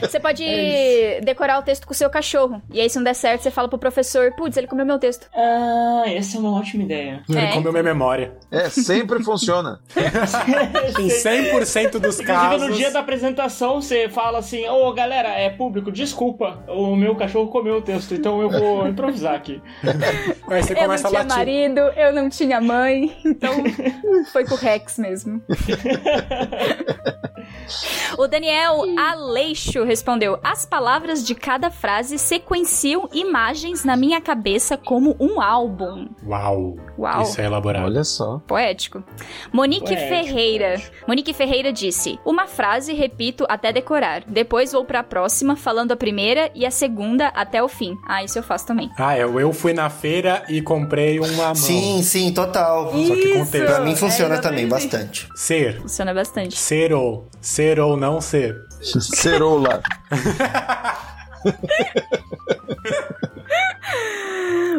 [0.01, 2.61] Você pode É decorar o texto com o seu cachorro.
[2.71, 5.27] E aí, se não der certo, você fala pro professor: Putz, ele comeu meu texto.
[5.35, 7.23] Ah, essa é uma ótima ideia.
[7.29, 7.51] Ele É.
[7.53, 8.33] comeu minha memória.
[8.51, 9.79] É, sempre funciona.
[10.99, 12.67] Em 100% dos Inclusive, casos.
[12.69, 17.47] no dia da apresentação, você fala assim: Ô galera, é público, desculpa, o meu cachorro
[17.47, 19.61] comeu o texto, então eu vou improvisar aqui.
[20.49, 21.37] Aí você Eu não começa a tinha latir.
[21.37, 23.15] marido, eu não tinha mãe.
[23.25, 23.53] Então,
[24.31, 25.41] foi com o Rex mesmo.
[28.17, 35.15] O Daniel Aleixo respondeu: As palavras de cada frase sequenciam imagens na minha cabeça como
[35.19, 36.07] um álbum.
[36.25, 36.75] Uau.
[36.97, 37.21] Uau.
[37.21, 37.85] Isso é elaborado.
[37.85, 38.39] Olha só.
[38.47, 39.03] Poético.
[39.53, 40.81] Monique Poético, Ferreira.
[41.07, 44.23] Monique Ferreira disse: Uma frase repito até decorar.
[44.27, 47.95] Depois vou pra próxima, falando a primeira e a segunda até o fim.
[48.07, 48.89] Ah, isso eu faço também.
[48.97, 51.55] Ah, eu, eu fui na feira e comprei uma mão.
[51.55, 52.91] Sim, sim, total.
[52.91, 53.51] Só que com Isso.
[53.51, 53.65] texto.
[53.65, 55.27] Pra mim funciona É, também bastante.
[55.35, 55.81] Ser.
[55.81, 56.57] Funciona bastante.
[56.57, 57.27] Ser ou.
[57.41, 58.55] Ser ou não ser.
[58.81, 59.81] Cerola.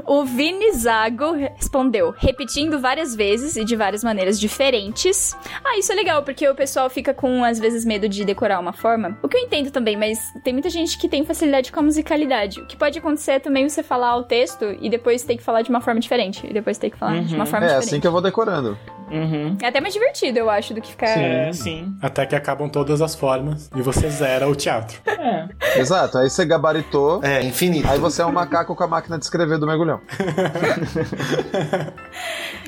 [0.07, 5.37] O Vini Zago respondeu, repetindo várias vezes e de várias maneiras diferentes.
[5.65, 8.73] Ah, isso é legal, porque o pessoal fica com, às vezes, medo de decorar uma
[8.73, 9.17] forma.
[9.23, 12.61] O que eu entendo também, mas tem muita gente que tem facilidade com a musicalidade.
[12.61, 15.63] O que pode acontecer é também você falar o texto e depois ter que falar
[15.63, 16.47] de uma forma diferente.
[16.49, 17.89] E depois ter que falar de uma forma É diferente.
[17.89, 18.77] assim que eu vou decorando.
[19.11, 19.57] Uhum.
[19.61, 21.09] É até mais divertido, eu acho, do que ficar.
[21.19, 21.93] É, sim.
[22.01, 25.01] Até que acabam todas as formas e você zera o teatro.
[25.07, 25.49] É.
[25.81, 26.17] Exato.
[26.19, 27.21] Aí você gabaritou.
[27.23, 27.89] É, infinito.
[27.89, 30.01] Aí você é um macaco com a máquina de escrever do mergulhão.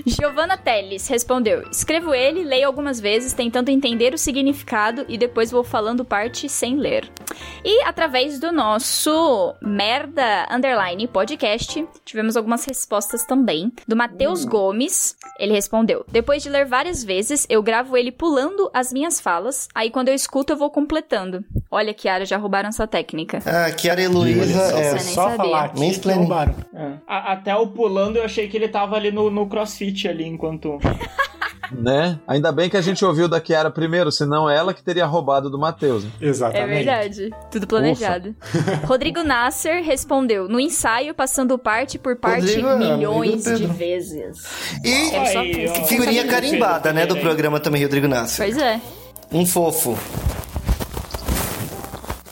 [0.06, 5.62] Giovanna Teles respondeu: Escrevo ele, leio algumas vezes, tentando entender o significado e depois vou
[5.64, 7.08] falando parte sem ler.
[7.64, 13.72] E através do nosso merda underline podcast, tivemos algumas respostas também.
[13.86, 18.92] Do Matheus Gomes, ele respondeu: Depois de ler várias vezes, eu gravo ele pulando as
[18.92, 21.44] minhas falas, aí quando eu escuto eu vou completando.
[21.70, 23.38] Olha, Kiara, já roubaram essa técnica.
[23.46, 25.36] Ah, Kiara e Luísa Só, é nem só sabia.
[25.36, 26.54] falar aqui que roubaram.
[26.74, 26.92] É.
[27.06, 30.78] A- até o pulando eu achei que ele tava ali no, no crossfit ali enquanto.
[31.70, 32.18] Né?
[32.28, 35.58] Ainda bem que a gente ouviu da Kiara primeiro, senão ela que teria roubado do
[35.58, 36.04] Matheus.
[36.04, 36.10] né?
[36.20, 36.84] É Exatamente.
[36.84, 37.30] verdade.
[37.50, 38.34] Tudo planejado.
[38.84, 44.44] Rodrigo Nasser respondeu: no ensaio, passando parte por parte Rodrigo é milhões de vezes.
[44.84, 45.84] E Aí, ó.
[45.86, 48.44] figurinha carimbada, né, do programa também, Rodrigo Nasser.
[48.44, 48.78] Pois é.
[49.32, 49.96] Um fofo.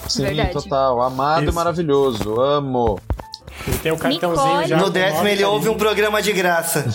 [0.06, 0.52] Sim, Verdade.
[0.52, 1.00] total.
[1.00, 1.52] Amado Isso.
[1.52, 2.40] e maravilhoso.
[2.40, 2.98] Amo.
[3.66, 4.68] Ele tem o cartãozinho Nicole.
[4.68, 4.76] já.
[4.76, 6.86] No décimo ele ouve um programa de graça.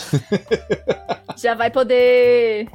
[1.37, 2.67] Já vai poder.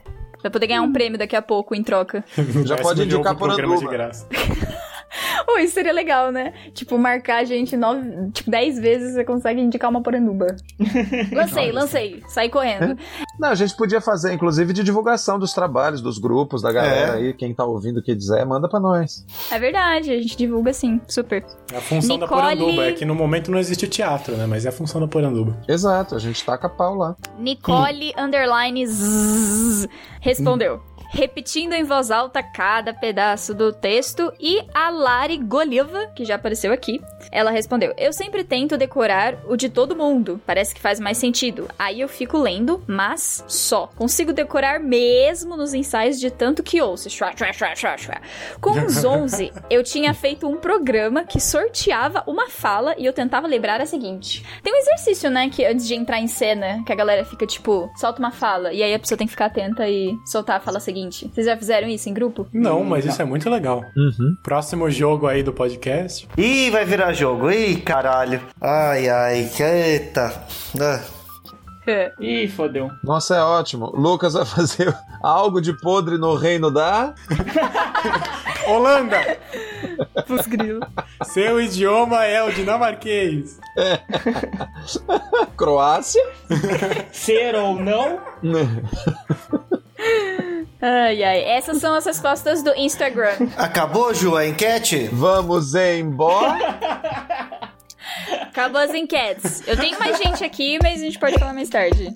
[0.43, 2.23] Vai poder ganhar um prêmio daqui a pouco em troca.
[2.65, 4.27] Já pode indicar um programa de graça.
[5.55, 6.53] Ui, isso seria legal, né?
[6.73, 10.47] Tipo, marcar a gente nove, tipo, dez vezes você consegue indicar uma poranduba.
[11.33, 12.23] lancei, lancei.
[12.29, 12.97] Saí correndo.
[13.39, 17.17] Não, a gente podia fazer, inclusive, de divulgação dos trabalhos, dos grupos, da galera É.
[17.17, 17.35] aí.
[17.35, 19.25] Quem tá ouvindo, quiser, manda pra nós.
[19.51, 21.45] É verdade, a gente divulga sim, super.
[21.73, 22.85] É a função da Nicole- Poranduba.
[22.87, 24.47] É que no momento não existe teatro, né?
[24.47, 25.57] Mas é a função da Poranduba.
[25.69, 27.17] Exato, a gente taca pau lá.
[27.39, 29.89] Nicole underline zzz,
[30.21, 30.81] respondeu.
[31.13, 36.73] Repetindo em voz alta cada pedaço do texto, e a Lari Goliva, que já apareceu
[36.73, 37.01] aqui,
[37.33, 41.69] ela respondeu: Eu sempre tento decorar o de todo mundo, parece que faz mais sentido.
[41.77, 43.89] Aí eu fico lendo, mas só.
[43.97, 47.11] Consigo decorar mesmo nos ensaios de tanto que ouço.
[47.11, 48.21] Chua, chua, chua, chua, chua.
[48.61, 53.49] Com os 11, eu tinha feito um programa que sorteava uma fala e eu tentava
[53.49, 56.97] lembrar a seguinte: Tem um exercício, né, que antes de entrar em cena, que a
[56.97, 60.17] galera fica tipo, solta uma fala, e aí a pessoa tem que ficar atenta e
[60.25, 61.00] soltar a fala seguinte.
[61.09, 62.47] Vocês já fizeram isso em grupo?
[62.53, 63.85] Não, mas isso é muito legal.
[63.97, 64.37] Uhum.
[64.43, 66.29] Próximo jogo aí do podcast.
[66.37, 67.51] Ih, vai virar jogo.
[67.51, 68.41] Ih, caralho.
[68.61, 70.33] Ai, ai, eita.
[70.81, 71.01] Ah.
[72.21, 72.91] Ih, fodeu.
[73.03, 73.87] Nossa, é ótimo.
[73.95, 77.15] Lucas vai fazer algo de podre no reino da.
[78.67, 79.39] Holanda!
[80.27, 80.81] Pus grilo.
[81.25, 83.59] Seu idioma é o dinamarquês.
[85.57, 86.23] Croácia.
[87.11, 88.21] Ser ou não?
[90.81, 91.45] Ai, ai.
[91.45, 93.49] Essas são as respostas do Instagram.
[93.57, 95.09] Acabou, Ju, a enquete?
[95.13, 96.79] Vamos embora.
[98.43, 99.67] Acabou as enquetes.
[99.67, 102.15] Eu tenho mais gente aqui, mas a gente pode falar mais tarde.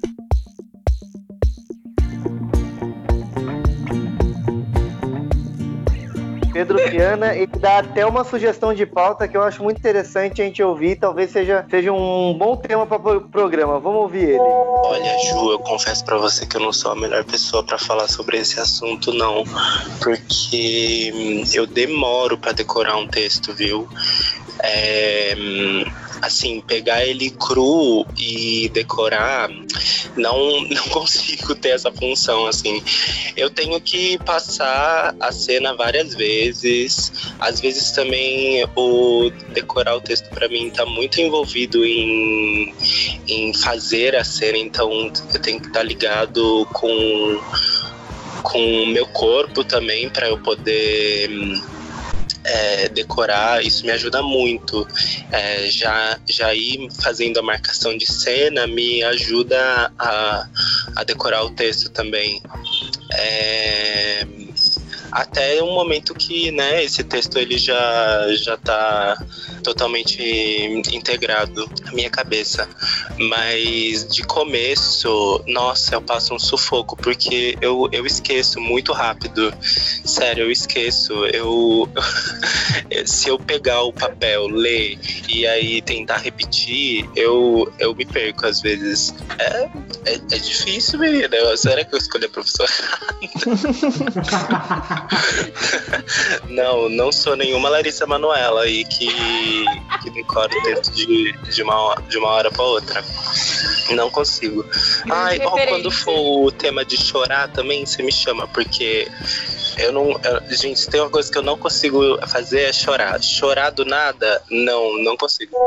[6.55, 10.45] Pedro Piana, ele dá até uma sugestão de pauta que eu acho muito interessante a
[10.45, 10.95] gente ouvir.
[10.95, 13.81] Talvez seja, seja um bom tema para o programa.
[13.81, 14.39] Vamos ouvir ele.
[14.39, 18.07] Olha, Ju, eu confesso pra você que eu não sou a melhor pessoa pra falar
[18.07, 19.43] sobre esse assunto, não.
[20.01, 23.89] Porque hum, eu demoro pra decorar um texto, viu?
[24.63, 25.85] É, hum,
[26.23, 29.49] assim, pegar ele cru e decorar,
[30.17, 32.83] não, não consigo ter essa função, assim.
[33.37, 37.13] Eu tenho que passar a cena várias vezes.
[37.39, 42.75] Às vezes também o decorar o texto pra mim tá muito envolvido em,
[43.29, 47.41] em fazer a cena, então eu tenho que estar ligado com
[48.43, 51.63] com o meu corpo também para eu poder hum,
[52.45, 54.87] é, decorar, isso me ajuda muito.
[55.33, 60.47] É, já, já ir fazendo a marcação de cena me ajuda a,
[60.97, 62.41] a decorar o texto também.
[63.13, 64.27] É,
[65.15, 69.17] até um momento que né, esse texto ele já já está
[69.63, 70.21] totalmente
[70.93, 72.69] integrado na minha cabeça.
[73.17, 79.55] Mas de começo, nossa, eu passo um sufoco, porque eu, eu esqueço muito rápido.
[80.05, 81.25] Sério, eu esqueço.
[81.27, 81.89] Eu,
[83.07, 88.61] se eu pegar o papel, ler e aí tentar repetir, eu, eu me perco às
[88.61, 89.15] vezes.
[89.39, 89.69] É,
[90.07, 91.57] é, é difícil, menina.
[91.57, 92.71] Será que eu escolhi a professora?
[96.49, 99.09] não, não sou nenhuma Larissa Manoela aí que,
[100.03, 103.05] que decora o texto de, de, uma, de uma hora pra outra.
[103.91, 104.65] Não consigo.
[105.11, 109.09] Ai, ó, quando for o tema de chorar também, você me chama, porque
[109.79, 110.11] eu não.
[110.11, 113.23] eu- gente, se tem uma coisa que eu não consigo fazer é chorar.
[113.23, 115.53] Chorar do nada, não, não consigo.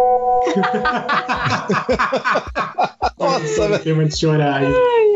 [3.19, 3.79] Nossa, velho.
[3.83, 4.73] Tema de chorar aí.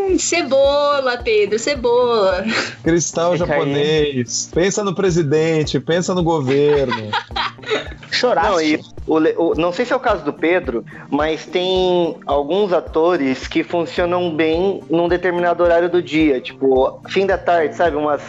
[0.09, 2.43] Ai, Cebola, Pedro, cebola.
[2.83, 4.49] Cristal japonês.
[4.53, 7.11] Pensa no presidente, pensa no governo.
[8.11, 8.49] Chorar.
[8.51, 8.77] Não, e
[9.07, 9.17] o
[9.51, 14.35] o- não sei se é o caso do Pedro, mas tem alguns atores que funcionam
[14.35, 17.95] bem num determinado horário do dia, tipo, fim da tarde, sabe?
[17.95, 18.21] Umas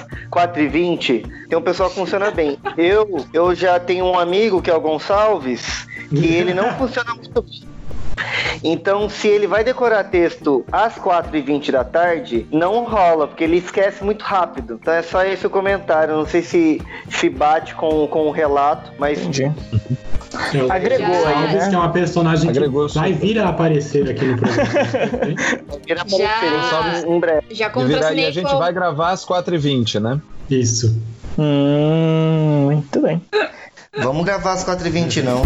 [0.52, 1.48] 4h20.
[1.48, 2.58] Tem um pessoal que funciona bem.
[2.76, 7.42] Eu, eu já tenho um amigo que é o Gonçalves, que ele não funciona muito
[7.42, 7.71] bem.
[8.62, 14.04] Então, se ele vai decorar texto às 4h20 da tarde, não rola, porque ele esquece
[14.04, 14.78] muito rápido.
[14.80, 16.14] Então é só esse o comentário.
[16.16, 16.80] Não sei se
[17.10, 19.18] se bate com, com o relato, mas.
[19.20, 19.50] Entendi.
[20.70, 21.68] Agregou aí, Salves, né?
[21.68, 24.68] que é uma personagem Agregou que vai vir a aparecer aqui no programa.
[25.86, 27.46] Vira Já- aparecer em breve.
[27.50, 28.58] Já E, virar- e a gente com...
[28.58, 30.20] vai gravar às 4h20, né?
[30.48, 30.98] Isso.
[31.38, 33.20] hum, muito bem.
[33.98, 35.42] Vamos gravar às 4h20, não.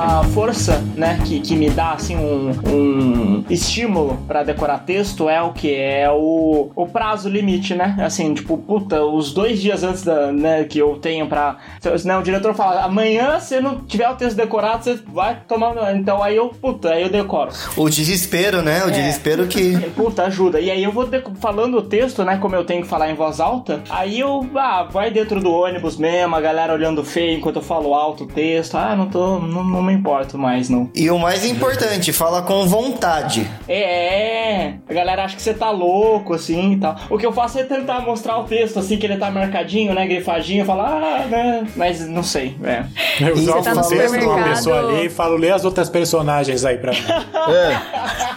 [0.00, 5.42] Uma força, né, que, que me dá, assim, um, um estímulo para decorar texto é
[5.42, 5.74] o que?
[5.74, 7.96] É o, o prazo limite, né?
[8.00, 11.58] Assim, tipo, puta, os dois dias antes da, né, que eu tenho pra...
[12.04, 15.94] Né, o diretor fala, amanhã, se não tiver o texto decorado, você vai tomar...
[15.94, 17.50] Então aí eu, puta, aí eu decoro.
[17.76, 18.82] O desespero, né?
[18.84, 18.92] O É.
[18.92, 19.78] desespero que...
[19.94, 20.60] Puta, ajuda.
[20.60, 21.06] E aí eu vou
[21.40, 22.38] falando o texto, né?
[22.38, 23.82] Como eu tenho que falar em voz alta.
[23.90, 27.94] Aí eu, ah, vai dentro do ônibus mesmo, a galera olhando feio enquanto eu falo
[27.94, 28.76] alto o texto.
[28.76, 30.90] Ah, não tô, não, não me importo mais, não.
[30.94, 33.46] E o mais importante, fala com vontade.
[33.68, 36.96] É, a galera acha que você tá louco, assim e tal.
[37.08, 40.06] O que eu faço é tentar mostrar o texto, assim, que ele tá marcadinho, né?
[40.06, 41.66] Grifadinho, falar, ah, né?
[41.76, 42.84] Mas não sei, é.
[43.20, 46.64] Eu usar tá o texto de uma pessoa ali e falo, lê as outras personagens
[46.64, 46.98] aí pra mim.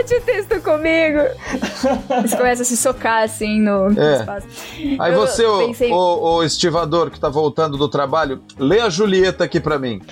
[0.00, 1.18] Bate o texto comigo.
[2.22, 4.14] Você começa a se socar assim no, no É.
[4.20, 4.46] espaço.
[4.98, 8.88] Aí Eu você, o, pensei- o, o estivador que tá voltando do trabalho, lê a
[8.88, 10.00] Julieta aqui pra mim.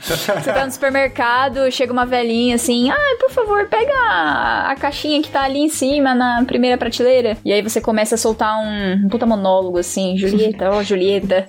[0.00, 5.20] Você tá no supermercado, chega uma velhinha assim, ai, por favor, pega a, a caixinha
[5.20, 7.36] que tá ali em cima, na primeira prateleira.
[7.44, 11.44] E aí você começa a soltar um, um puta monólogo assim, Julieta, ó, Julieta.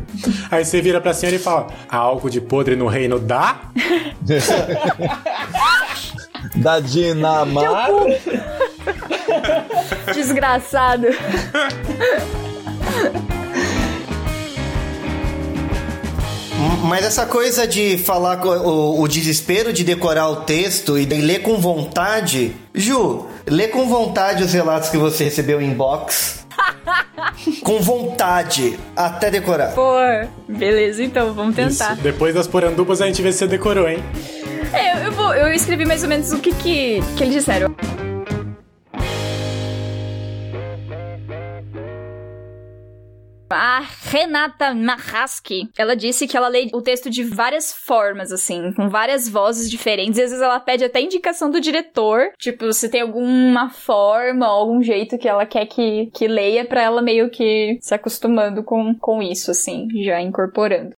[0.50, 3.56] Aí você vira pra senhora e fala: há algo de podre no reino da.
[6.56, 7.90] Da Dinamar.
[10.14, 11.06] Desgraçado.
[16.84, 21.16] Mas essa coisa de falar com o, o desespero de decorar o texto e de
[21.16, 22.54] ler com vontade.
[22.74, 26.44] Ju, lê com vontade os relatos que você recebeu em inbox.
[27.64, 29.72] com vontade, até decorar.
[29.72, 29.94] Pô,
[30.46, 31.94] beleza, então, vamos tentar.
[31.94, 32.02] Isso.
[32.02, 34.02] Depois das porandubas a gente vê se você decorou, hein?
[34.72, 37.74] É, eu, eu vou, eu escrevi mais ou menos o que, que, que eles disseram.
[43.50, 48.88] A Renata Mahaski, ela disse que ela lê o texto de várias formas, assim, com
[48.88, 50.18] várias vozes diferentes.
[50.18, 52.32] Às vezes ela pede até indicação do diretor.
[52.38, 57.00] Tipo, se tem alguma forma, algum jeito que ela quer que, que leia, pra ela
[57.00, 60.94] meio que se acostumando com, com isso, assim, já incorporando.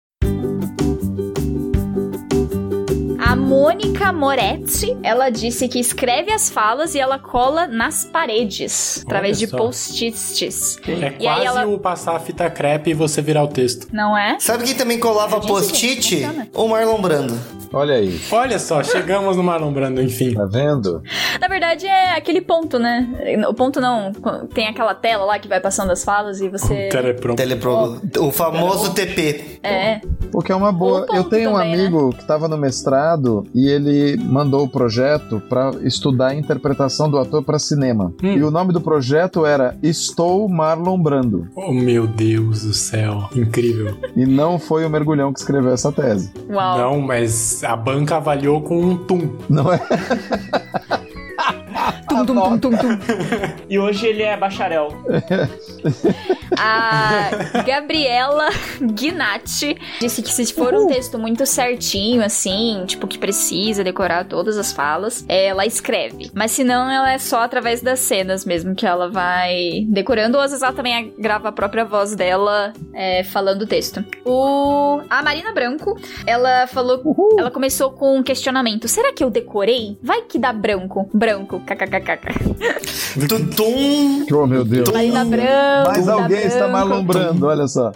[3.47, 9.47] Mônica Moretti, ela disse que escreve as falas e ela cola nas paredes, através de
[9.47, 10.81] post-its.
[10.89, 11.65] É E quase aí ela...
[11.65, 13.87] o passar a fita crepe e você virar o texto.
[13.93, 14.37] Não é?
[14.41, 16.27] Sabe quem também colava post-it?
[16.53, 17.39] O Marlon Brando.
[17.73, 18.21] Olha aí.
[18.33, 20.35] Olha só, chegamos no Marlon Brando, enfim.
[20.35, 21.03] Tá vendo?
[21.41, 23.09] Na verdade é aquele ponto, né?
[23.49, 24.13] O ponto não,
[24.55, 26.89] tem aquela tela lá que vai passando as falas e você...
[26.89, 27.37] Telepronto.
[27.37, 28.01] Telepro...
[28.19, 29.61] O famoso TP.
[29.63, 30.01] É.
[30.33, 31.07] O que é uma boa.
[31.13, 35.71] Eu tenho um também, amigo que estava no mestrado e ele mandou o projeto para
[35.83, 38.13] estudar a interpretação do ator para cinema.
[38.23, 41.49] E o nome do projeto era Estou Marlon Brando.
[41.55, 43.29] Oh, meu Deus do céu.
[43.35, 43.97] Incrível.
[44.15, 46.33] E não foi o mergulhão que escreveu essa tese.
[46.49, 46.79] Uau.
[46.79, 49.31] Não, mas a banca avaliou com um tum.
[49.49, 49.81] Não é?
[52.09, 52.99] Tum, tum, tum, tum, tum.
[53.69, 54.89] E hoje ele é bacharel.
[56.59, 57.31] A
[57.67, 58.49] Gabriela
[58.81, 64.57] Gnatti disse que se for um texto muito certinho, assim, tipo, que precisa decorar todas
[64.57, 66.31] as falas, ela escreve.
[66.33, 70.45] Mas se não, ela é só através das cenas mesmo que ela vai decorando, ou
[70.45, 74.05] às vezes ela também grava a própria voz dela é, falando o texto.
[74.25, 75.01] O...
[75.11, 77.03] A Marina Branco, ela falou.
[77.39, 79.99] Ela começou com um questionamento: será que eu decorei?
[80.03, 81.09] Vai que dá branco.
[81.13, 83.29] Branco, kkkk.
[83.29, 84.27] Tutum.
[84.33, 84.91] Oh, meu Deus.
[84.91, 85.91] Marina Branco.
[85.91, 86.73] Mas alguém está branco.
[86.73, 87.93] malombrando, olha só.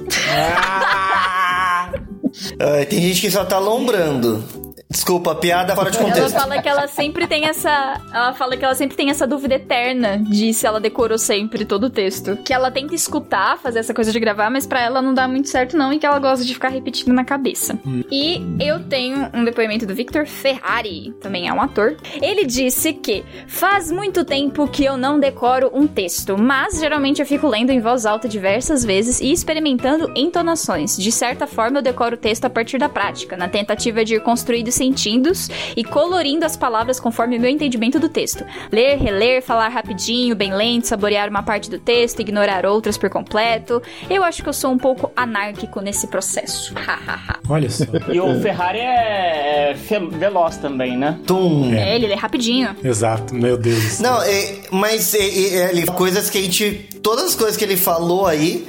[2.58, 4.44] Ah, tem gente que só tá lombrando.
[4.90, 6.34] Desculpa, piada fora de Ela contexto.
[6.34, 8.00] fala que ela sempre tem essa.
[8.12, 11.84] Ela fala que ela sempre tem essa dúvida eterna de se ela decorou sempre todo
[11.84, 12.36] o texto.
[12.38, 15.48] Que ela tenta escutar, fazer essa coisa de gravar, mas pra ela não dá muito
[15.48, 17.78] certo, não, e que ela gosta de ficar repetindo na cabeça.
[18.10, 21.96] E eu tenho um depoimento do Victor Ferrari, também é um ator.
[22.20, 27.26] Ele disse que faz muito tempo que eu não decoro um texto, mas geralmente eu
[27.26, 30.96] fico lendo em voz alta diversas vezes e experimentando entonações.
[30.96, 34.20] De certa forma, eu decoro o texto a partir da prática, na tentativa de ir
[34.20, 38.42] construindo sentidos e colorindo as palavras conforme o meu entendimento do texto.
[38.72, 43.82] Ler, reler, falar rapidinho, bem lento, saborear uma parte do texto, ignorar outras por completo.
[44.08, 46.72] Eu acho que eu sou um pouco anárquico nesse processo.
[47.48, 47.84] Olha só.
[48.10, 49.76] E o Ferrari é, é
[50.12, 51.18] veloz também, né?
[51.26, 51.70] Tum.
[51.74, 52.74] É, ele lê rapidinho.
[52.82, 53.98] Exato, meu Deus.
[54.00, 56.88] Não, é, mas é, é, é, ele- coisas que a gente.
[57.02, 58.66] Todas as coisas que ele falou aí,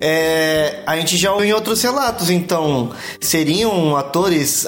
[0.00, 2.30] é, a gente já ouviu em outros relatos.
[2.30, 4.66] Então, seriam atores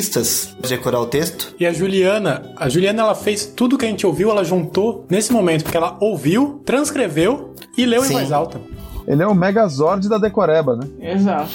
[0.00, 1.54] a- anarquistas decorar o texto?
[1.58, 5.32] E a Juliana, a Juliana ela fez tudo que a gente ouviu, ela juntou nesse
[5.32, 8.14] momento, porque ela ouviu, transcreveu e leu Sim.
[8.14, 8.60] em voz alta.
[9.06, 10.86] Ele é o Megazord da Decoreba, né?
[11.00, 11.50] Exato.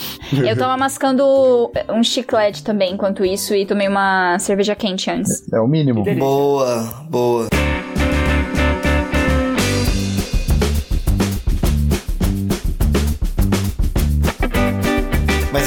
[0.45, 5.43] Eu tava mascando um chiclete também enquanto isso e tomei uma cerveja quente antes.
[5.53, 6.03] É o mínimo.
[6.03, 7.47] Boa, boa.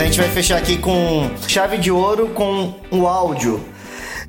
[0.08, 3.62] Gente vai fechar aqui com chave de ouro com o áudio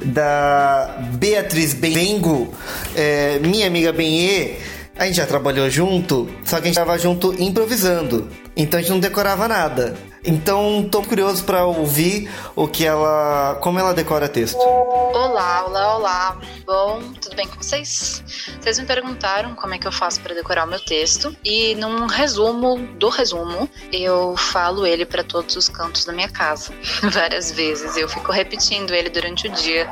[0.04, 2.54] da Beatriz Bengo,
[2.94, 4.56] é, minha amiga Benê.
[4.98, 8.28] A gente já trabalhou junto, só que a gente tava junto improvisando.
[8.58, 9.96] Então a gente não decorava nada.
[10.24, 14.60] Então tô curioso para ouvir o que ela, como ela decora texto.
[14.60, 16.42] Olá, olá, olá.
[16.66, 18.24] Bom, tudo bem com vocês?
[18.60, 22.06] Vocês me perguntaram como é que eu faço para decorar o meu texto e num
[22.06, 26.74] resumo do resumo, eu falo ele para todos os cantos da minha casa
[27.12, 27.96] várias vezes.
[27.96, 29.90] Eu fico repetindo ele durante o dia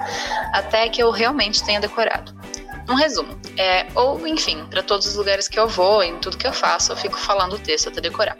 [0.54, 2.36] até que eu realmente tenha decorado.
[2.90, 6.48] Um resumo, é, ou enfim, para todos os lugares que eu vou, em tudo que
[6.48, 8.38] eu faço, eu fico falando o texto até decorar.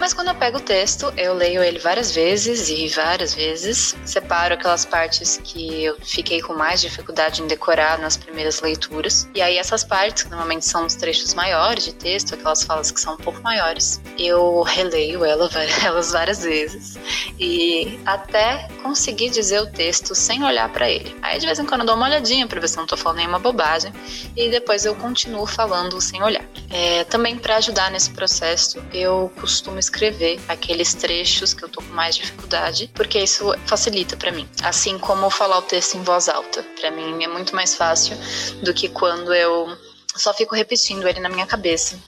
[0.00, 3.94] Mas quando eu pego o texto, eu leio ele várias vezes e várias vezes.
[4.02, 9.28] Separo aquelas partes que eu fiquei com mais dificuldade em decorar nas primeiras leituras.
[9.34, 12.98] E aí essas partes, que normalmente são os trechos maiores de texto, aquelas falas que
[12.98, 15.50] são um pouco maiores, eu releio ela,
[15.84, 16.98] elas várias vezes.
[17.38, 21.14] E até conseguir dizer o texto sem olhar para ele.
[21.20, 23.18] Aí de vez em quando eu dou uma olhadinha para ver se não tô falando
[23.18, 23.92] nenhuma bobagem.
[24.34, 26.44] E depois eu continuo falando sem olhar.
[26.70, 31.92] É, também para ajudar nesse processo, eu costumo escrever aqueles trechos que eu tô com
[31.92, 34.48] mais dificuldade, porque isso facilita para mim.
[34.62, 36.62] Assim como falar o texto em voz alta.
[36.80, 38.16] Para mim é muito mais fácil
[38.62, 39.68] do que quando eu
[40.16, 41.98] só fico repetindo ele na minha cabeça.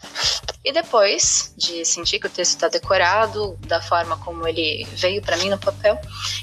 [0.64, 5.36] E depois de sentir que o texto está decorado, da forma como ele veio para
[5.36, 6.00] mim no papel,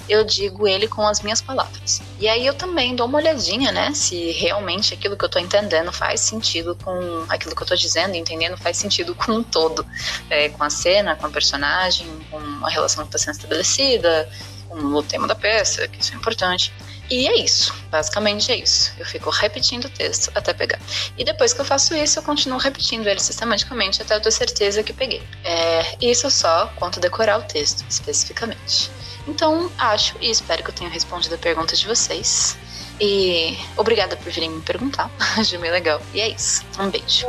[0.09, 2.01] eu digo ele com as minhas palavras.
[2.19, 5.91] E aí eu também dou uma olhadinha, né, se realmente aquilo que eu tô entendendo
[5.93, 9.85] faz sentido com aquilo que eu tô dizendo, entendendo faz sentido com um todo,
[10.29, 14.29] é, com a cena, com a personagem, com a relação que está sendo estabelecida,
[14.67, 16.73] com o tema da peça, que isso é importante.
[17.09, 18.93] E é isso, basicamente é isso.
[18.97, 20.79] Eu fico repetindo o texto até pegar.
[21.17, 24.83] E depois que eu faço isso, eu continuo repetindo ele sistematicamente até eu ter certeza
[24.83, 25.23] que peguei.
[25.43, 28.91] É, isso só quanto decorar o texto, especificamente.
[29.27, 32.57] Então, acho e espero que eu tenha respondido a pergunta de vocês.
[32.99, 35.09] E obrigada por virem me perguntar.
[35.37, 36.01] Achei bem legal.
[36.13, 36.63] E é isso.
[36.79, 37.25] Um beijo.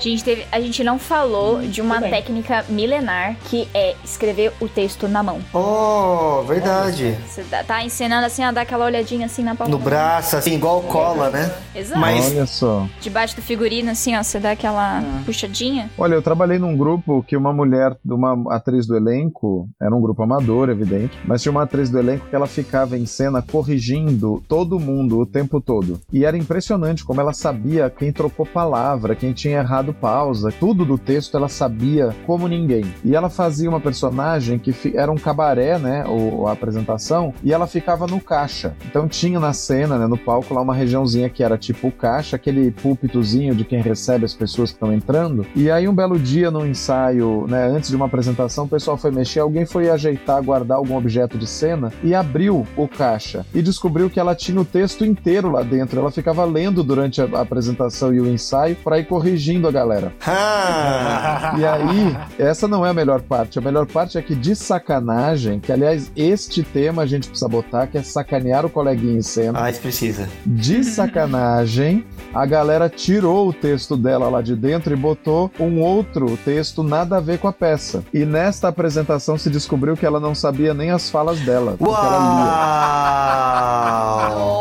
[0.00, 4.66] A gente, teve, a gente não falou de uma técnica milenar que é escrever o
[4.66, 5.40] texto na mão.
[5.52, 7.18] Oh, verdade.
[7.28, 9.70] Você tá ensinando assim a dar aquela olhadinha assim na palma.
[9.70, 11.52] No braço, assim, igual cola, né?
[11.74, 12.00] Exato.
[12.00, 12.86] Mas Olha só.
[12.98, 15.22] Debaixo do figurino, assim, ó, você dá aquela Ah.
[15.26, 15.90] puxadinha.
[15.98, 20.22] Olha, eu trabalhei num grupo que uma mulher, uma atriz do elenco, era um grupo
[20.22, 24.80] amador, evidente, mas tinha uma atriz do elenco que ela ficava em cena corrigindo todo
[24.80, 26.00] mundo o tempo todo.
[26.10, 30.98] E era impressionante como ela sabia quem trocou palavra, quem tinha errado pausa, tudo do
[30.98, 32.84] texto ela sabia como ninguém.
[33.04, 37.66] E ela fazia uma personagem que era um cabaré, né, o, a apresentação, e ela
[37.66, 38.74] ficava no caixa.
[38.86, 42.36] Então tinha na cena, né, no palco lá uma regiãozinha que era tipo o caixa,
[42.36, 45.46] aquele púlpitozinho de quem recebe as pessoas que estão entrando.
[45.54, 49.10] E aí um belo dia no ensaio, né, antes de uma apresentação, o pessoal foi
[49.10, 54.10] mexer, alguém foi ajeitar, guardar algum objeto de cena e abriu o caixa e descobriu
[54.10, 55.98] que ela tinha o texto inteiro lá dentro.
[55.98, 60.12] Ela ficava lendo durante a apresentação e o ensaio para ir corrigindo a galera.
[60.26, 61.54] Ah!
[61.58, 63.58] E aí, essa não é a melhor parte.
[63.58, 67.86] A melhor parte é que de sacanagem, que aliás, este tema a gente precisa botar,
[67.86, 69.64] que é sacanear o coleguinha em cena.
[69.64, 70.28] Ah, isso precisa.
[70.44, 72.04] De sacanagem,
[72.34, 77.16] a galera tirou o texto dela lá de dentro e botou um outro texto nada
[77.16, 78.04] a ver com a peça.
[78.12, 81.76] E nesta apresentação se descobriu que ela não sabia nem as falas dela.
[81.78, 82.50] Porque ela lia.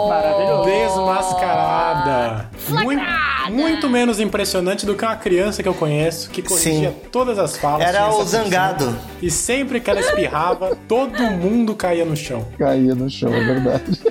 [0.10, 0.70] Maravilhoso.
[0.70, 2.50] Desmascarada.
[2.70, 3.04] Muito,
[3.50, 6.96] muito menos impressionante do que uma criança que eu conheço que corrigia Sim.
[7.12, 7.88] todas as falas.
[7.88, 8.86] Era o zangado.
[8.86, 12.46] função, E sempre que ela espirrava, todo mundo caía no chão.
[12.58, 14.02] Caía no chão, é verdade.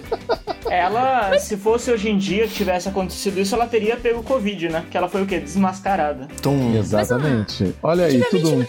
[0.70, 4.81] Ela, se fosse hoje em dia que tivesse acontecido isso, ela teria pego Covid, né?
[4.82, 5.39] Porque ela foi o quê?
[5.39, 6.28] Desmascarada.
[6.43, 6.77] Tum.
[6.77, 7.74] Exatamente.
[7.82, 8.66] Olha aí, tudo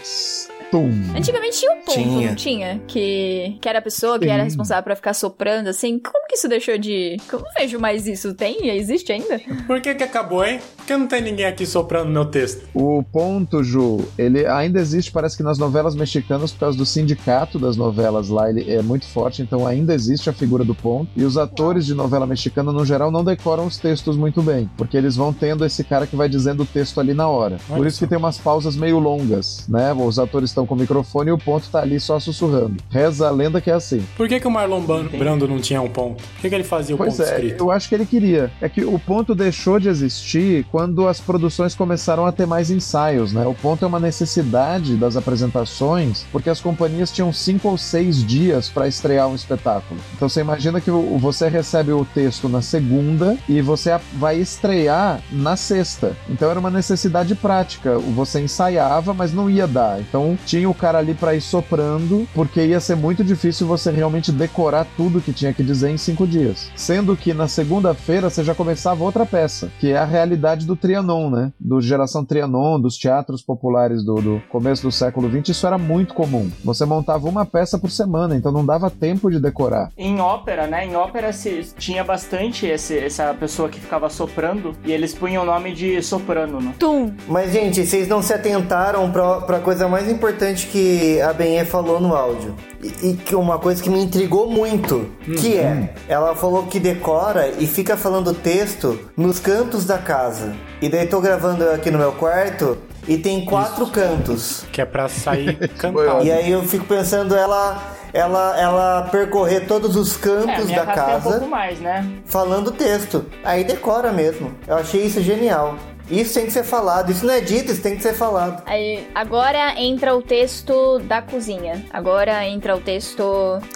[0.70, 0.90] tum.
[1.16, 2.28] Antigamente tinha um ponto, Tinha.
[2.28, 2.80] não tinha?
[2.86, 4.48] Que, que era a pessoa que era Sim.
[4.48, 5.98] responsável pra ficar soprando, assim.
[5.98, 7.16] Como que isso deixou de...
[7.32, 8.34] Eu não vejo mais isso.
[8.34, 8.68] Tem?
[8.76, 9.40] Existe ainda?
[9.66, 10.60] Por que que acabou, hein?
[10.76, 12.68] Porque não tem ninguém aqui soprando meu texto.
[12.74, 17.58] O ponto, Ju, ele ainda existe, parece que nas novelas mexicanas, por causa do sindicato
[17.58, 21.10] das novelas lá, ele é muito forte, então ainda existe a figura do ponto.
[21.16, 24.96] E os atores de novela mexicana, no geral, não decoram os textos muito bem, porque
[24.96, 27.58] eles vão tendo esse cara que vai dizendo o texto ali na hora.
[27.66, 29.92] Por Olha isso que tem umas pausas meio longas, né?
[29.92, 32.76] Os atores estão estão com o microfone e o ponto tá ali só sussurrando.
[32.90, 34.04] Reza a lenda que é assim.
[34.16, 36.22] Por que, que o Marlon Brando não tinha um ponto?
[36.22, 37.64] Por que, que ele fazia o pois ponto é, escrito?
[37.64, 38.50] Eu acho que ele queria.
[38.60, 43.32] É que o ponto deixou de existir quando as produções começaram a ter mais ensaios,
[43.32, 43.46] né?
[43.46, 48.68] O ponto é uma necessidade das apresentações, porque as companhias tinham cinco ou seis dias
[48.68, 50.00] para estrear um espetáculo.
[50.14, 55.56] Então você imagina que você recebe o texto na segunda e você vai estrear na
[55.56, 56.16] sexta.
[56.28, 57.98] Então era uma necessidade prática.
[57.98, 60.00] Você ensaiava, mas não ia dar.
[60.00, 64.32] Então tinha o cara ali para ir soprando, porque ia ser muito difícil você realmente
[64.32, 66.72] decorar tudo que tinha que dizer em cinco dias.
[66.74, 71.30] Sendo que na segunda-feira você já começava outra peça, que é a realidade do Trianon,
[71.30, 71.52] né?
[71.60, 76.14] Do geração Trianon, dos teatros populares do, do começo do século XX, isso era muito
[76.14, 76.50] comum.
[76.64, 79.92] Você montava uma peça por semana, então não dava tempo de decorar.
[79.96, 80.84] Em ópera, né?
[80.84, 85.46] Em ópera se, tinha bastante esse, essa pessoa que ficava soprando e eles punham o
[85.46, 86.74] nome de soprano, né?
[86.76, 87.12] Tum.
[87.28, 92.00] Mas, gente, vocês não se atentaram pra, pra coisa mais importante que a Benê falou
[92.00, 92.54] no áudio.
[92.82, 95.06] E, e que uma coisa que me intrigou muito,
[95.38, 100.54] que é, ela falou que decora e fica falando texto nos cantos da casa.
[100.80, 103.92] E daí tô gravando aqui no meu quarto e tem quatro Isso.
[103.92, 104.64] cantos.
[104.72, 105.58] Que é pra sair.
[106.24, 110.92] E aí eu fico pensando ela ela ela percorrer todos os É, cantos minha da
[110.92, 112.04] casa tem um mais, né?
[112.24, 113.24] falando texto.
[113.44, 114.52] Aí decora mesmo.
[114.66, 115.76] Eu achei isso genial.
[116.10, 117.10] Isso tem que ser falado.
[117.12, 118.62] Isso não é dito, isso tem que ser falado.
[118.66, 121.84] Aí, agora entra o texto da cozinha.
[121.90, 123.22] Agora entra o texto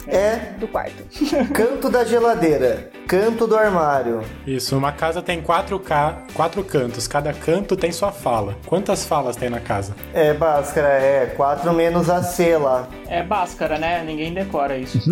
[0.07, 0.37] É.
[0.59, 1.05] do quarto.
[1.55, 2.91] Canto da geladeira.
[3.07, 4.23] Canto do armário.
[4.47, 6.23] Isso, uma casa tem quatro, ca...
[6.35, 7.07] quatro cantos.
[7.07, 8.57] Cada canto tem sua fala.
[8.67, 9.95] Quantas falas tem na casa?
[10.13, 11.27] É, Bhaskara, é.
[11.37, 12.89] 4 menos a C lá.
[13.07, 14.03] É báscara, né?
[14.05, 14.99] Ninguém decora isso.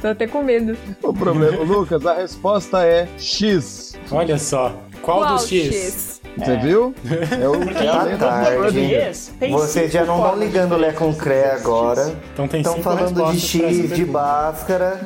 [0.00, 0.76] Tô até com medo.
[1.02, 3.81] O problema, Lucas, a resposta é X.
[4.10, 4.74] Olha só.
[5.02, 5.74] Qual, Qual dos X?
[5.74, 6.20] X?
[6.38, 6.94] Você viu?
[7.40, 9.50] É o Porque Tá em tarde.
[9.50, 12.04] Vocês já não estão ligando Lé com Cré agora.
[12.06, 12.12] X.
[12.32, 14.04] Então tem Estão falando de X, de.
[14.04, 15.00] Bhaskara.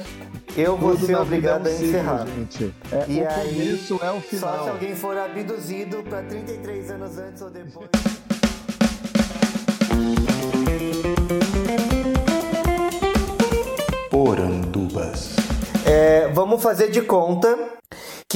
[0.56, 2.26] Eu vou Tudo ser obrigado a é um encerrar.
[2.26, 2.74] gente.
[2.90, 4.68] É, E o aí, começo é o Só se final.
[4.70, 7.88] alguém for abduzido pra 33 anos antes ou depois.
[14.10, 15.34] Porandubas.
[15.84, 17.56] É, vamos fazer de conta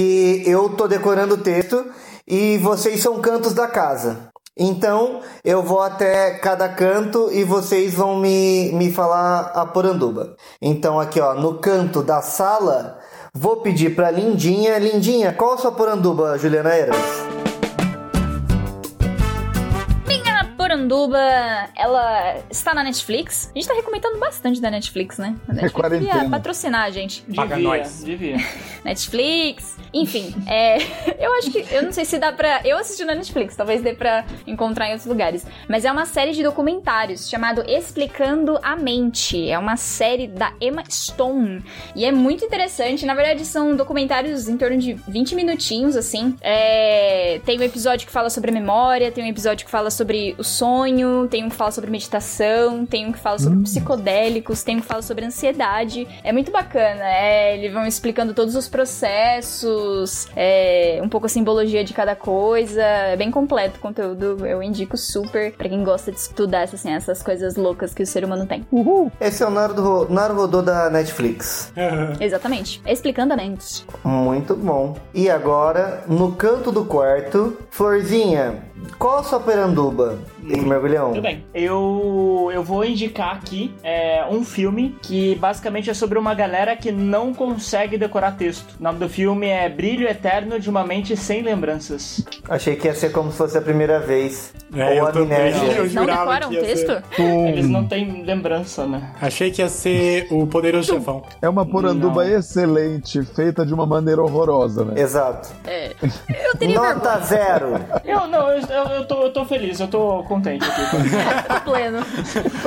[0.01, 1.85] que eu tô decorando o texto
[2.27, 4.31] e vocês são cantos da casa.
[4.57, 10.37] Então eu vou até cada canto e vocês vão me, me falar a poranduba.
[10.61, 12.99] Então aqui ó, no canto da sala,
[13.35, 14.79] vou pedir pra Lindinha.
[14.79, 17.40] Lindinha, qual a sua poranduba, Juliana Eras?
[20.81, 21.19] Poranduba,
[21.77, 23.51] ela está na Netflix.
[23.55, 25.37] A gente tá recomendando bastante da Netflix, né?
[25.49, 26.13] A Netflix quarentena.
[26.15, 27.23] devia patrocinar a gente.
[27.35, 28.03] Paga Devia, nós.
[28.05, 28.37] devia.
[28.85, 29.77] Netflix.
[29.93, 30.79] Enfim, é,
[31.19, 31.65] eu acho que.
[31.71, 32.61] Eu não sei se dá pra.
[32.65, 35.47] Eu assisti na Netflix, talvez dê pra encontrar em outros lugares.
[35.69, 39.51] Mas é uma série de documentários chamado Explicando a Mente.
[39.51, 41.63] É uma série da Emma Stone.
[41.95, 43.05] E é muito interessante.
[43.05, 46.37] Na verdade, são documentários em torno de 20 minutinhos, assim.
[46.41, 50.35] É, tem um episódio que fala sobre a memória, tem um episódio que fala sobre
[50.39, 54.77] o sonho, tem um que fala sobre meditação, tem um que fala sobre psicodélicos, tem
[54.77, 56.07] um que fala sobre ansiedade.
[56.23, 57.03] É muito bacana.
[57.03, 62.83] É, eles vão explicando todos os processos, é, um pouco a simbologia de cada coisa.
[62.83, 64.47] É bem completo o conteúdo.
[64.47, 68.25] Eu indico super pra quem gosta de estudar assim, essas coisas loucas que o ser
[68.25, 68.65] humano tem.
[69.21, 71.73] Esse é o Naruto, Naruto da Netflix.
[72.21, 72.81] Exatamente.
[72.87, 73.85] Explicando a mente.
[74.05, 74.97] Muito bom.
[75.13, 78.63] E agora, no canto do quarto, Florzinha,
[78.99, 80.19] qual a sua peranduba?
[80.45, 81.11] E mergulhão?
[81.11, 81.45] Tudo bem.
[81.55, 86.91] Eu, eu vou indicar aqui é, um filme que basicamente é sobre uma galera que
[86.93, 88.75] não consegue decorar texto.
[88.79, 92.25] O nome do filme é Brilho Eterno de uma Mente Sem Lembranças.
[92.49, 94.53] Achei que ia ser como se fosse a primeira vez.
[94.75, 95.37] É, eu Ou também.
[95.39, 95.73] amnésia.
[95.73, 96.87] Eu Não decoram que ia texto?
[97.17, 99.13] ser- Eles não têm lembrança, né?
[99.21, 101.23] Achei que ia ser o Poderoso Chefão.
[101.43, 102.39] É uma poranduba Não.
[102.39, 105.01] excelente, feita de uma maneira horrorosa, né?
[105.01, 105.49] Exato.
[105.67, 105.91] É.
[106.03, 107.75] Eu teria Nota zero.
[108.05, 110.81] Eu não, eu, eu, eu tô, eu tô feliz, eu tô contente aqui.
[111.65, 111.99] pleno.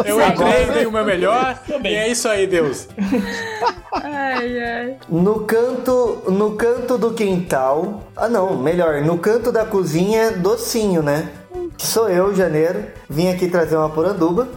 [0.04, 1.58] Eu entrei, dei o meu melhor.
[1.82, 2.90] E é isso aí, Deus.
[3.94, 4.98] Ai, ai.
[5.08, 8.04] No canto, no canto do quintal.
[8.18, 11.30] Ah, não, melhor, no canto da cozinha, docinho, né?
[11.78, 12.84] Que sou eu, janeiro.
[13.10, 14.50] Vim aqui trazer uma poranduba.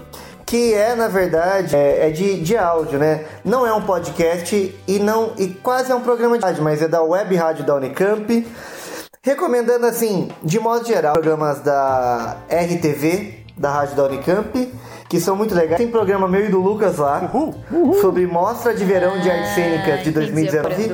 [0.45, 3.25] Que é, na verdade, é, é de, de áudio, né?
[3.45, 6.87] Não é um podcast e não e quase é um programa de rádio, mas é
[6.87, 8.47] da Web Rádio da Unicamp.
[9.27, 14.73] Recomendando, assim, de modo geral, programas da RTV, da Rádio da Unicamp,
[15.09, 15.79] que são muito legais.
[15.79, 17.29] Tem programa meu e do Lucas lá,
[18.01, 20.93] sobre Mostra de Verão de Artes Cênicas de 2019.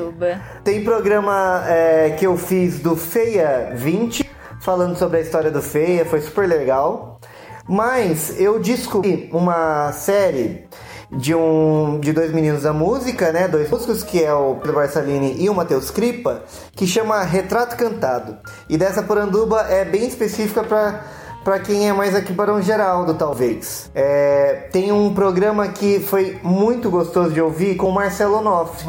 [0.65, 4.31] Tem programa é, que eu fiz do Feia 20,
[4.63, 7.21] falando sobre a história do Feia, foi super legal.
[7.69, 10.67] Mas eu descobri uma série
[11.13, 13.47] de um de dois meninos da música, né?
[13.47, 16.43] Dois músicos que é o Pedro Barsalini e o Matheus Cripa,
[16.75, 18.39] que chama Retrato Cantado.
[18.69, 21.05] E dessa poranduba é bem específica para
[21.45, 23.91] para quem é mais aqui para um Geraldo, talvez.
[23.95, 28.87] É, tem um programa que foi muito gostoso de ouvir com o Marcelo Onofre,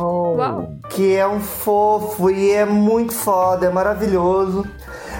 [0.89, 4.65] que é um fofo e é muito foda, é maravilhoso.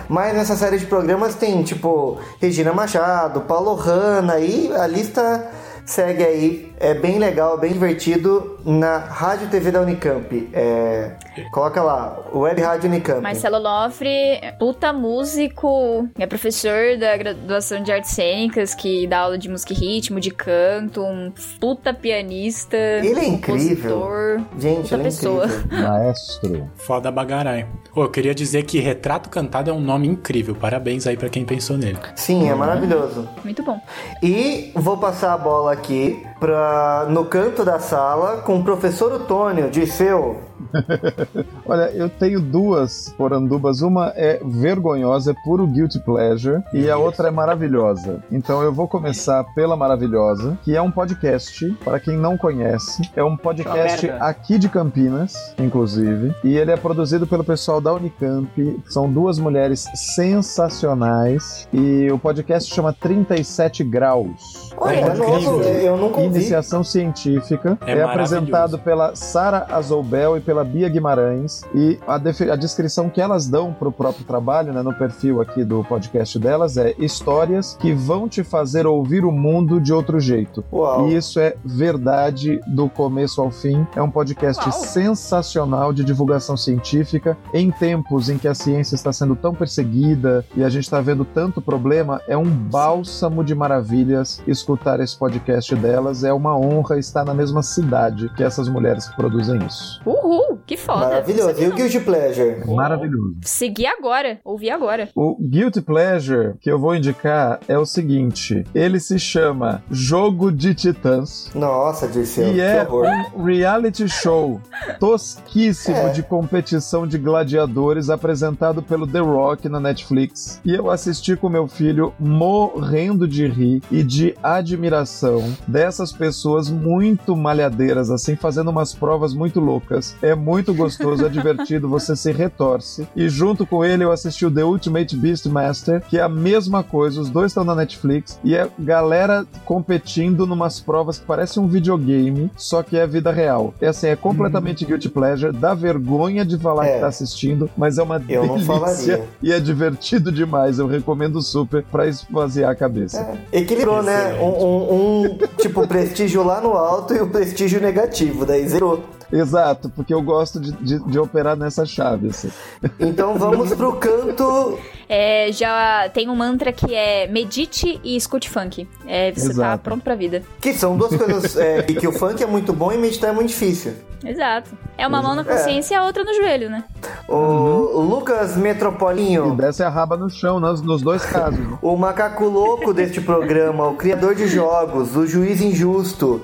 [0.08, 5.50] Mas nessa série de programas tem tipo Regina Machado, Paulo Hanna e a lista
[5.86, 6.74] segue aí.
[6.80, 10.50] É bem legal, bem divertido na Rádio TV da Unicamp.
[10.54, 11.12] É,
[11.52, 13.22] coloca lá, Web Rádio Unicamp.
[13.22, 19.50] Marcelo Lofre, puta músico, é professor da graduação de artes cênicas, que dá aula de
[19.50, 22.78] música e ritmo, de canto, um puta pianista.
[22.78, 24.00] Ele é incrível.
[24.00, 25.46] compositor, Gente, puta ele é pessoa.
[25.46, 25.90] incrível.
[25.90, 26.72] Maestro.
[26.76, 27.68] Foda bagarai.
[27.96, 30.56] Eu queria dizer que Retrato Cantado é um nome incrível.
[30.56, 31.98] Parabéns aí pra quem pensou nele.
[32.16, 33.28] Sim, é maravilhoso.
[33.44, 33.80] Muito bom.
[34.22, 39.70] E vou passar a bola aqui pra, no canto da sala com o professor Otônio,
[39.70, 40.53] Disseu.
[41.66, 43.82] Olha, eu tenho duas porandubas.
[43.82, 48.22] Uma é vergonhosa, é puro guilty pleasure, e a outra é maravilhosa.
[48.32, 53.02] Então eu vou começar pela maravilhosa, que é um podcast, para quem não conhece.
[53.16, 58.82] É um podcast aqui de Campinas, inclusive, e ele é produzido pelo pessoal da Unicamp.
[58.88, 64.74] São duas mulheres sensacionais, e o podcast chama 37 Graus.
[64.78, 66.36] Olha, é novo, eu nunca ouvi.
[66.38, 67.78] Iniciação científica.
[67.86, 71.64] É É, apresentado pela Sara Azobel e pela Bia Guimarães.
[71.74, 75.84] E a, a descrição que elas dão pro próprio trabalho, né, no perfil aqui do
[75.84, 80.64] podcast delas, é histórias que vão te fazer ouvir o mundo de outro jeito.
[80.72, 81.08] Uau.
[81.08, 83.88] E isso é verdade do começo ao fim.
[83.96, 89.36] É um podcast sensacional de divulgação científica em tempos em que a ciência está sendo
[89.36, 92.22] tão perseguida e a gente está vendo tanto problema.
[92.28, 96.24] É um bálsamo de maravilhas escutar esse podcast delas.
[96.24, 100.00] É uma honra estar na mesma cidade que essas mulheres que produzem isso.
[100.06, 101.06] Uhul, que foda.
[101.06, 101.62] Maravilhoso.
[101.62, 102.66] E o Guilty Pleasure?
[102.68, 103.36] Maravilhoso.
[103.44, 105.10] Segui agora, ouvi agora.
[105.16, 110.74] O Guilty Pleasure que eu vou indicar é o seguinte: ele se chama Jogo de
[110.74, 111.50] Titãs.
[111.54, 113.08] Nossa, Dirceu, E que é horror.
[113.36, 114.60] um reality show
[115.00, 116.10] tosquíssimo É.
[116.10, 120.60] de competição de gladiadores apresentado pelo The Rock na Netflix.
[120.66, 127.36] E eu assisti com meu filho morrendo de rir e de admiração dessas pessoas muito
[127.36, 130.16] malhadeiras, assim, fazendo umas provas muito loucas.
[130.24, 133.06] É muito gostoso, é divertido, você se retorce.
[133.14, 137.20] E junto com ele eu assisti o The Ultimate Beastmaster, que é a mesma coisa,
[137.20, 142.50] os dois estão na Netflix, e é galera competindo numas provas que parecem um videogame,
[142.56, 143.74] só que é vida real.
[143.82, 148.04] É assim, é completamente guilty pleasure, dá vergonha de falar que tá assistindo, mas é
[148.04, 149.24] uma Eu não delícia falaria.
[149.42, 150.80] e é divertido demais.
[150.80, 153.28] Eu recomendo super pra esvaziar a cabeça.
[153.52, 154.36] Equilibrou, né?
[154.40, 159.04] Um, um- um, tipo prestígio lá no alto e o prestígio negativo, daí zerou.
[159.36, 162.28] Exato, porque eu gosto de, de- de operar nessa chave.
[162.30, 162.52] Assim.
[163.00, 164.78] Então vamos pro canto.
[165.10, 168.88] É, já tem um mantra que é medite e escute funk.
[169.08, 169.84] É, você tá Exato.
[169.84, 170.44] pronto pra vida.
[170.62, 173.50] Que são duas coisas é, que, o funk é muito bom e meditar é muito
[173.50, 173.94] difícil.
[174.24, 174.72] Exato.
[174.98, 175.46] É uma mão na É.
[175.46, 176.84] consciência e a outra no joelho, né?
[177.28, 179.54] O Lucas Metropolinho.
[179.54, 181.60] E desce a raba no chão, nos, nos dois casos.
[181.60, 181.78] né?
[181.82, 186.42] O macaco louco deste programa, o criador de jogos, o juiz injusto.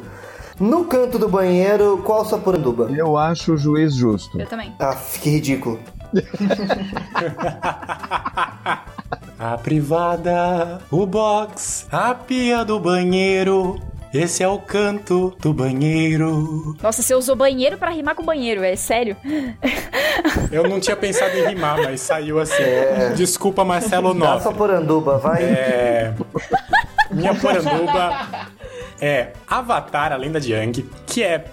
[0.60, 2.90] No canto do banheiro, qual sua poranduba?
[2.92, 4.40] Eu acho o juiz justo.
[4.40, 4.74] Eu também.
[4.80, 5.80] Ah, que ridículo.
[9.40, 13.80] A privada, o box, a pia do banheiro.
[14.14, 16.76] Esse é o canto do banheiro.
[16.84, 19.16] Nossa, você usou banheiro pra rimar com banheiro, é sério?
[20.52, 22.64] Eu não tinha pensado em rimar, mas saiu assim.
[23.16, 24.42] Desculpa, Marcelo Dá Nova.
[24.42, 25.44] sua poranduba, vai.
[25.44, 26.14] É.
[27.12, 28.28] Minha poranduba
[29.02, 31.44] é Avatar, a Lenda de Aang, que é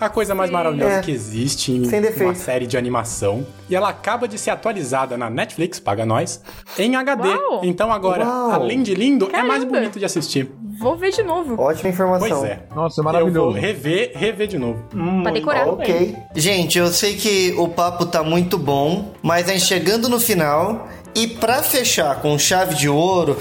[0.00, 1.00] a coisa mais maravilhosa É.
[1.00, 2.34] que existe em Sem uma defeito.
[2.38, 3.46] série de animação.
[3.68, 6.40] E ela acaba de ser atualizada na Netflix, paga nós,
[6.78, 7.28] em HD.
[7.28, 7.60] Uau!
[7.64, 8.50] Então agora, Uau!
[8.52, 9.78] além de lindo, é mais Caramba!
[9.78, 10.50] bonito de assistir.
[10.78, 11.58] Vou ver de novo.
[11.60, 12.28] Ótima informação.
[12.40, 12.60] Pois é.
[12.74, 13.56] Nossa, é Eu vou maravilhoso.
[13.58, 14.82] rever, rever de novo.
[15.22, 15.68] Pra decorar.
[15.68, 16.14] Ok.
[16.34, 20.86] Gente, eu sei que o papo tá muito bom, mas é chegando no final.
[21.16, 23.38] E pra fechar com chave de ouro,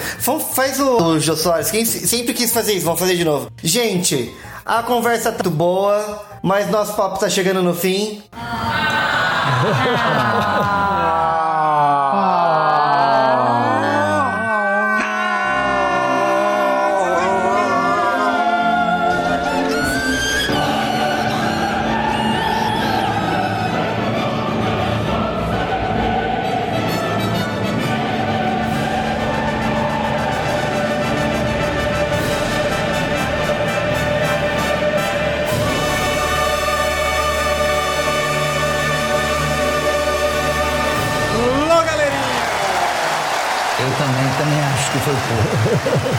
[0.54, 3.50] faz o, o Jô Soares, quem se- sempre quis fazer isso, vamos fazer de novo.
[3.62, 4.34] Gente,
[4.66, 8.24] a conversa tá muito boa, mas nosso papo tá chegando no fim.
[8.32, 8.46] também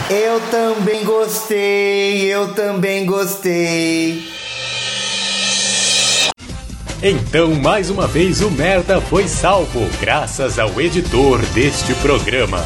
[0.08, 4.22] Eu também gostei, eu também gostei.
[7.02, 12.64] Então, mais uma vez, o Merda foi salvo, graças ao editor deste programa.